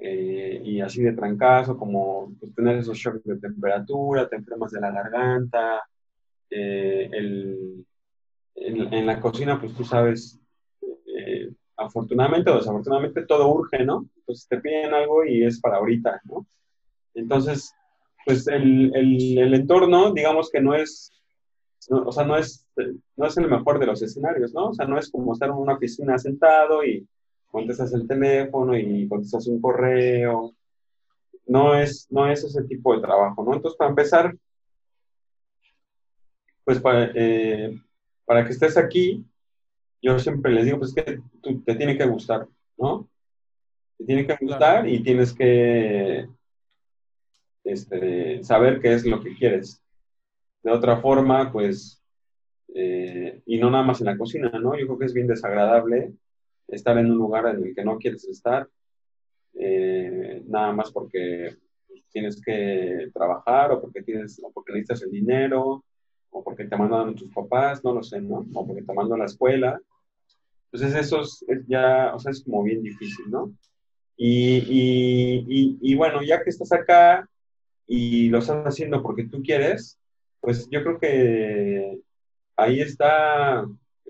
eh, 0.00 0.60
y 0.64 0.80
así 0.80 1.02
de 1.02 1.12
trancazo, 1.12 1.76
como 1.76 2.32
pues, 2.38 2.54
tener 2.54 2.78
esos 2.78 2.96
shocks 2.96 3.24
de 3.24 3.38
temperatura, 3.38 4.28
te 4.28 4.36
enfermas 4.36 4.72
de 4.72 4.80
la 4.80 4.90
garganta, 4.92 5.82
eh, 6.50 7.10
en, 8.54 9.06
la 9.06 9.20
cocina, 9.20 9.60
pues 9.60 9.74
tú 9.74 9.84
sabes, 9.84 10.40
afortunadamente 11.76 12.50
o 12.50 12.56
desafortunadamente 12.56 13.24
todo 13.24 13.48
urge, 13.48 13.84
¿no? 13.84 14.06
Entonces 14.16 14.48
te 14.48 14.60
piden 14.60 14.92
algo 14.92 15.24
y 15.24 15.44
es 15.44 15.60
para 15.60 15.76
ahorita, 15.76 16.20
¿no? 16.24 16.46
Entonces, 17.14 17.72
pues 18.24 18.46
el, 18.46 18.92
el, 18.94 19.54
entorno, 19.54 20.12
digamos 20.12 20.50
que 20.50 20.60
no 20.60 20.74
es, 20.74 21.12
o 21.90 22.12
sea, 22.12 22.24
no 22.24 22.36
es, 22.36 22.66
no 23.16 23.26
es 23.26 23.36
el 23.36 23.48
mejor 23.48 23.78
de 23.78 23.86
los 23.86 24.02
escenarios, 24.02 24.52
¿no? 24.52 24.68
O 24.68 24.74
sea, 24.74 24.86
no 24.86 24.98
es 24.98 25.10
como 25.10 25.32
estar 25.32 25.48
en 25.48 25.54
una 25.54 25.74
oficina 25.74 26.18
sentado 26.18 26.84
y 26.84 27.06
contestas 27.50 27.92
el 27.92 28.06
teléfono 28.06 28.76
y 28.76 29.08
contestas 29.08 29.46
un 29.46 29.60
correo. 29.60 30.54
No 31.46 31.74
es, 31.74 32.06
no 32.10 32.26
es 32.30 32.44
ese 32.44 32.62
tipo 32.64 32.94
de 32.94 33.00
trabajo, 33.00 33.42
¿no? 33.42 33.54
Entonces, 33.54 33.76
para 33.76 33.90
empezar, 33.90 34.36
pues 36.64 36.80
para, 36.80 37.10
eh, 37.14 37.80
para 38.26 38.44
que 38.44 38.52
estés 38.52 38.76
aquí, 38.76 39.24
yo 40.02 40.18
siempre 40.18 40.52
les 40.52 40.66
digo, 40.66 40.78
pues 40.78 40.94
que 40.94 41.20
te 41.64 41.74
tiene 41.74 41.96
que 41.96 42.06
gustar, 42.06 42.46
¿no? 42.76 43.08
Te 43.96 44.04
tiene 44.04 44.26
que 44.26 44.36
gustar 44.40 44.86
y 44.86 45.02
tienes 45.02 45.32
que 45.32 46.28
este, 47.64 48.44
saber 48.44 48.80
qué 48.80 48.92
es 48.92 49.06
lo 49.06 49.20
que 49.22 49.34
quieres. 49.34 49.82
De 50.62 50.70
otra 50.70 50.98
forma, 50.98 51.50
pues, 51.50 52.02
eh, 52.74 53.40
y 53.46 53.58
no 53.58 53.70
nada 53.70 53.84
más 53.84 54.00
en 54.00 54.06
la 54.06 54.18
cocina, 54.18 54.50
¿no? 54.50 54.78
Yo 54.78 54.86
creo 54.86 54.98
que 54.98 55.06
es 55.06 55.14
bien 55.14 55.26
desagradable 55.26 56.12
estar 56.68 56.96
en 56.98 57.10
un 57.10 57.18
lugar 57.18 57.46
en 57.46 57.64
el 57.64 57.74
que 57.74 57.84
no 57.84 57.98
quieres 57.98 58.24
estar, 58.24 58.68
eh, 59.54 60.42
nada 60.46 60.72
más 60.72 60.92
porque 60.92 61.56
tienes 62.10 62.40
que 62.40 63.10
trabajar 63.12 63.72
o 63.72 63.80
porque, 63.80 64.02
tienes, 64.02 64.40
o 64.42 64.50
porque 64.52 64.72
necesitas 64.72 65.02
el 65.02 65.10
dinero 65.10 65.84
o 66.30 66.44
porque 66.44 66.64
te 66.64 66.76
mandan 66.76 67.14
tus 67.14 67.32
papás, 67.32 67.82
no 67.82 67.94
lo 67.94 68.02
sé, 68.02 68.20
¿no? 68.20 68.46
O 68.52 68.66
porque 68.66 68.82
te 68.82 68.92
mandan 68.92 69.20
a 69.20 69.22
la 69.22 69.26
escuela. 69.26 69.80
Entonces 70.70 70.98
eso 70.98 71.22
es, 71.22 71.44
ya, 71.66 72.14
o 72.14 72.18
sea, 72.18 72.32
es 72.32 72.44
como 72.44 72.62
bien 72.62 72.82
difícil, 72.82 73.30
¿no? 73.30 73.52
Y, 74.16 74.58
y, 74.68 75.78
y, 75.80 75.94
bueno, 75.94 76.22
ya 76.22 76.42
que 76.42 76.50
estás 76.50 76.72
acá, 76.72 77.28
y 77.86 78.28
lo 78.28 78.38
estás 78.38 78.66
haciendo 78.66 79.02
porque 79.02 79.24
tú 79.24 79.42
quieres, 79.42 79.98
pues 80.40 80.68
yo 80.70 80.82
creo 80.82 80.98
que 80.98 82.00
ahí 82.56 82.80
está 82.80 83.66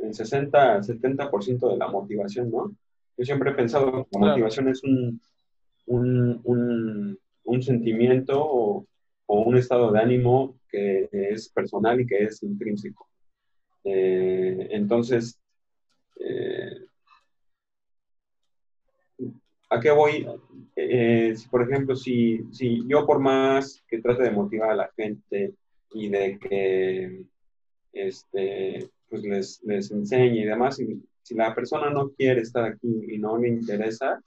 el 0.09 0.15
60, 0.15 0.81
70% 0.81 1.71
de 1.71 1.77
la 1.77 1.89
motivación, 1.89 2.51
¿no? 2.51 2.75
Yo 3.17 3.25
siempre 3.25 3.51
he 3.51 3.55
pensado 3.55 4.07
que 4.11 4.19
la 4.19 4.29
motivación 4.29 4.69
es 4.69 4.83
un, 4.83 5.21
un, 5.87 7.19
un, 7.45 7.63
sentimiento 7.63 8.41
o, 8.41 8.87
un 9.27 9.57
estado 9.57 9.93
de 9.93 10.01
ánimo 10.01 10.59
que 10.71 11.09
es 11.13 11.49
personal 11.49 12.01
y 12.01 12.07
que 12.07 12.25
es 12.25 12.43
intrínseco. 12.43 13.09
Eh, 13.85 14.69
entonces, 14.71 15.39
eh, 16.21 16.87
¿a 19.71 19.81
qué 19.81 19.91
voy? 19.91 20.27
Eh, 20.77 21.35
por 21.51 21.63
ejemplo, 21.63 21.97
si, 21.97 22.45
si 22.53 22.87
yo 22.87 23.05
por 23.05 23.19
más 23.19 23.83
que 23.89 24.01
trate 24.01 24.23
de 24.23 24.31
motivar 24.31 24.71
a 24.71 24.77
la 24.77 24.91
gente 24.97 25.55
y 25.93 26.09
de 26.09 26.39
que 26.39 27.23
este, 27.93 28.91
pues 29.09 29.23
les, 29.23 29.63
les 29.65 29.91
enseñe 29.91 30.41
y 30.41 30.45
demás, 30.45 30.77
si, 30.77 31.03
si 31.23 31.35
la 31.35 31.55
persona 31.55 31.91
no 31.91 32.11
quiere 32.11 32.41
estar 32.41 32.65
aquí 32.65 32.89
y 33.09 33.19
no 33.19 33.39
le 33.39 33.49
interesa, 33.49 34.23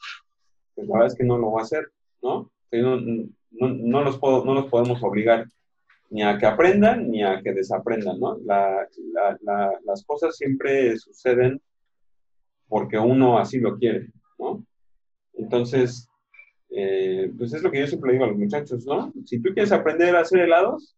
pues 0.75 0.87
la 0.87 0.93
verdad 0.93 1.11
es 1.11 1.17
que 1.17 1.23
no 1.23 1.37
lo 1.37 1.51
va 1.51 1.61
a 1.61 1.63
hacer, 1.63 1.91
¿no? 2.21 2.51
No, 2.71 2.97
no, 3.01 3.27
no, 3.51 4.03
los, 4.03 4.17
puedo, 4.17 4.45
no 4.45 4.53
los 4.53 4.67
podemos 4.67 5.03
obligar 5.03 5.47
ni 6.09 6.23
a 6.23 6.37
que 6.37 6.45
aprendan 6.45 7.09
ni 7.09 7.23
a 7.23 7.41
que 7.41 7.53
desaprendan, 7.53 8.19
¿no? 8.19 8.37
La, 8.45 8.87
la, 9.41 9.79
las 9.83 10.03
cosas 10.05 10.35
siempre 10.35 10.97
suceden 10.97 11.61
porque 12.67 12.97
uno 12.97 13.37
así 13.37 13.59
lo 13.59 13.77
quiere, 13.77 14.07
¿no? 14.39 14.65
Entonces, 15.33 16.07
eh, 16.69 17.31
pues 17.37 17.53
es 17.53 17.61
lo 17.61 17.71
que 17.71 17.79
yo 17.79 17.87
siempre 17.87 18.13
digo 18.13 18.23
a 18.23 18.27
los 18.27 18.37
muchachos, 18.37 18.85
¿no? 18.85 19.11
Si 19.25 19.41
tú 19.41 19.53
quieres 19.53 19.71
aprender 19.71 20.15
a 20.15 20.21
hacer 20.21 20.39
helados, 20.39 20.95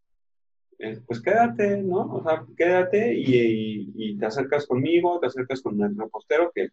pues 1.05 1.21
quédate, 1.21 1.81
¿no? 1.81 2.13
O 2.15 2.23
sea, 2.23 2.45
quédate 2.57 3.13
y, 3.15 4.17
te 4.17 4.25
acercas 4.25 4.65
conmigo, 4.67 5.19
te 5.19 5.27
acercas 5.27 5.61
con 5.61 5.81
el 5.81 5.97
repostero 5.97 6.51
que 6.53 6.69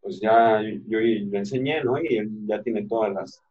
pues 0.00 0.20
ya 0.20 0.62
yo, 0.86 1.00
le 1.00 1.38
enseñé, 1.38 1.82
¿no? 1.82 1.98
Y 2.00 2.16
él 2.16 2.30
ya 2.46 2.62
tiene 2.62 2.86
todas 2.86 3.12
las 3.12 3.42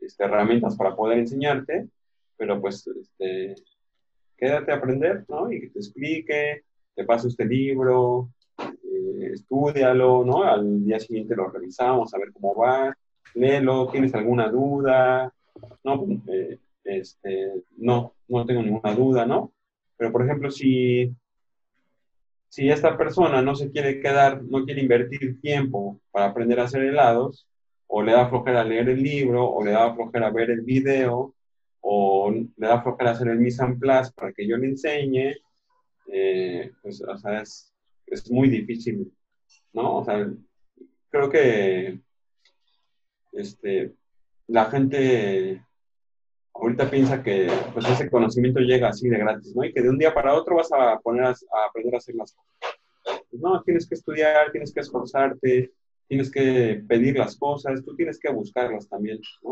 este, 0.00 0.24
herramientas 0.24 0.76
para 0.76 0.94
poder 0.94 1.18
enseñarte, 1.18 1.88
pero 2.36 2.60
pues 2.60 2.86
este, 2.86 3.54
quédate 4.36 4.72
a 4.72 4.76
aprender, 4.76 5.24
¿no? 5.28 5.50
Y 5.50 5.60
que 5.60 5.70
te 5.70 5.78
explique, 5.78 6.64
te 6.94 7.04
pase 7.04 7.28
este 7.28 7.44
libro, 7.44 8.30
eh, 8.58 9.30
estudialo, 9.32 10.24
¿no? 10.24 10.42
Al 10.42 10.84
día 10.84 11.00
siguiente 11.00 11.34
lo 11.34 11.48
revisamos, 11.48 12.12
a 12.14 12.18
ver 12.18 12.32
cómo 12.32 12.54
va 12.54 12.96
léelo, 13.36 13.88
¿tienes 13.88 14.14
alguna 14.14 14.48
duda? 14.48 15.32
No, 15.84 16.06
eh, 16.28 16.58
este, 16.86 17.52
no, 17.76 18.14
no 18.28 18.46
tengo 18.46 18.62
ninguna 18.62 18.94
duda, 18.94 19.26
¿no? 19.26 19.52
Pero, 19.96 20.12
por 20.12 20.24
ejemplo, 20.24 20.50
si, 20.50 21.14
si 22.48 22.68
esta 22.68 22.96
persona 22.96 23.42
no 23.42 23.54
se 23.54 23.70
quiere 23.70 24.00
quedar, 24.00 24.42
no 24.42 24.64
quiere 24.64 24.82
invertir 24.82 25.40
tiempo 25.40 26.00
para 26.10 26.26
aprender 26.26 26.60
a 26.60 26.64
hacer 26.64 26.82
helados, 26.82 27.48
o 27.88 28.02
le 28.02 28.12
da 28.12 28.28
flojera 28.28 28.64
leer 28.64 28.88
el 28.88 29.02
libro, 29.02 29.48
o 29.48 29.64
le 29.64 29.72
da 29.72 29.94
flojera 29.94 30.30
ver 30.30 30.50
el 30.50 30.62
video, 30.62 31.34
o 31.80 32.30
le 32.30 32.66
da 32.66 32.82
flojera 32.82 33.12
hacer 33.12 33.28
el 33.28 33.38
mise 33.38 33.62
en 33.62 33.78
para 33.78 34.32
que 34.34 34.46
yo 34.46 34.56
le 34.56 34.68
enseñe, 34.68 35.36
eh, 36.12 36.72
pues, 36.82 37.02
o 37.02 37.18
sea, 37.18 37.42
es, 37.42 37.72
es 38.06 38.30
muy 38.30 38.48
difícil, 38.48 39.12
¿no? 39.72 39.98
O 39.98 40.04
sea, 40.04 40.28
creo 41.10 41.30
que 41.30 42.00
este, 43.32 43.94
la 44.48 44.66
gente 44.66 45.65
ahorita 46.60 46.90
piensa 46.90 47.22
que 47.22 47.50
pues 47.72 47.88
ese 47.88 48.10
conocimiento 48.10 48.60
llega 48.60 48.88
así 48.88 49.08
de 49.08 49.18
gratis, 49.18 49.54
¿no? 49.54 49.64
Y 49.64 49.72
que 49.72 49.82
de 49.82 49.90
un 49.90 49.98
día 49.98 50.14
para 50.14 50.34
otro 50.34 50.56
vas 50.56 50.70
a 50.72 50.98
poner 51.00 51.24
a, 51.24 51.34
aprender 51.68 51.94
a 51.94 51.98
hacer 51.98 52.14
las 52.14 52.32
cosas. 52.32 53.20
Pues 53.30 53.42
no, 53.42 53.62
tienes 53.62 53.88
que 53.88 53.94
estudiar, 53.94 54.50
tienes 54.50 54.72
que 54.72 54.80
esforzarte, 54.80 55.72
tienes 56.08 56.30
que 56.30 56.82
pedir 56.88 57.18
las 57.18 57.36
cosas, 57.36 57.84
tú 57.84 57.94
tienes 57.94 58.18
que 58.18 58.30
buscarlas 58.30 58.88
también, 58.88 59.20
¿no? 59.42 59.50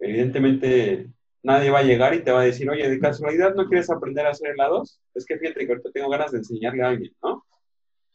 Evidentemente, 0.00 1.10
nadie 1.42 1.70
va 1.70 1.80
a 1.80 1.82
llegar 1.82 2.14
y 2.14 2.22
te 2.22 2.30
va 2.30 2.40
a 2.40 2.44
decir, 2.44 2.70
oye, 2.70 2.88
de 2.88 3.00
casualidad 3.00 3.54
no 3.54 3.66
quieres 3.66 3.90
aprender 3.90 4.26
a 4.26 4.30
hacer 4.30 4.50
helados, 4.50 5.00
es 5.14 5.26
que 5.26 5.38
fíjate 5.38 5.66
que 5.66 5.72
ahorita 5.72 5.90
tengo 5.92 6.08
ganas 6.08 6.30
de 6.30 6.38
enseñarle 6.38 6.82
a 6.82 6.88
alguien, 6.88 7.12
¿no? 7.22 7.44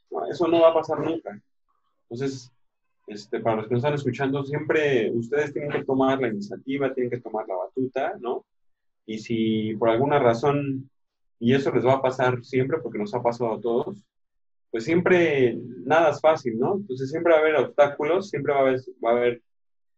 no 0.10 0.28
eso 0.28 0.48
no 0.48 0.62
va 0.62 0.70
a 0.70 0.74
pasar 0.74 1.00
nunca. 1.00 1.38
Entonces, 2.10 2.52
este, 3.08 3.40
para 3.40 3.58
los 3.58 3.68
que 3.68 3.74
nos 3.74 3.84
están 3.84 3.96
escuchando, 3.96 4.44
siempre 4.44 5.12
ustedes 5.12 5.54
tienen 5.54 5.72
que 5.72 5.84
tomar 5.84 6.22
la 6.22 6.30
iniciativa, 6.30 6.94
tienen 6.94 7.12
que 7.12 7.20
tomar 7.20 7.48
la 7.48 7.56
batuta, 7.56 8.14
¿no? 8.20 8.46
Y 9.06 9.20
si 9.20 9.76
por 9.76 9.90
alguna 9.90 10.20
razón 10.20 10.90
y 11.40 11.54
eso 11.54 11.72
les 11.72 11.86
va 11.86 11.96
a 11.96 12.02
pasar 12.02 12.44
siempre 12.44 12.80
porque 12.82 12.98
nos 12.98 13.14
ha 13.14 13.22
pasado 13.22 13.54
a 13.54 13.62
todos, 13.62 14.02
pues 14.72 14.86
siempre 14.86 15.58
nada 15.86 16.12
es 16.12 16.22
fácil, 16.22 16.58
¿no? 16.58 16.78
Entonces 16.78 17.10
siempre 17.10 17.34
va 17.34 17.40
a 17.40 17.42
haber 17.42 17.56
obstáculos, 17.58 18.30
siempre 18.30 18.54
va 18.54 18.60
a 18.60 18.62
haber, 18.62 18.80
va 19.04 19.10
a 19.10 19.18
haber 19.18 19.42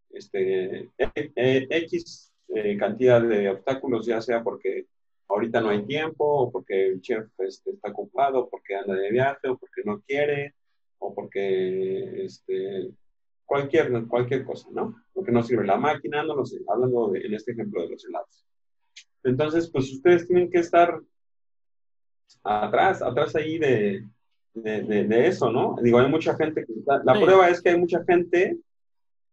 este, 0.10 0.90
e, 0.98 1.32
e, 1.36 1.68
X 1.70 2.34
eh, 2.50 2.78
cantidad 2.78 3.22
de 3.22 3.50
obstáculos, 3.50 4.06
ya 4.06 4.22
sea 4.22 4.44
porque 4.44 4.88
ahorita 5.28 5.62
no 5.62 5.70
hay 5.70 5.86
tiempo, 5.86 6.26
o 6.26 6.52
porque 6.52 6.88
el 6.88 7.02
chef 7.02 7.28
este, 7.40 7.72
está 7.72 7.90
ocupado, 7.90 8.50
porque 8.50 8.76
anda 8.76 8.96
de 8.96 9.12
viaje, 9.12 9.48
o 9.48 9.58
porque 9.58 9.82
no 9.86 10.02
quiere, 10.02 10.56
o 11.06 11.14
porque 11.14 12.26
este, 12.26 12.92
cualquier, 13.46 14.08
cualquier 14.08 14.44
cosa, 14.44 14.68
¿no? 14.72 14.96
Porque 15.14 15.32
no 15.32 15.44
sirve 15.44 15.66
la 15.66 15.78
máquina, 15.78 16.24
no 16.24 16.36
lo 16.36 16.46
sé, 16.46 16.60
hablando 16.68 17.10
de, 17.10 17.22
en 17.22 17.34
este 17.34 17.52
ejemplo 17.52 17.84
de 17.84 17.90
los 17.90 18.06
helados. 18.06 18.46
Entonces, 19.24 19.70
pues 19.70 19.92
ustedes 19.92 20.28
tienen 20.28 20.50
que 20.50 20.60
estar 20.60 21.00
atrás, 22.44 23.02
atrás 23.02 23.36
ahí 23.36 23.58
de, 23.58 24.06
de, 24.54 25.28
eso, 25.28 25.52
¿no? 25.52 25.76
Digo, 25.82 26.00
hay 26.00 26.10
mucha 26.10 26.36
gente 26.36 26.66
que 26.66 26.74
la 27.04 27.14
prueba 27.14 27.50
es 27.50 27.62
que 27.62 27.70
hay 27.70 27.80
mucha 27.80 28.04
gente 28.06 28.58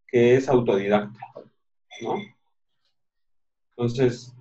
que 0.06 0.36
es 0.36 0.48
autodidacta, 0.48 1.18
¿no? 2.02 2.16
Entonces, 3.70 4.34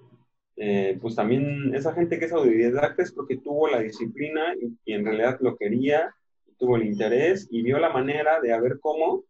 eh, 0.57 0.97
pues 1.01 1.15
también 1.15 1.73
esa 1.73 1.93
gente 1.93 2.19
que 2.19 2.25
es 2.25 2.33
autodidacta 2.33 3.03
es 3.03 3.11
porque 3.11 3.37
tuvo 3.37 3.67
la 3.67 3.79
disciplina 3.79 4.53
y, 4.61 4.77
y, 4.85 4.93
en 4.93 5.05
realidad 5.05 5.37
lo 5.41 5.57
quería, 5.57 6.13
tuvo 6.61 6.77
el 6.77 6.85
interés 6.85 7.47
y 7.49 7.63
vio 7.63 7.79
la 7.79 7.89
manera 7.89 8.39
de 8.39 8.53
a 8.53 8.61
ver 8.61 8.79
cómo 8.79 9.23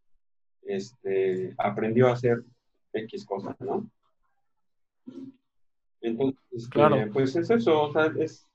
este, 0.63 1.55
aprendió 1.57 2.09
a 2.09 2.13
hacer 2.13 2.43
X 2.91 3.25
cosas, 3.25 3.55
¿no? 3.61 3.89
Entonces, 6.01 6.41
este, 6.51 7.07
pues 7.13 7.35
es 7.37 7.49
eso, 7.49 7.83
o 7.83 7.91
sea, 7.93 8.11
es, 8.19 8.45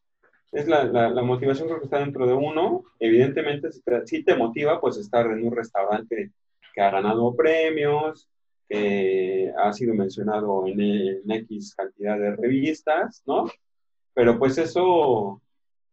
es 0.53 0.69
la, 0.69 0.85
la, 0.85 1.23
motivación 1.23 1.69
creo 1.69 1.79
que 1.81 1.87
está 1.87 2.01
dentro 2.01 2.27
de 2.27 2.35
uno. 2.35 2.85
Evidentemente, 3.01 3.71
si 4.05 4.23
te, 4.23 4.37
motiva, 4.37 4.79
pues 4.79 4.99
estar 4.99 5.25
en 5.27 5.47
un 5.47 5.57
restaurante 5.57 6.33
que 6.75 6.81
ha 6.83 6.91
ganado 6.91 7.35
premios, 7.35 8.29
que 8.69 9.55
ha 9.57 9.73
sido 9.73 9.95
mencionado 9.95 10.67
en, 10.67 10.79
en 10.81 11.31
X 11.31 11.75
cantidad 11.75 12.19
de 12.19 12.37
revistas, 12.37 13.23
¿no? 13.27 13.47
Pero 14.13 14.39
pues 14.39 14.59
eso 14.59 15.41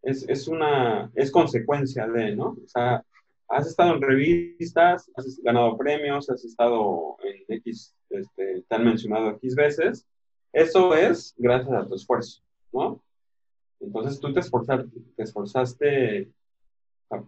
es, 0.03 0.27
es, 0.29 0.47
una, 0.47 1.11
es 1.15 1.31
consecuencia 1.31 2.07
de, 2.07 2.35
¿no? 2.35 2.57
O 2.63 2.67
sea, 2.67 3.03
has 3.49 3.67
estado 3.67 3.95
en 3.95 4.01
revistas, 4.01 5.09
has 5.15 5.39
ganado 5.41 5.77
premios, 5.77 6.29
has 6.29 6.43
estado 6.43 7.17
en 7.23 7.57
X, 7.57 7.95
este, 8.09 8.63
te 8.67 8.75
han 8.75 8.85
mencionado 8.85 9.31
X 9.31 9.55
veces. 9.55 10.05
Eso 10.51 10.93
es 10.95 11.33
gracias 11.37 11.73
a 11.73 11.87
tu 11.87 11.95
esfuerzo, 11.95 12.41
¿no? 12.71 13.01
Entonces 13.79 14.19
tú 14.19 14.31
te 14.33 14.39
esforzaste, 14.39 14.89
te 15.15 15.23
esforzaste 15.23 16.31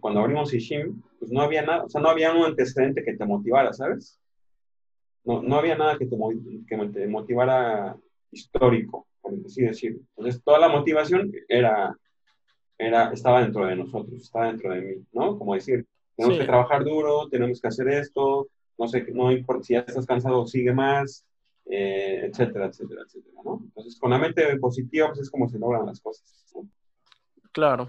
cuando 0.00 0.20
abrimos 0.20 0.52
Ishim, 0.52 1.00
pues 1.18 1.30
no 1.30 1.42
había 1.42 1.62
nada, 1.62 1.84
o 1.84 1.88
sea, 1.88 2.00
no 2.00 2.08
había 2.08 2.32
un 2.32 2.44
antecedente 2.44 3.04
que 3.04 3.16
te 3.16 3.24
motivara, 3.24 3.72
¿sabes? 3.72 4.20
No, 5.24 5.42
no 5.42 5.56
había 5.56 5.76
nada 5.76 5.98
que 5.98 6.06
te, 6.06 6.16
que 6.66 6.88
te 6.88 7.06
motivara 7.06 7.96
histórico, 8.30 9.06
por 9.20 9.34
así 9.44 9.62
decirlo. 9.62 10.00
Entonces 10.16 10.42
toda 10.42 10.58
la 10.58 10.68
motivación 10.68 11.32
era, 11.48 11.96
era, 12.78 13.12
estaba 13.12 13.42
dentro 13.42 13.66
de 13.66 13.76
nosotros, 13.76 14.22
estaba 14.22 14.46
dentro 14.46 14.72
de 14.72 14.80
mí, 14.80 14.94
¿no? 15.12 15.38
Como 15.38 15.54
decir, 15.54 15.86
tenemos 16.16 16.38
que 16.38 16.44
trabajar 16.44 16.84
duro, 16.84 17.28
tenemos 17.28 17.60
que 17.60 17.68
hacer 17.68 17.88
esto, 17.88 18.48
no 18.78 18.88
sé, 18.88 19.06
no 19.12 19.32
importa 19.32 19.64
si 19.64 19.74
ya 19.74 19.80
estás 19.80 20.06
cansado, 20.06 20.46
sigue 20.46 20.72
más, 20.72 21.24
eh, 21.66 22.28
etcétera, 22.30 22.66
etcétera, 22.66 23.02
etcétera, 23.06 23.40
¿no? 23.44 23.60
Entonces, 23.64 23.98
con 23.98 24.10
la 24.10 24.18
mente 24.18 24.56
positiva, 24.58 25.08
pues 25.08 25.20
es 25.20 25.30
como 25.30 25.48
se 25.48 25.58
logran 25.58 25.86
las 25.86 26.00
cosas. 26.00 26.44
Claro. 27.52 27.88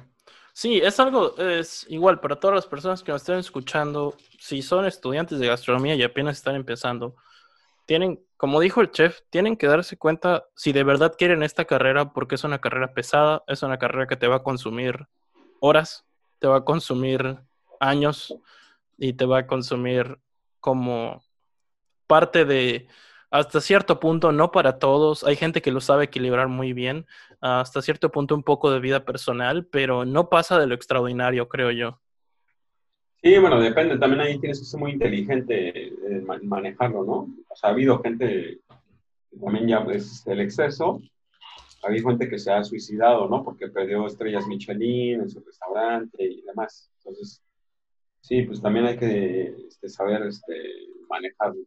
Sí, 0.54 0.80
es 0.84 1.00
algo, 1.00 1.38
es 1.38 1.86
igual 1.90 2.20
para 2.20 2.40
todas 2.40 2.56
las 2.56 2.66
personas 2.66 3.04
que 3.04 3.12
nos 3.12 3.22
estén 3.22 3.38
escuchando, 3.38 4.16
si 4.40 4.64
son 4.64 4.86
estudiantes 4.86 5.38
de 5.38 5.48
gastronomía 5.48 5.94
y 5.94 6.02
apenas 6.02 6.38
están 6.38 6.56
empezando, 6.56 7.16
tienen, 7.88 8.24
como 8.36 8.60
dijo 8.60 8.82
el 8.82 8.92
chef, 8.92 9.22
tienen 9.32 9.58
que 9.58 9.66
darse 9.66 9.98
cuenta 9.98 10.46
si 10.56 10.74
de 10.74 10.84
verdad 10.84 11.16
quieren 11.18 11.42
esta 11.42 11.66
carrera, 11.66 12.14
porque 12.14 12.36
es 12.36 12.44
una 12.44 12.60
carrera 12.60 12.94
pesada, 12.94 13.44
es 13.48 13.64
una 13.64 13.80
carrera 13.80 14.08
que 14.08 14.18
te 14.18 14.28
va 14.28 14.36
a 14.38 14.44
consumir 14.44 15.08
horas, 15.62 16.06
te 16.38 16.48
va 16.48 16.58
a 16.58 16.66
consumir 16.66 17.40
años 17.80 18.38
y 18.98 19.14
te 19.14 19.26
va 19.26 19.40
a 19.40 19.48
consumir 19.48 20.20
como 20.60 21.24
parte 22.08 22.46
de, 22.46 22.88
hasta 23.32 23.62
cierto 23.62 24.00
punto, 24.00 24.32
no 24.34 24.52
para 24.52 24.80
todos, 24.80 25.24
hay 25.24 25.38
gente 25.38 25.62
que 25.62 25.72
lo 25.72 25.80
sabe 25.80 26.06
equilibrar 26.06 26.50
muy 26.50 26.74
bien, 26.74 27.08
hasta 27.40 27.82
cierto 27.82 28.12
punto 28.12 28.36
un 28.36 28.44
poco 28.44 28.70
de 28.70 28.80
vida 28.80 29.06
personal, 29.06 29.66
pero 29.66 30.04
no 30.04 30.30
pasa 30.30 30.60
de 30.60 30.68
lo 30.68 30.76
extraordinario, 30.76 31.48
creo 31.48 31.72
yo. 31.72 32.02
Sí, 33.22 33.38
bueno, 33.40 33.60
depende, 33.60 33.98
también 33.98 34.22
ahí 34.22 34.40
tienes 34.40 34.60
que 34.60 34.66
ser 34.66 34.80
muy 34.80 34.92
inteligente 34.92 35.88
en 35.88 36.26
manejarlo, 36.44 37.04
¿no? 37.04 37.36
O 37.50 37.56
sea, 37.56 37.70
ha 37.70 37.74
habido 37.74 38.00
gente, 38.00 38.60
también 39.44 39.68
ya 39.68 39.84
pues 39.84 40.26
el 40.28 40.40
exceso, 40.40 41.02
ha 41.84 41.88
habido 41.88 42.10
gente 42.10 42.30
que 42.30 42.38
se 42.38 42.52
ha 42.52 42.64
suicidado, 42.64 43.28
¿no? 43.28 43.44
Porque 43.44 43.68
perdió 43.68 44.06
estrellas 44.06 44.48
Michelin 44.48 45.22
en 45.22 45.30
su 45.30 45.40
restaurante 45.42 46.24
y 46.24 46.42
demás. 46.44 46.92
Entonces, 47.00 47.42
Sí, 48.28 48.42
pues 48.42 48.62
también 48.62 48.86
hay 48.86 48.98
que 48.98 49.56
este, 49.70 49.88
saber 49.88 50.24
este, 50.24 50.54
manejarlo. 51.10 51.62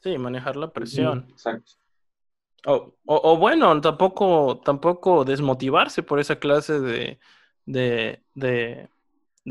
Sí, 0.00 0.16
manejar 0.16 0.56
la 0.56 0.72
presión. 0.72 1.26
exacto. 1.30 1.72
O, 2.66 3.36
bueno, 3.36 3.78
tampoco, 3.82 4.62
tampoco 4.64 5.26
desmotivarse 5.26 6.02
por 6.02 6.18
esa 6.18 6.36
clase 6.36 6.80
de, 6.80 7.18
de, 7.66 8.22
de, 8.34 8.88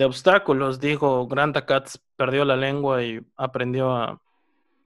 obstáculos. 0.02 0.80
Digo, 0.80 1.28
Granta 1.28 1.66
Katz 1.66 2.00
perdió 2.16 2.46
la 2.46 2.56
lengua 2.56 3.04
y 3.04 3.22
aprendió 3.36 3.92
a, 3.92 4.22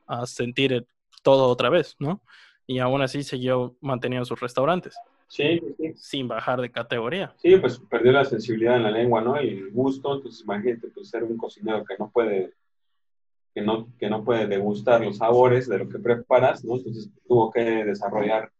a 0.07 0.25
sentir 0.25 0.85
todo 1.23 1.47
otra 1.47 1.69
vez, 1.69 1.95
¿no? 1.99 2.21
Y 2.65 2.79
aún 2.79 3.01
así 3.01 3.23
siguió 3.23 3.77
manteniendo 3.81 4.25
sus 4.25 4.39
restaurantes. 4.39 4.95
Sí, 5.27 5.61
sí. 5.77 5.93
Sin 5.95 6.27
bajar 6.27 6.61
de 6.61 6.71
categoría. 6.71 7.33
Sí, 7.37 7.57
pues 7.57 7.79
perdió 7.79 8.11
la 8.11 8.25
sensibilidad 8.25 8.77
en 8.77 8.83
la 8.83 8.91
lengua, 8.91 9.21
¿no? 9.21 9.41
Y 9.41 9.49
el 9.49 9.71
gusto, 9.71 10.15
entonces 10.15 10.41
imagínate, 10.43 10.87
pues 10.87 11.09
ser 11.09 11.23
un 11.23 11.37
cocinero 11.37 11.83
que 11.83 11.95
no 11.99 12.09
puede, 12.09 12.53
que 13.53 13.61
no, 13.61 13.87
que 13.99 14.09
no 14.09 14.23
puede 14.23 14.47
degustar 14.47 15.03
los 15.03 15.17
sabores 15.17 15.67
de 15.67 15.79
lo 15.79 15.89
que 15.89 15.99
preparas, 15.99 16.63
¿no? 16.63 16.75
Entonces 16.75 17.09
tuvo 17.27 17.51
que 17.51 17.61
desarrollar 17.61 18.51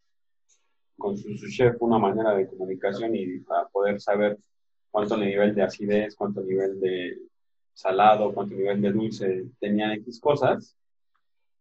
con 0.98 1.18
su, 1.18 1.36
chef 1.50 1.76
una 1.80 2.00
manera 2.00 2.36
de 2.36 2.48
comunicación 2.48 3.16
y 3.16 3.40
para 3.40 3.68
poder 3.68 4.02
saber 4.02 4.38
cuánto 4.92 5.18
nivel 5.18 5.54
de 5.56 5.64
acidez, 5.64 6.16
cuánto 6.16 6.42
nivel 6.42 6.80
de 6.80 7.18
salado, 7.74 8.34
cuánto 8.34 8.56
nivel 8.56 8.82
de 8.82 8.92
dulce 8.92 9.46
tenían 9.60 9.92
X 9.92 10.20
cosas. 10.20 10.76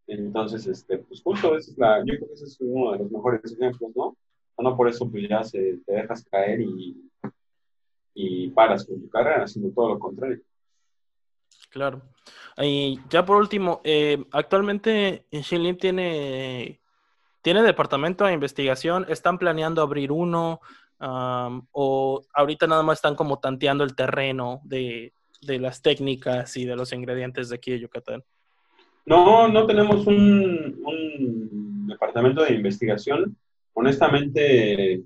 Entonces, 0.07 0.67
este, 0.67 0.99
pues 0.99 1.21
justo 1.23 1.57
es 1.57 1.77
la, 1.77 1.99
yo 2.01 2.15
creo 2.15 2.29
que 2.29 2.35
ese 2.35 2.45
es 2.45 2.57
uno 2.61 2.93
de 2.93 2.99
los 2.99 3.11
mejores 3.11 3.53
ejemplos, 3.53 3.91
¿no? 3.95 4.17
no 4.59 4.77
por 4.77 4.89
eso 4.89 5.11
pues 5.11 5.29
ya 5.29 5.43
se, 5.45 5.79
te 5.85 5.93
dejas 5.93 6.25
caer 6.31 6.61
y, 6.61 6.97
y 8.15 8.49
paras 8.51 8.87
con 8.87 9.01
tu 9.01 9.09
carrera, 9.09 9.45
haciendo 9.45 9.71
todo 9.75 9.91
lo 9.91 9.99
contrario. 9.99 10.41
Claro. 11.71 12.03
Y 12.59 12.99
ya 13.11 13.27
por 13.27 13.37
último, 13.37 13.81
eh, 13.85 14.25
actualmente 14.33 15.27
Shinlin 15.31 15.77
tiene, 15.77 16.81
tiene 17.43 17.63
departamento 17.63 18.25
de 18.25 18.33
investigación, 18.33 19.05
están 19.09 19.39
planeando 19.39 19.83
abrir 19.83 20.11
uno, 20.11 20.61
o 20.99 22.25
ahorita 22.35 22.67
nada 22.67 22.83
más 22.83 22.99
están 22.99 23.15
como 23.15 23.39
tanteando 23.39 23.85
el 23.85 23.95
terreno 23.95 24.61
de, 24.65 25.13
de, 25.43 25.59
las 25.59 25.83
técnicas 25.83 26.57
y 26.57 26.65
de 26.65 26.77
los 26.77 26.93
ingredientes 26.93 27.49
de 27.49 27.57
aquí 27.57 27.73
de 27.73 27.81
Yucatán. 27.81 28.25
No, 29.05 29.49
no 29.49 29.67
tenemos 29.67 30.07
un, 30.07 31.87
departamento 31.87 32.43
de 32.43 32.55
investigación 32.55 33.37
honestamente, 33.73 35.03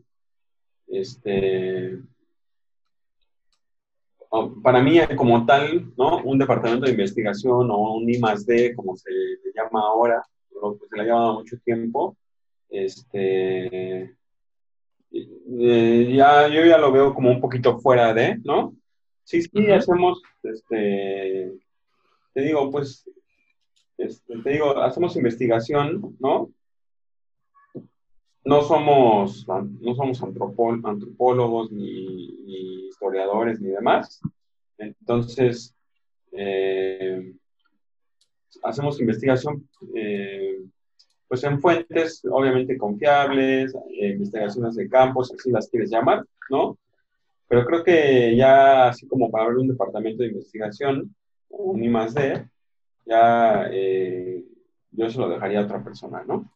este, 0.87 1.99
para 4.63 4.81
mí 4.81 4.99
como 5.17 5.45
tal, 5.45 5.93
¿no? 5.97 6.23
Un 6.23 6.39
departamento 6.39 6.87
de 6.87 6.93
investigación 6.93 7.71
o 7.71 7.95
un 7.95 8.09
I 8.09 8.21
D, 8.47 8.75
como 8.77 8.97
se 8.97 9.11
le 9.11 9.53
llama 9.55 9.81
ahora, 9.81 10.23
se 10.49 10.97
le 10.97 11.03
ha 11.03 11.05
llamado 11.05 11.35
mucho 11.41 11.57
tiempo, 11.65 12.17
este, 12.69 14.15
eh, 15.13 16.13
ya, 16.15 16.49
yo 16.49 16.65
ya 16.65 16.79
lo 16.79 16.93
veo 16.93 17.15
como 17.15 17.31
un 17.31 17.41
poquito 17.41 17.79
fuera 17.79 18.15
de, 18.15 18.39
¿no? 18.45 18.75
Sí, 19.25 19.43
sí, 19.43 19.71
hacemos, 19.71 20.23
este, 20.43 21.53
te 22.35 22.41
digo, 22.41 22.71
pues, 22.71 23.09
este, 23.99 24.39
te 24.43 24.51
digo, 24.51 24.79
hacemos 24.81 25.17
investigación, 25.17 26.17
¿no? 26.19 26.51
no 28.45 28.63
somos, 28.63 29.47
no 29.47 29.95
somos 29.95 30.23
antropólogos 30.23 31.71
ni, 31.71 32.89
historiadores 32.89 33.61
ni 33.61 33.69
demás. 33.71 34.21
Entonces, 34.79 35.75
eh, 36.33 37.33
hacemos 38.63 39.01
investigación, 39.01 39.69
eh, 39.95 40.59
pues 41.31 41.45
en 41.45 41.61
fuentes 41.61 42.23
obviamente 42.29 42.77
confiables, 42.77 43.73
eh, 43.89 44.09
investigaciones 44.09 44.75
de 44.75 44.89
campos, 44.89 45.33
así 45.33 45.53
las 45.53 45.69
quieres 45.69 45.89
llamar, 45.89 46.25
¿no? 46.51 46.77
Pero 47.47 47.65
creo 47.67 47.85
que 47.85 48.35
ya 48.35 48.89
así 48.89 49.07
como 49.07 49.31
para 49.31 49.45
abrir 49.45 49.61
un 49.61 49.69
departamento 49.69 50.25
de 50.25 50.31
investigación, 50.31 51.15
un 51.51 51.85
I 51.85 51.89
más 51.89 52.15
D, 52.15 52.49
ya 53.07 53.69
eh, 53.71 54.43
yo 54.91 55.09
se 55.09 55.21
lo 55.21 55.29
dejaría 55.29 55.61
a 55.61 55.65
otra 55.65 55.85
persona, 55.85 56.25
¿no? 56.27 56.51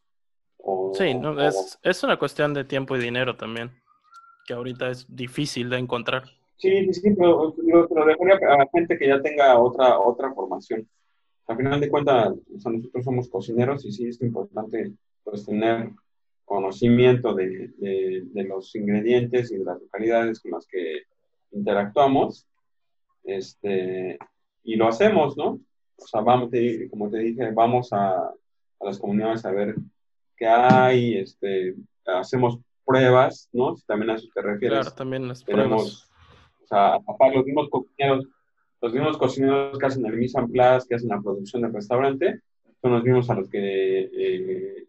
sí, 0.95 1.15
no, 1.15 1.41
es, 1.41 1.79
es 1.81 2.03
una 2.03 2.19
cuestión 2.19 2.53
de 2.53 2.65
tiempo 2.65 2.97
y 2.97 3.01
dinero 3.01 3.37
también, 3.37 3.71
que 4.45 4.55
ahorita 4.55 4.91
es 4.91 5.07
difícil 5.09 5.71
de 5.71 5.79
encontrar. 5.79 6.25
Sí, 6.57 6.93
sí, 6.93 6.95
sí, 6.95 7.11
pero 7.15 7.55
lo, 7.57 7.87
lo 7.89 8.07
dejaría 8.07 8.35
a 8.35 8.67
gente 8.73 8.99
que 8.99 9.07
ya 9.07 9.23
tenga 9.23 9.57
otra, 9.57 10.01
otra 10.01 10.35
formación 10.35 10.89
al 11.47 11.57
final 11.57 11.81
de 11.81 11.91
cuentas, 11.91 12.35
nosotros 12.49 13.05
somos 13.05 13.29
cocineros 13.29 13.85
y 13.85 13.93
sí 13.93 14.07
es 14.07 14.21
importante 14.23 14.93
pues, 15.23 15.45
tener 15.45 15.91
conocimiento 16.45 17.35
de, 17.35 17.73
de, 17.79 18.45
los 18.45 18.75
ingredientes 18.75 19.51
y 19.51 19.57
de 19.57 19.65
las 19.65 19.81
localidades 19.81 20.41
con 20.41 20.53
las 20.53 20.67
que 20.67 21.03
interactuamos. 21.53 22.47
Este, 23.25 24.19
y 24.63 24.77
lo 24.77 24.89
hacemos, 24.89 25.37
¿no? 25.37 25.61
O 25.97 26.07
sea, 26.07 26.21
vamos, 26.21 26.51
como 26.91 27.11
te 27.11 27.19
dije, 27.19 27.51
vamos 27.53 27.93
a, 27.93 28.11
a, 28.19 28.35
las 28.81 28.99
comunidades 28.99 29.45
a 29.45 29.51
ver 29.51 29.75
qué 30.37 30.47
hay, 30.47 31.19
este, 31.19 31.75
hacemos 32.07 32.59
pruebas, 32.85 33.49
¿no? 33.53 33.77
Si 33.77 33.85
también 33.87 34.11
a 34.11 34.15
eso 34.17 34.29
te 34.35 34.43
refieres. 34.43 34.81
Claro, 34.81 34.97
también 34.97 35.29
las 35.29 35.45
pruebas. 35.45 36.11
O 36.63 36.67
sea, 36.67 36.95
a 36.95 37.29
los 37.35 37.45
mismos 37.45 37.69
cocineros 37.71 38.27
los 38.85 38.93
mismos 38.93 39.17
cocineros 39.17 39.79
que 39.79 39.87
hacen 39.87 40.05
el 40.05 40.19
mise 40.19 40.39
en 40.39 40.53
place, 40.53 40.87
que 40.87 40.97
hacen 40.97 41.09
la 41.09 41.23
producción 41.23 41.63
del 41.63 41.73
restaurante, 41.73 42.43
son 42.83 42.93
los 42.93 43.03
mismos 43.03 43.31
a 43.31 43.35
los 43.35 43.49
que 43.49 44.11
eh, 44.13 44.87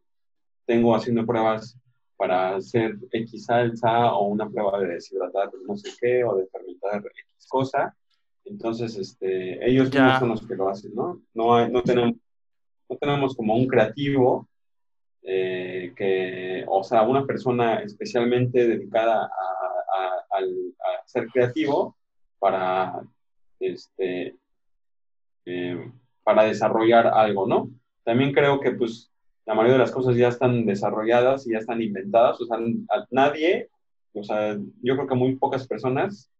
tengo 0.65 0.93
haciendo 0.93 1.25
pruebas 1.25 1.79
para 2.17 2.57
hacer 2.57 2.97
X 3.09 3.45
salsa 3.45 4.13
o 4.13 4.27
una 4.27 4.49
prueba 4.49 4.79
de 4.79 4.95
deshidratar 4.95 5.49
no 5.65 5.77
sé 5.77 5.91
qué 5.97 6.25
o 6.25 6.35
de 6.35 6.45
fermentar 6.47 6.97
X 7.05 7.47
cosa. 7.47 7.95
Entonces, 8.43 8.97
este, 8.97 9.65
ellos 9.65 9.89
mismos 9.89 10.19
son 10.19 10.29
los 10.29 10.45
que 10.45 10.55
lo 10.55 10.67
hacen, 10.67 10.93
¿no? 10.93 11.21
No, 11.33 11.65
no, 11.69 11.81
tenemos, 11.81 12.15
no 12.89 12.97
tenemos 12.97 13.33
como 13.33 13.55
un 13.55 13.65
creativo 13.65 14.49
eh, 15.21 15.93
que, 15.95 16.65
o 16.67 16.83
sea, 16.83 17.03
una 17.03 17.25
persona 17.25 17.75
especialmente 17.75 18.67
dedicada 18.67 19.23
a, 19.23 20.37
a 20.37 21.05
ser 21.05 21.27
creativo 21.27 21.95
para 22.39 23.01
este, 23.73 24.35
eh, 25.45 25.91
para 26.23 26.43
desarrollar 26.43 27.07
algo, 27.07 27.47
¿no? 27.47 27.69
También 28.03 28.33
creo 28.33 28.59
que 28.59 28.71
pues 28.71 29.11
la 29.45 29.53
mayoría 29.53 29.73
de 29.73 29.79
las 29.79 29.91
cosas 29.91 30.15
ya 30.15 30.29
están 30.29 30.65
desarrolladas 30.65 31.45
y 31.45 31.51
ya 31.51 31.59
están 31.59 31.81
inventadas, 31.81 32.41
o 32.41 32.45
sea, 32.45 32.57
nadie, 33.11 33.69
o 34.13 34.23
sea, 34.23 34.57
yo 34.81 34.95
creo 34.95 35.07
que 35.07 35.15
muy 35.15 35.35
pocas 35.35 35.67
personas, 35.67 36.31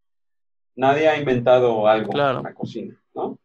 nadie 0.76 1.08
ha 1.08 1.18
inventado 1.18 1.88
algo 1.88 2.12
en 2.14 2.44
la 2.44 2.54
cocina, 2.54 3.00
¿no? 3.14 3.38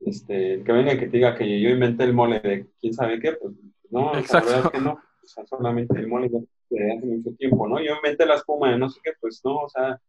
Este, 0.00 0.62
que 0.64 0.72
venga 0.72 0.94
y 0.94 0.98
que 0.98 1.06
te 1.06 1.18
diga 1.18 1.36
que 1.36 1.60
yo 1.60 1.68
inventé 1.68 2.04
el 2.04 2.14
mole 2.14 2.40
de 2.40 2.66
quién 2.80 2.94
sabe 2.94 3.20
qué, 3.20 3.32
pues 3.32 3.54
no, 3.90 4.14
la 4.14 4.20
verdad 4.20 4.64
es 4.64 4.70
que 4.70 4.80
no, 4.80 4.92
o 4.92 5.26
sea, 5.26 5.44
solamente 5.44 5.98
el 5.98 6.08
mole 6.08 6.30
de 6.70 6.92
hace 6.92 7.06
mucho 7.06 7.30
tiempo, 7.36 7.68
¿no? 7.68 7.78
Yo 7.78 7.96
inventé 7.96 8.24
la 8.24 8.36
espuma 8.36 8.70
de 8.70 8.78
no 8.78 8.88
sé 8.88 9.00
qué, 9.04 9.10
pues 9.20 9.42
no, 9.44 9.58
o 9.58 9.68
sea, 9.68 10.00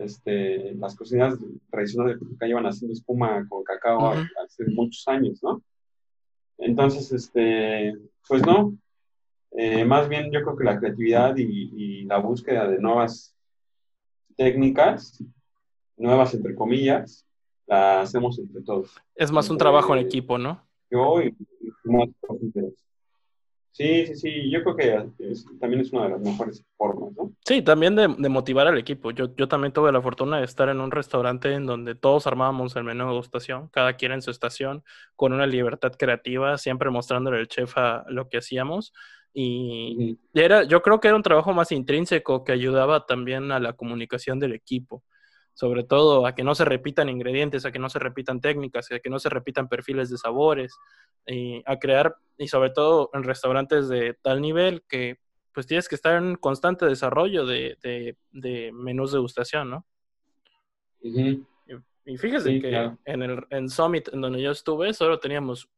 este, 0.00 0.74
las 0.74 0.96
cocinas 0.96 1.38
tradicionales 1.70 2.20
de 2.20 2.34
acá 2.34 2.46
llevan 2.46 2.66
haciendo 2.66 2.92
espuma 2.92 3.46
con 3.48 3.64
cacao 3.64 4.12
hace 4.44 4.64
muchos 4.66 5.06
años, 5.08 5.42
¿no? 5.42 5.62
Entonces, 6.58 7.10
este, 7.12 7.94
pues 8.28 8.46
no, 8.46 8.76
eh, 9.52 9.84
más 9.84 10.08
bien 10.08 10.30
yo 10.30 10.42
creo 10.42 10.56
que 10.56 10.64
la 10.64 10.78
creatividad 10.78 11.36
y, 11.36 12.04
la 12.04 12.18
búsqueda 12.18 12.66
de 12.66 12.78
nuevas 12.78 13.36
técnicas, 14.36 15.22
nuevas 15.96 16.34
entre 16.34 16.54
comillas, 16.54 17.24
la 17.66 18.00
hacemos 18.00 18.38
entre 18.38 18.62
todos. 18.62 18.92
Es 19.14 19.30
más 19.30 19.48
un 19.48 19.58
trabajo 19.58 19.94
en 19.94 20.04
equipo, 20.04 20.38
¿no? 20.38 20.66
Yo 20.90 21.22
y, 21.22 21.28
y 21.60 21.70
Sí, 23.72 24.06
sí, 24.06 24.16
sí, 24.16 24.50
yo 24.50 24.62
creo 24.64 24.76
que 24.76 25.10
también 25.60 25.82
es 25.82 25.92
una 25.92 26.04
de 26.04 26.10
las 26.10 26.20
mejores 26.20 26.64
formas, 26.76 27.12
¿no? 27.16 27.29
Sí, 27.44 27.62
también 27.62 27.96
de, 27.96 28.06
motivar 28.08 28.66
al 28.68 28.78
equipo. 28.78 29.10
Yo, 29.10 29.34
yo 29.34 29.48
también 29.48 29.72
tuve 29.72 29.90
la 29.90 30.02
fortuna 30.02 30.38
de 30.38 30.44
estar 30.44 30.68
en 30.68 30.80
un 30.80 30.90
restaurante 30.90 31.52
en 31.52 31.66
donde 31.66 31.94
todos 31.94 32.26
armábamos 32.26 32.76
el 32.76 32.84
menú 32.84 33.06
de 33.06 33.14
gustación, 33.14 33.68
cada 33.68 33.94
quien 33.94 34.12
en 34.12 34.22
su 34.22 34.30
estación, 34.30 34.84
con 35.16 35.32
una 35.32 35.46
libertad 35.46 35.92
creativa, 35.98 36.58
siempre 36.58 36.90
mostrándole 36.90 37.38
al 37.38 37.48
chef 37.48 37.76
a 37.76 38.04
lo 38.08 38.28
que 38.28 38.38
hacíamos. 38.38 38.92
Y 39.32 40.18
era, 40.34 40.64
yo 40.64 40.82
creo 40.82 41.00
que 41.00 41.08
era 41.08 41.16
un 41.16 41.22
trabajo 41.22 41.52
más 41.52 41.72
intrínseco 41.72 42.44
que 42.44 42.52
ayudaba 42.52 43.06
también 43.06 43.52
a 43.52 43.60
la 43.60 43.72
comunicación 43.72 44.38
del 44.38 44.52
equipo 44.52 45.02
sobre 45.52 45.84
todo 45.84 46.26
a 46.26 46.34
que 46.34 46.42
no 46.42 46.54
se 46.54 46.64
repitan 46.64 47.10
ingredientes, 47.10 47.66
a 47.66 47.72
que 47.72 47.78
no 47.78 47.90
se 47.90 47.98
repitan 47.98 48.40
técnicas, 48.40 48.90
a 48.92 49.00
que 49.00 49.10
no 49.10 49.18
se 49.18 49.28
repitan 49.28 49.68
perfiles 49.68 50.08
de 50.08 50.16
sabores, 50.16 50.74
y 51.26 51.62
a 51.66 51.78
crear, 51.78 52.16
y 52.38 52.48
sobre 52.48 52.70
todo 52.70 53.10
en 53.12 53.24
restaurantes 53.24 53.88
de 53.88 54.14
tal 54.22 54.40
nivel 54.40 54.82
que 54.88 55.18
pues 55.52 55.66
tienes 55.66 55.88
que 55.88 55.94
estar 55.94 56.16
en 56.22 56.36
constante 56.36 56.86
desarrollo 56.86 57.44
de, 57.46 57.76
de, 58.32 58.72
menús 58.72 59.12
de 59.12 59.18
gustación, 59.18 59.70
¿no? 59.70 59.86
y, 61.02 61.42
fíjese 62.16 62.60
que 62.60 62.92
en 63.04 63.22
el 63.22 63.46
en 63.50 63.68
Summit, 63.68 64.08
en 64.12 64.20
donde 64.20 64.42
yo 64.42 64.50
estuve, 64.50 64.92
solo 64.92 65.18
teníamos 65.18 65.68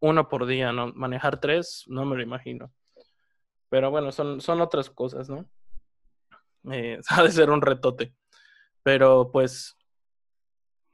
uno 0.00 0.28
por 0.28 0.46
día, 0.46 0.72
¿no? 0.72 0.92
Manejar 0.94 1.40
tres, 1.40 1.84
no 1.86 2.04
me 2.04 2.16
lo 2.16 2.22
imagino. 2.22 2.72
Pero 3.68 3.90
bueno, 3.90 4.12
son, 4.12 4.40
son 4.40 4.60
otras 4.60 4.90
cosas, 4.90 5.30
¿no? 5.30 5.48
Eh, 6.70 7.00
ha 7.08 7.22
de 7.22 7.30
ser 7.30 7.50
un 7.50 7.62
retote. 7.62 8.14
Pero 8.82 9.30
pues, 9.32 9.76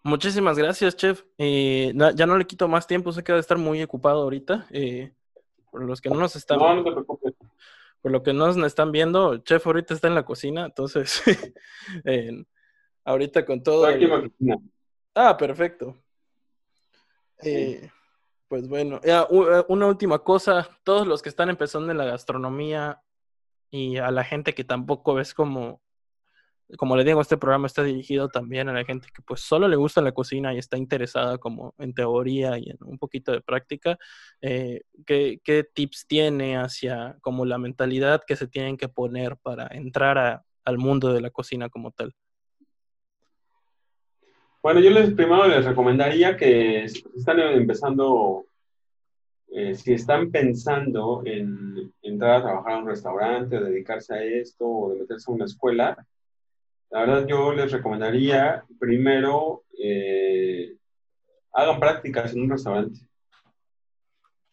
muchísimas 0.03 0.59
gracias, 0.59 0.95
chef. 0.97 1.25
Eh, 1.39 1.93
ya 2.15 2.27
no 2.27 2.37
le 2.37 2.47
quito 2.47 2.69
más 2.69 2.87
tiempo, 2.87 3.13
sé 3.13 3.25
que 3.25 3.33
va 3.33 3.39
a 3.39 3.41
estar 3.41 3.59
muy 3.59 3.83
ocupado 3.83 4.23
ahorita. 4.23 4.67
Eh, 4.71 5.13
por 5.71 5.85
los 5.85 6.01
que 6.01 6.11
no 6.11 6.17
nos 6.17 6.37
están... 6.37 6.59
No, 6.59 6.75
no 6.75 6.85
te 6.85 6.93
preocupes. 6.93 7.18
Por 8.01 8.13
lo 8.13 8.23
que 8.23 8.33
no 8.33 8.47
nos 8.47 8.67
están 8.67 8.93
viendo, 8.93 9.39
chef 9.39 9.67
ahorita 9.67 9.95
está 9.95 10.09
en 10.09 10.15
la 10.15 10.25
cocina, 10.25 10.67
entonces, 10.67 11.23
ahorita 13.05 13.45
con 13.45 13.63
todo... 13.63 13.87
Aquí. 13.87 14.09
Ah, 15.15 15.37
perfecto. 15.37 15.97
Eh, 17.43 17.91
pues 18.49 18.69
bueno, 18.69 19.01
una 19.69 19.87
última 19.87 20.21
cosa, 20.21 20.69
todos 20.85 21.07
los 21.07 21.23
que 21.23 21.29
están 21.29 21.51
empezando 21.51 21.91
en 21.91 21.99
la 21.99 22.05
gastronomía 22.05 23.03
y 23.71 23.99
a 23.99 24.11
la 24.11 24.25
gente 24.25 24.55
que 24.55 24.65
tampoco 24.65 25.15
ves 25.15 25.35
como 25.35 25.83
como 26.77 26.97
le 26.97 27.05
digo, 27.05 27.21
este 27.21 27.39
programa 27.39 27.67
está 27.67 27.83
dirigido 27.83 28.29
también 28.29 28.69
a 28.69 28.73
la 28.73 28.85
gente 28.85 29.09
que 29.15 29.23
pues 29.23 29.41
solo 29.41 29.69
le 29.69 29.77
gusta 29.77 30.03
la 30.03 30.13
cocina 30.13 30.53
y 30.53 30.59
está 30.59 30.77
interesada 30.77 31.39
como 31.39 31.75
en 31.79 31.95
teoría 31.95 32.59
y 32.59 32.69
en 32.69 32.77
un 32.85 32.99
poquito 32.99 33.33
de 33.33 33.41
práctica. 33.41 33.99
Eh, 34.43 34.83
¿qué, 35.07 35.69
tips 35.73 36.07
tiene 36.07 36.59
hacia 36.59 37.17
como 37.23 37.47
la 37.47 37.57
mentalidad 37.57 38.23
que 38.27 38.37
se 38.37 38.49
tienen 38.49 38.77
que 38.77 38.89
poner 38.89 39.37
para 39.39 39.69
entrar 39.71 40.43
al 40.65 40.79
mundo 40.79 41.13
de 41.13 41.23
la 41.23 41.31
cocina 41.31 41.71
como 41.71 41.91
tal? 41.91 42.15
Bueno, 44.63 44.81
yo 44.81 44.91
les 44.91 45.15
primero 45.15 45.47
les 45.47 45.65
recomendaría 45.65 46.37
que 46.37 46.87
si 46.89 47.03
están 47.17 47.39
empezando, 47.41 48.45
eh, 49.51 49.75
si 49.75 49.95
están 49.95 50.31
pensando 50.31 51.23
en 51.25 51.95
entrar 52.03 52.33
a 52.33 52.43
trabajar 52.43 52.73
a 52.73 52.79
un 52.79 52.89
restaurante 52.89 53.57
o 53.57 53.65
dedicarse 53.65 54.13
a 54.13 54.23
esto 54.23 54.67
o 54.67 54.93
de 54.93 55.01
meterse 55.01 55.31
a 55.31 55.35
una 55.35 55.47
escuela, 55.47 56.07
la 56.91 57.01
verdad 57.01 57.27
yo 57.27 57.53
les 57.53 57.71
recomendaría 57.71 58.65
primero 58.79 59.65
eh, 59.79 60.77
hagan 61.53 61.81
prácticas 61.81 62.33
en 62.33 62.43
un 62.43 62.51
restaurante. 62.51 63.01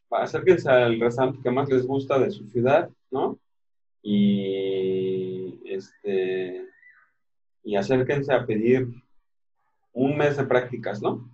Acérquense 0.10 0.70
al 0.70 1.00
restaurante 1.00 1.42
que 1.42 1.52
más 1.52 1.70
les 1.70 1.86
gusta 1.86 2.18
de 2.20 2.32
su 2.32 2.48
ciudad, 2.48 2.90
¿no? 3.12 3.40
Y 4.02 5.60
este 5.66 6.66
y 7.64 7.76
acérquense 7.76 8.32
a 8.34 8.46
pedir 8.46 8.88
un 9.94 10.18
mes 10.18 10.38
de 10.38 10.46
prácticas, 10.46 11.02
¿no? 11.02 11.30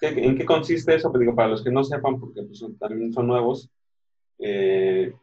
¿En 0.00 0.36
qué 0.36 0.44
consiste 0.44 0.94
eso? 0.94 1.10
Pues 1.10 1.20
digo, 1.20 1.34
para 1.34 1.48
los 1.48 1.64
que 1.64 1.70
no 1.70 1.82
sepan, 1.82 2.20
porque 2.20 2.42
pues, 2.42 2.62
también 2.78 3.12
son 3.12 3.26
nuevos, 3.26 3.70
eh, 4.38 5.14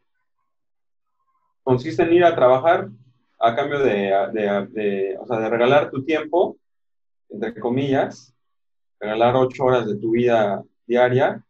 consiste 1.61 2.01
en 2.01 2.13
ir 2.13 2.24
a 2.24 2.36
trabajar 2.36 2.89
a 3.42 3.56
cambio 3.56 3.80
de, 3.80 5.18
o 5.20 5.26
sea, 5.26 5.39
de 5.39 5.50
regalar 5.50 5.89
tu 5.89 6.04
tiempo, 6.04 6.58
entre 7.30 7.60
comillas, 7.60 8.34
regalar 9.00 9.36
ocho 9.36 9.64
horas 9.66 9.88
de 9.88 9.96
tu 9.96 10.12
vida 10.12 10.64
diaria 10.86 11.44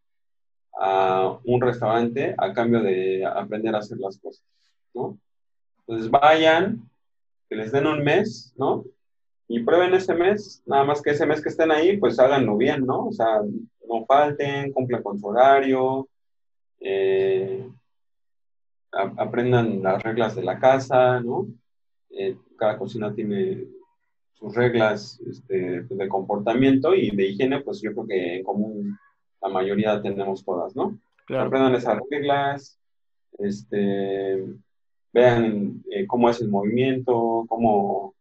a 0.79 1.37
un 1.43 1.59
restaurante 1.59 2.33
a 2.37 2.53
cambio 2.53 2.81
de 2.81 3.25
aprender 3.25 3.75
a 3.75 3.79
hacer 3.79 3.97
las 3.97 4.17
cosas, 4.17 4.45
¿no? 4.93 5.17
Entonces 5.79 6.09
vayan, 6.09 6.89
que 7.49 7.57
les 7.57 7.73
den 7.73 7.85
un 7.85 8.01
mes, 8.01 8.53
¿no? 8.55 8.85
Y 9.49 9.61
prueben 9.61 9.93
ese 9.93 10.13
mes, 10.13 10.63
nada 10.65 10.85
más 10.85 11.01
que 11.01 11.09
ese 11.09 11.25
mes 11.25 11.41
que 11.41 11.49
estén 11.49 11.71
ahí, 11.71 11.97
pues 11.97 12.17
háganlo 12.19 12.55
bien, 12.55 12.85
¿no? 12.85 13.07
O 13.07 13.11
sea, 13.11 13.41
no 13.89 14.05
falten, 14.05 14.71
cumplan 14.71 15.03
con 15.03 15.19
su 15.19 15.27
horario, 15.27 16.07
eh, 16.79 17.69
aprendan 18.93 19.83
las 19.83 20.01
reglas 20.01 20.35
de 20.35 20.43
la 20.43 20.57
casa, 20.57 21.19
¿no? 21.19 21.47
Eh, 22.13 22.37
cada 22.57 22.77
cocina 22.77 23.13
tiene 23.13 23.67
sus 24.33 24.55
reglas 24.55 25.21
este, 25.27 25.83
pues, 25.83 25.97
de 25.97 26.07
comportamiento 26.07 26.95
y 26.95 27.15
de 27.15 27.27
higiene, 27.27 27.61
pues 27.61 27.81
yo 27.81 27.93
creo 27.93 28.07
que 28.07 28.35
en 28.37 28.43
común 28.43 28.97
la 29.41 29.49
mayoría 29.49 30.01
tenemos 30.01 30.43
todas, 30.43 30.75
¿no? 30.75 30.99
Aprendan 31.29 31.75
esas 31.75 31.99
reglas, 32.09 32.79
este, 33.37 34.43
vean 35.13 35.81
eh, 35.89 36.05
cómo 36.07 36.29
es 36.29 36.41
el 36.41 36.49
movimiento, 36.49 37.45
cómo, 37.47 38.15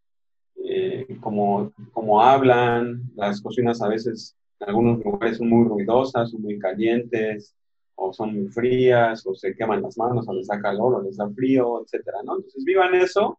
eh, 0.64 1.16
cómo, 1.20 1.72
cómo, 1.92 2.22
hablan, 2.22 3.02
las 3.16 3.40
cocinas 3.40 3.82
a 3.82 3.88
veces 3.88 4.36
en 4.60 4.68
algunos 4.68 5.04
lugares 5.04 5.38
son 5.38 5.48
muy 5.48 5.66
ruidosas, 5.66 6.30
son 6.30 6.42
muy 6.42 6.58
calientes, 6.58 7.56
o 7.96 8.12
son 8.12 8.34
muy 8.34 8.48
frías, 8.48 9.26
o 9.26 9.34
se 9.34 9.54
queman 9.54 9.82
las 9.82 9.98
manos, 9.98 10.28
o 10.28 10.32
les 10.32 10.46
da 10.46 10.60
calor, 10.60 10.94
o 10.94 11.02
les 11.02 11.16
da 11.16 11.28
frío, 11.30 11.82
etcétera, 11.82 12.18
¿no? 12.24 12.36
Entonces 12.36 12.64
vivan 12.64 12.94
eso 12.94 13.38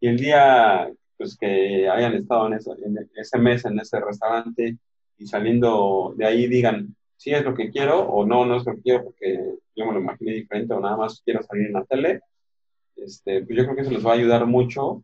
y 0.00 0.08
el 0.08 0.16
día 0.16 0.90
pues, 1.16 1.36
que 1.36 1.88
hayan 1.88 2.14
estado 2.14 2.46
en, 2.46 2.54
en 2.54 3.10
ese 3.16 3.38
mes 3.38 3.64
en 3.64 3.78
ese 3.78 4.00
restaurante 4.00 4.76
y 5.18 5.26
saliendo 5.26 6.14
de 6.16 6.26
ahí 6.26 6.46
digan, 6.46 6.94
sí 7.16 7.30
es 7.32 7.44
lo 7.44 7.54
que 7.54 7.70
quiero 7.70 8.00
o 8.00 8.24
no, 8.24 8.46
no 8.46 8.56
es 8.56 8.64
lo 8.64 8.74
que 8.76 8.82
quiero 8.82 9.04
porque 9.04 9.54
yo 9.74 9.86
me 9.86 9.92
lo 9.92 10.00
imaginé 10.00 10.32
diferente 10.32 10.72
o 10.74 10.80
nada 10.80 10.96
más 10.96 11.20
quiero 11.24 11.42
salir 11.42 11.66
en 11.66 11.72
la 11.72 11.84
tele, 11.84 12.20
este, 12.96 13.44
pues 13.44 13.56
yo 13.56 13.64
creo 13.64 13.76
que 13.76 13.82
eso 13.82 13.90
les 13.90 14.06
va 14.06 14.12
a 14.12 14.14
ayudar 14.14 14.46
mucho 14.46 15.02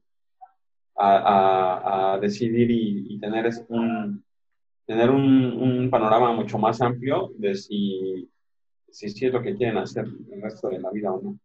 a, 0.96 2.14
a, 2.14 2.18
decidir 2.18 2.70
y, 2.70 3.18
tener 3.18 3.50
un, 3.68 4.24
tener 4.86 5.10
un, 5.10 5.52
un, 5.52 5.90
panorama 5.90 6.32
mucho 6.32 6.56
más 6.56 6.80
amplio 6.80 7.32
de 7.36 7.56
si, 7.56 8.30
si, 8.88 9.08
si 9.08 9.26
es 9.26 9.32
lo 9.32 9.42
que 9.42 9.56
quieren 9.56 9.78
hacer 9.78 10.06
el 10.30 10.42
resto 10.42 10.68
de 10.68 10.78
la 10.78 10.90
vida 10.90 11.12
o 11.12 11.20
no. 11.20 11.38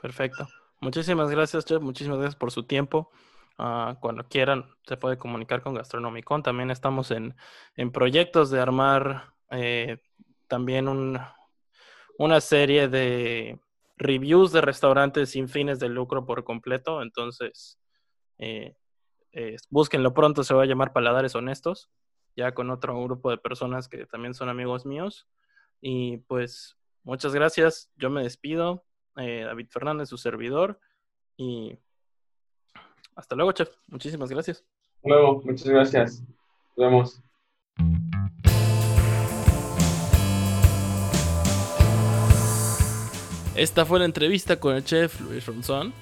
Perfecto. 0.00 0.46
Muchísimas 0.80 1.30
gracias, 1.30 1.66
Chef. 1.66 1.82
Muchísimas 1.82 2.18
gracias 2.18 2.36
por 2.36 2.50
su 2.50 2.62
tiempo. 2.64 3.10
Ah, 3.58 3.98
cuando 4.00 4.26
quieran, 4.26 4.64
se 4.86 4.96
puede 4.96 5.18
comunicar 5.18 5.62
con 5.62 5.74
Gastronomicon. 5.74 6.42
También 6.42 6.70
estamos 6.70 7.10
en, 7.10 7.36
en 7.76 7.92
proyectos 7.92 8.50
de 8.50 8.60
armar 8.60 9.34
eh, 9.50 9.98
también 10.48 10.88
un, 10.88 11.18
una 12.16 12.40
serie 12.40 12.88
de 12.88 13.60
reviews 13.98 14.52
de 14.52 14.62
restaurantes 14.62 15.30
sin 15.30 15.50
fines 15.50 15.78
de 15.78 15.90
lucro 15.90 16.24
por 16.24 16.44
completo. 16.44 17.02
Entonces, 17.02 17.78
eh, 18.38 18.74
eh, 19.32 19.56
búsquenlo 19.68 20.14
pronto, 20.14 20.42
se 20.44 20.54
va 20.54 20.62
a 20.62 20.66
llamar 20.66 20.94
Paladares 20.94 21.34
Honestos, 21.34 21.90
ya 22.36 22.54
con 22.54 22.70
otro 22.70 22.98
grupo 23.04 23.30
de 23.30 23.36
personas 23.36 23.88
que 23.88 24.06
también 24.06 24.32
son 24.32 24.48
amigos 24.48 24.86
míos. 24.86 25.28
Y 25.82 26.18
pues, 26.28 26.78
muchas 27.02 27.34
gracias. 27.34 27.90
Yo 27.96 28.08
me 28.08 28.22
despido. 28.22 28.86
Eh, 29.20 29.44
David 29.44 29.68
Fernández, 29.68 30.08
su 30.08 30.16
servidor. 30.16 30.78
Y 31.36 31.76
hasta 33.14 33.36
luego, 33.36 33.52
chef. 33.52 33.70
Muchísimas 33.88 34.30
gracias. 34.30 34.64
Hasta 34.96 35.08
luego, 35.08 35.42
muchas 35.44 35.68
gracias. 35.68 36.22
Nos 36.76 36.76
vemos. 36.76 37.22
Esta 43.56 43.84
fue 43.84 43.98
la 43.98 44.06
entrevista 44.06 44.58
con 44.58 44.74
el 44.74 44.84
chef 44.84 45.20
Luis 45.20 45.44
Ronzón. 45.44 45.92